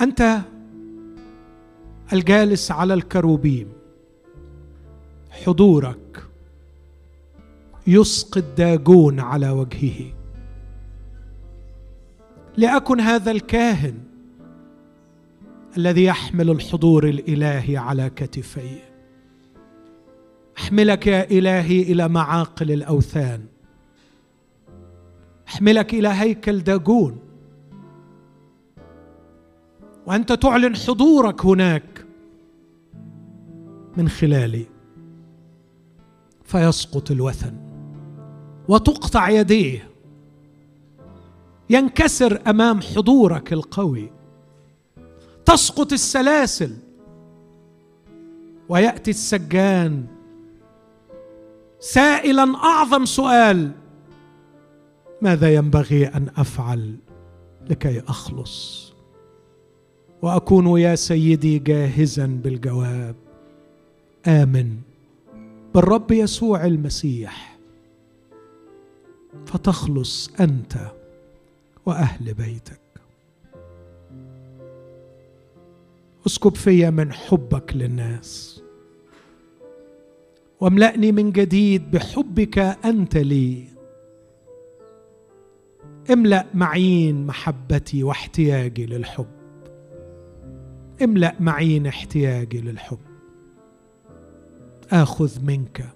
[0.00, 0.40] أنت
[2.12, 3.68] الجالس على الكروبيم.
[5.30, 6.26] حضورك
[7.86, 10.12] يسقط داجون على وجهه.
[12.56, 13.98] لأكن هذا الكاهن
[15.76, 18.96] الذي يحمل الحضور الإلهي على كتفيه
[20.58, 23.44] أحملك يا إلهي إلى معاقل الأوثان.
[25.48, 27.18] أحملك إلى هيكل داجون
[30.06, 32.06] وأنت تعلن حضورك هناك
[33.96, 34.66] من خلالي.
[36.44, 37.54] فيسقط الوثن
[38.68, 39.88] وتقطع يديه.
[41.70, 44.15] ينكسر أمام حضورك القوي.
[45.46, 46.76] تسقط السلاسل
[48.68, 50.06] ويأتي السجان.
[51.80, 53.72] سائلا أعظم سؤال
[55.22, 56.96] ماذا ينبغي أن أفعل
[57.70, 58.86] لكي أخلص؟
[60.22, 63.14] وأكون يا سيدي جاهزا بالجواب.
[64.26, 64.76] آمن
[65.74, 67.58] بالرب يسوع المسيح.
[69.46, 70.74] فتخلص أنت
[71.86, 72.85] وأهل بيتك.
[76.26, 78.62] اسكب في من حبك للناس.
[80.60, 83.64] واملأني من جديد بحبك أنت لي.
[86.12, 89.26] املأ معين محبتي واحتياجي للحب.
[91.02, 92.98] املأ معين احتياجي للحب.
[94.92, 95.88] آخذ منك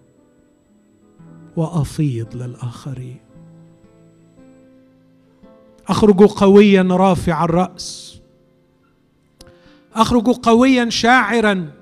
[1.57, 3.21] وأفيض للآخرين.
[5.89, 8.20] أخرج قويا رافع الرأس.
[9.95, 11.73] أخرج قويا شاعرا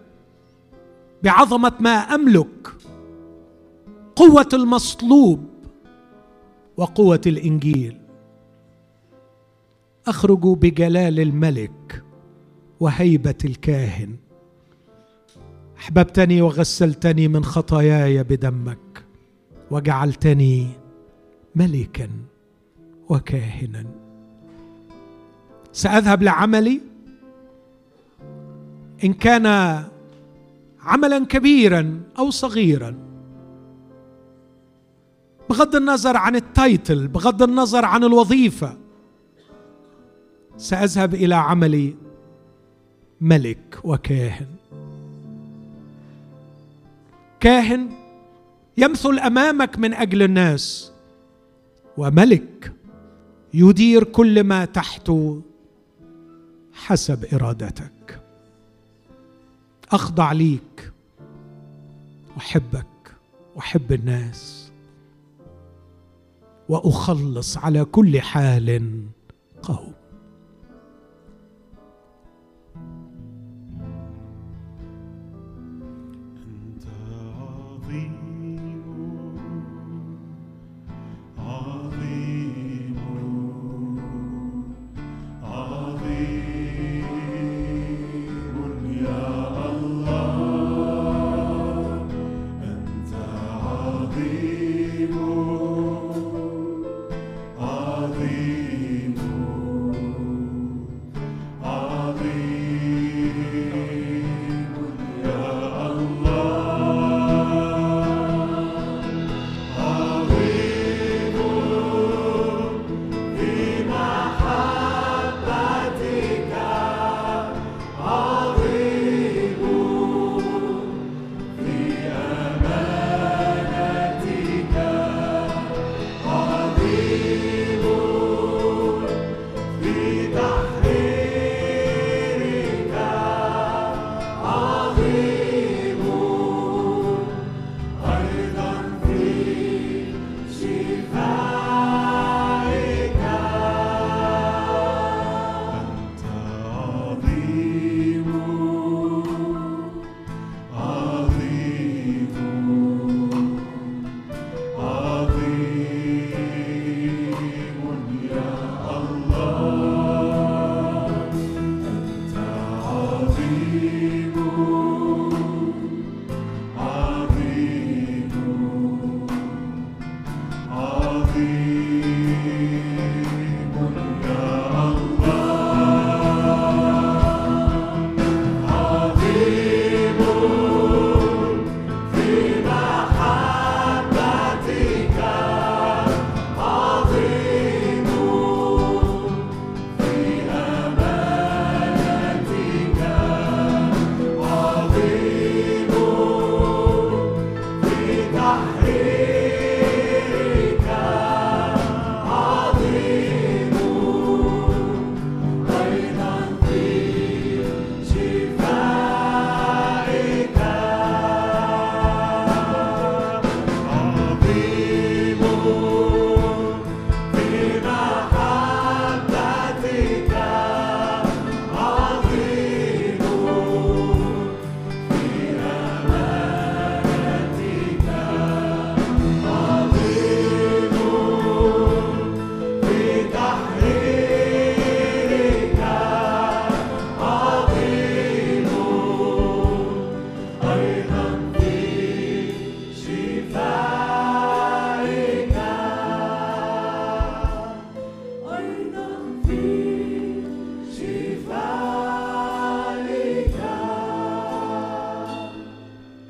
[1.23, 2.69] بعظمة ما أملك
[4.17, 5.49] قوة المصلوب
[6.77, 7.97] وقوة الإنجيل.
[10.07, 12.05] أخرج بجلال الملك
[12.81, 14.17] وهيبة الكاهن.
[15.79, 19.05] أحببتني وغسلتني من خطاياي بدمك
[19.71, 20.67] وجعلتني
[21.55, 22.09] ملكا
[23.09, 23.87] وكاهنا.
[25.73, 26.81] سأذهب لعملي
[29.05, 29.47] إن كان
[30.83, 32.95] عملا كبيرا أو صغيرا.
[35.51, 38.77] بغض النظر عن التايتل بغض النظر عن الوظيفة
[40.57, 41.95] سأذهب إلى عملي
[43.21, 44.47] ملك وكاهن.
[47.41, 47.91] كاهن
[48.77, 50.93] يمثل أمامك من أجل الناس
[51.97, 52.73] وملك
[53.55, 55.43] يدير كل ما تحته
[56.73, 58.18] حسب إرادتك.
[59.93, 60.93] أخضع ليك.
[62.37, 62.87] أحبك
[63.57, 64.73] واحب الناس.
[66.69, 68.93] وأخلص على كل حال
[69.63, 69.93] قوم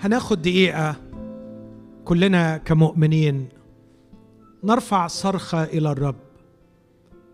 [0.09, 0.97] هناخد دقيقة
[2.05, 3.49] كلنا كمؤمنين.
[4.65, 6.17] نرفع صرخة إلى الرب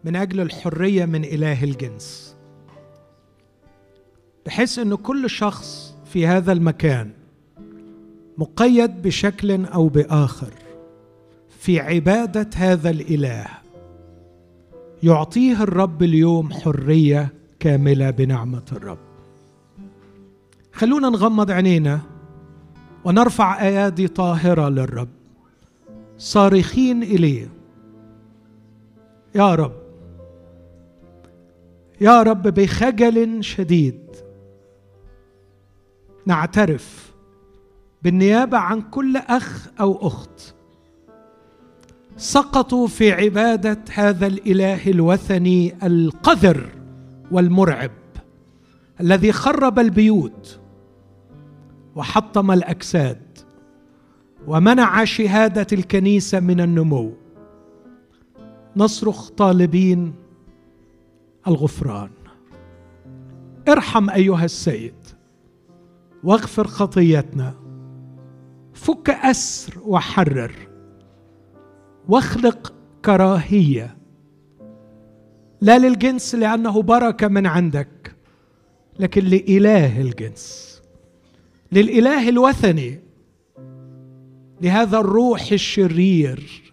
[0.04, 2.36] من أجل الحرية من إله الجنس.
[4.46, 7.10] بحيث أن كل شخص في هذا المكان
[8.38, 10.52] مقيد بشكل أو بآخر
[11.58, 13.46] في عبادة هذا الإله
[15.02, 18.98] يعطيه الرب اليوم حرية كاملة بنعمة الرب.
[20.72, 22.13] خلونا نغمض عينينا
[23.04, 25.08] ونرفع ايادي طاهرة للرب.
[26.18, 27.48] صارخين إليه.
[29.34, 29.72] يا رب.
[32.00, 34.00] يا رب بخجل شديد.
[36.26, 37.12] نعترف
[38.02, 40.54] بالنيابة عن كل أخ أو أخت.
[42.16, 46.68] سقطوا في عبادة هذا الإله الوثني القذر
[47.30, 47.90] والمرعب
[49.00, 50.60] الذي خرب البيوت.
[51.96, 53.38] وحطم الأجساد
[54.46, 57.12] ومنع شهادة الكنيسة من النمو.
[58.76, 60.14] نصرخ طالبين
[61.48, 62.10] الغفران.
[63.68, 64.94] ارحم أيها السيد
[66.24, 67.54] واغفر خطيتنا.
[68.74, 70.52] فك أسر وحرر.
[72.08, 73.96] واخلق كراهية.
[75.60, 78.16] لا للجنس لأنه بركة من عندك
[78.98, 80.73] لكن لإله الجنس.
[81.72, 83.00] للإله الوثني.
[84.60, 86.72] لهذا الروح الشرير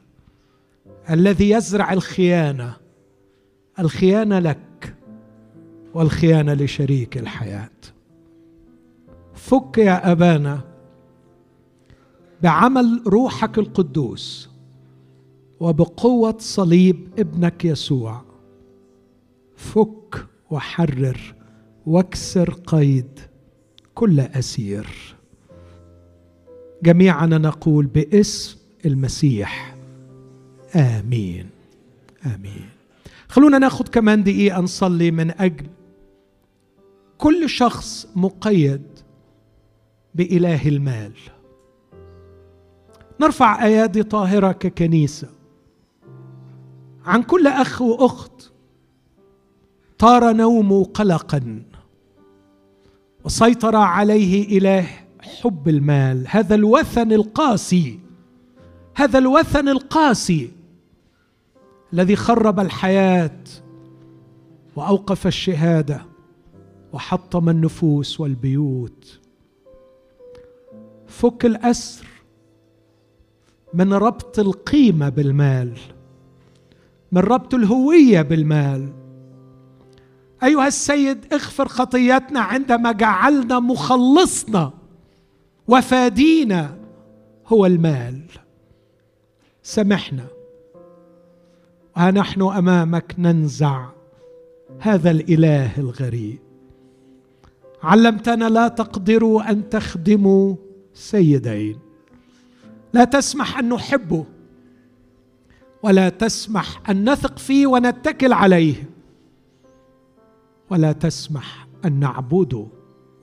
[1.10, 2.78] الذي يزرع الخيانة.
[3.80, 4.96] الخيانة لك
[5.94, 7.70] والخيانة لشريك الحياة.
[9.34, 10.62] فك يا أبانا
[12.42, 14.50] بعمل روحك القدوس
[15.60, 18.22] وبقوة صليب ابنك يسوع.
[19.56, 21.36] فك وحرر
[21.86, 23.20] واكسر قيد
[23.96, 25.16] كل أسير.
[26.84, 29.76] جميعنا نقول باسم المسيح.
[30.76, 31.50] آمين.
[32.26, 32.70] آمين.
[33.28, 35.68] خلونا ناخد كمان دقيقة نصلي من أجل
[37.18, 38.84] كل شخص مقيد
[40.16, 41.12] بإله المال.
[43.22, 45.30] نرفع أيادي طاهرة ككنيسة.
[47.06, 48.52] عن كل أخ وأخت
[50.00, 51.64] طار نومه قلقا.
[53.24, 54.88] وسيطر عليه إله
[55.22, 56.26] حب المال.
[56.28, 58.00] هذا الوثن القاسي
[58.96, 60.52] هذا الوثن القاسي
[61.94, 63.40] الذي خرب الحياة
[64.76, 66.06] وأوقف الشهادة
[66.94, 69.20] وحطم النفوس والبيوت.
[71.08, 72.08] فك الأسر
[73.74, 75.78] من ربط القيمة بالمال
[77.12, 78.90] من ربط الهوية بالمال
[80.44, 84.74] أيها السيد اغفر خطيتنا عندما جعلنا مخلصنا
[85.68, 86.78] وفادينا
[87.48, 88.22] هو المال.
[89.64, 90.26] سمحنا.
[91.96, 93.90] ها نحن أمامك ننزع
[94.80, 96.40] هذا الإله الغريب.
[97.84, 100.56] علمتنا لا تقدروا أن تخدموا
[100.94, 101.80] سيدين.
[102.94, 104.26] لا تسمح أن نحبه
[105.84, 108.91] ولا تسمح أن نثق فيه ونتكل عليه.
[110.72, 112.68] ولا تسمح أن نعبده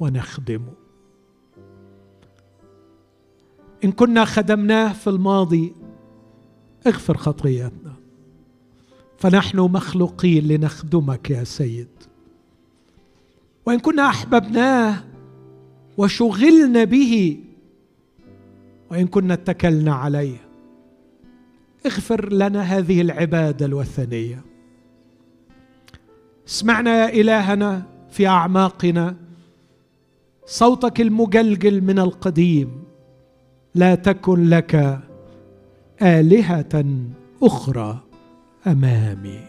[0.00, 0.72] ونخدمه
[3.84, 5.74] إن كنا خدمناه في الماضي
[6.86, 7.94] اغفر خطياتنا
[9.18, 11.88] فنحن مخلوقين لنخدمك يا سيد.
[13.66, 15.04] وإن كنا أحببناه
[15.98, 17.40] وشغلنا به
[18.90, 20.38] وإن كنا اتكلنا عليه
[21.86, 24.44] اغفر لنا هذه العبادة الوثنية.
[26.48, 29.16] اسمعنا يا إلهنا في أعماقنا.
[30.46, 32.82] صوتك المجلجل من القديم
[33.74, 35.00] لا تكن لك
[36.02, 36.84] آلهة
[37.42, 37.98] أخرى
[38.66, 39.40] أمامي.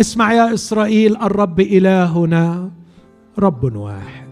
[0.00, 2.70] اسمع يا إسرائيل الرب إلهنا
[3.38, 4.26] رب واحد.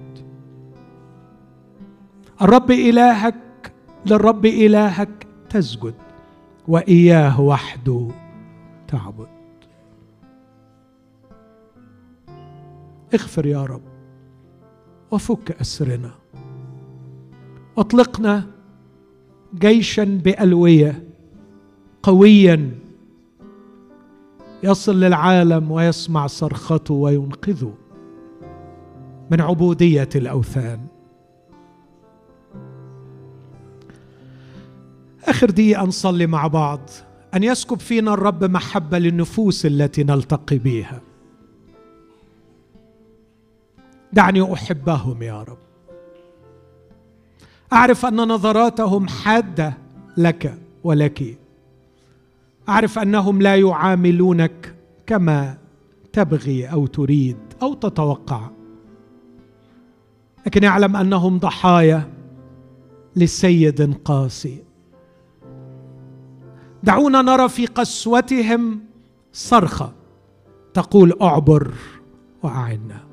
[2.42, 3.72] الرب إلهك
[4.06, 5.94] للرب إلهك تسجد
[6.68, 8.08] وإياه وحده
[8.94, 9.28] تعبد
[13.14, 13.82] اغفر يا رب
[15.10, 16.10] وفك أسرنا.
[17.78, 18.46] أطلقنا
[19.54, 21.04] جيشا بألوية
[22.02, 22.70] قويا
[24.62, 27.74] يصل للعالم ويسمع صرخته وينقذه
[29.30, 30.86] من عبودية الأوثان.
[35.24, 36.80] آخر دقيقة نصلي مع بعض.
[37.34, 41.00] أن يسكب فينا الرب محبة للنفوس التي نلتقي بها
[44.12, 45.58] دعني أحبهم يا رب.
[47.72, 49.74] أعرف أن نظراتهم حادة
[50.16, 51.38] لك ولك.
[52.68, 54.74] أعرف أنهم لا يعاملونك
[55.06, 55.58] كما
[56.12, 58.50] تبغي أو تريد أو تتوقع.
[60.46, 62.10] لكن اعلم أنهم ضحايا
[63.16, 64.62] لسيد قاسي.
[66.84, 68.80] دعونا نرى في قسوتهم
[69.32, 69.92] صرخة
[70.74, 71.72] تقول اعبر
[72.42, 73.04] وأعنا.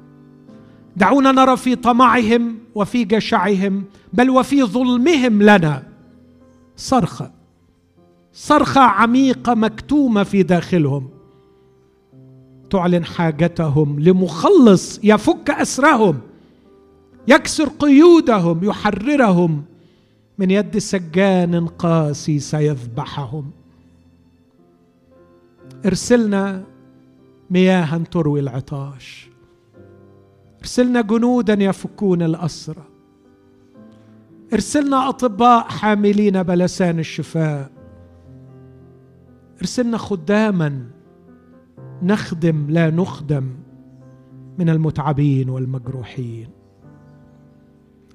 [0.98, 3.84] دعونا نرى في طمعهم وفي جشعهم
[4.14, 5.84] بل وفي ظلمهم لنا
[6.78, 7.32] صرخة
[8.34, 11.10] صرخة عميقة مكتومة في داخلهم.
[12.70, 16.20] تعلن حاجتهم لمخلص يفك أسرهم
[17.28, 19.64] يكسر قيودهم يحررهم.
[20.38, 23.52] من يد سجان قاسي سيذبحهم.
[25.86, 26.64] ارسلنا
[27.50, 29.30] مياها تروي العطاش.
[30.60, 32.84] ارسلنا جنودا يفكون الأسرى.
[34.54, 37.72] ارسلنا أطباء حاملين بلسان الشفاء.
[39.62, 40.86] ارسلنا خداما
[42.04, 43.50] نخدم لا نخدم
[44.60, 46.50] من المتعبين والمجروحين.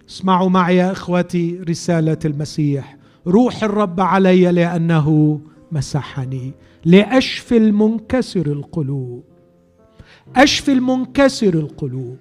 [0.09, 2.97] اسمعوا معي يا إخوتي رسالة المسيح.
[3.26, 5.40] روح الرب علي لأنه
[5.72, 6.52] مسحني.
[6.87, 9.25] لأشفي المنكسر القلوب.
[10.37, 12.17] أشفي المنكسر القلوب.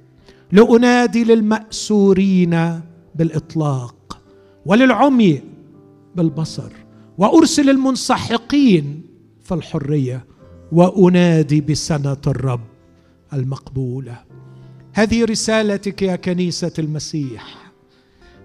[0.52, 2.82] لأنادي للمأسورين
[3.16, 4.22] بالإطلاق
[4.66, 5.42] وللعمي
[6.16, 6.72] بالبصر
[7.18, 9.02] وأرسل المنسحقين
[9.44, 10.26] في الحرية
[10.72, 12.62] وأنادي بسنة الرب
[13.34, 14.18] المقبولة.
[14.94, 17.72] هذه رسالتك يا كنيسة المسيح.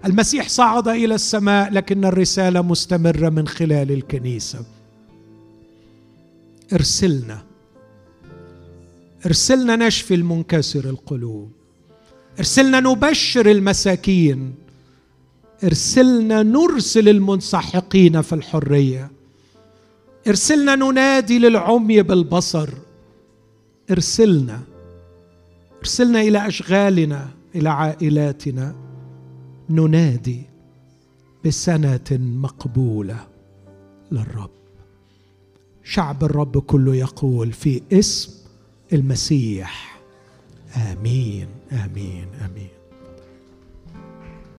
[0.05, 4.80] المسيح صعد إلى السماء لكن الرسالة مستمرة من خلال الكنيسة.
[6.73, 7.43] ارسلنا.
[9.25, 11.51] ارسلنا نشفي المنكسر القلوب.
[12.39, 14.55] ارسلنا نبشر المساكين.
[15.63, 19.11] ارسلنا نرسل المنسحقين في الحرية.
[20.27, 22.69] ارسلنا ننادي للعمي بالبصر.
[23.91, 24.59] ارسلنا.
[25.79, 28.75] ارسلنا إلى أشغالنا إلى عائلاتنا.
[29.69, 30.41] ننادي
[31.45, 33.27] بسنة مقبولة
[34.11, 34.60] للرب.
[35.83, 38.31] شعب الرب كله يقول في اسم
[38.93, 39.99] المسيح.
[40.77, 42.80] آمين آمين آمين.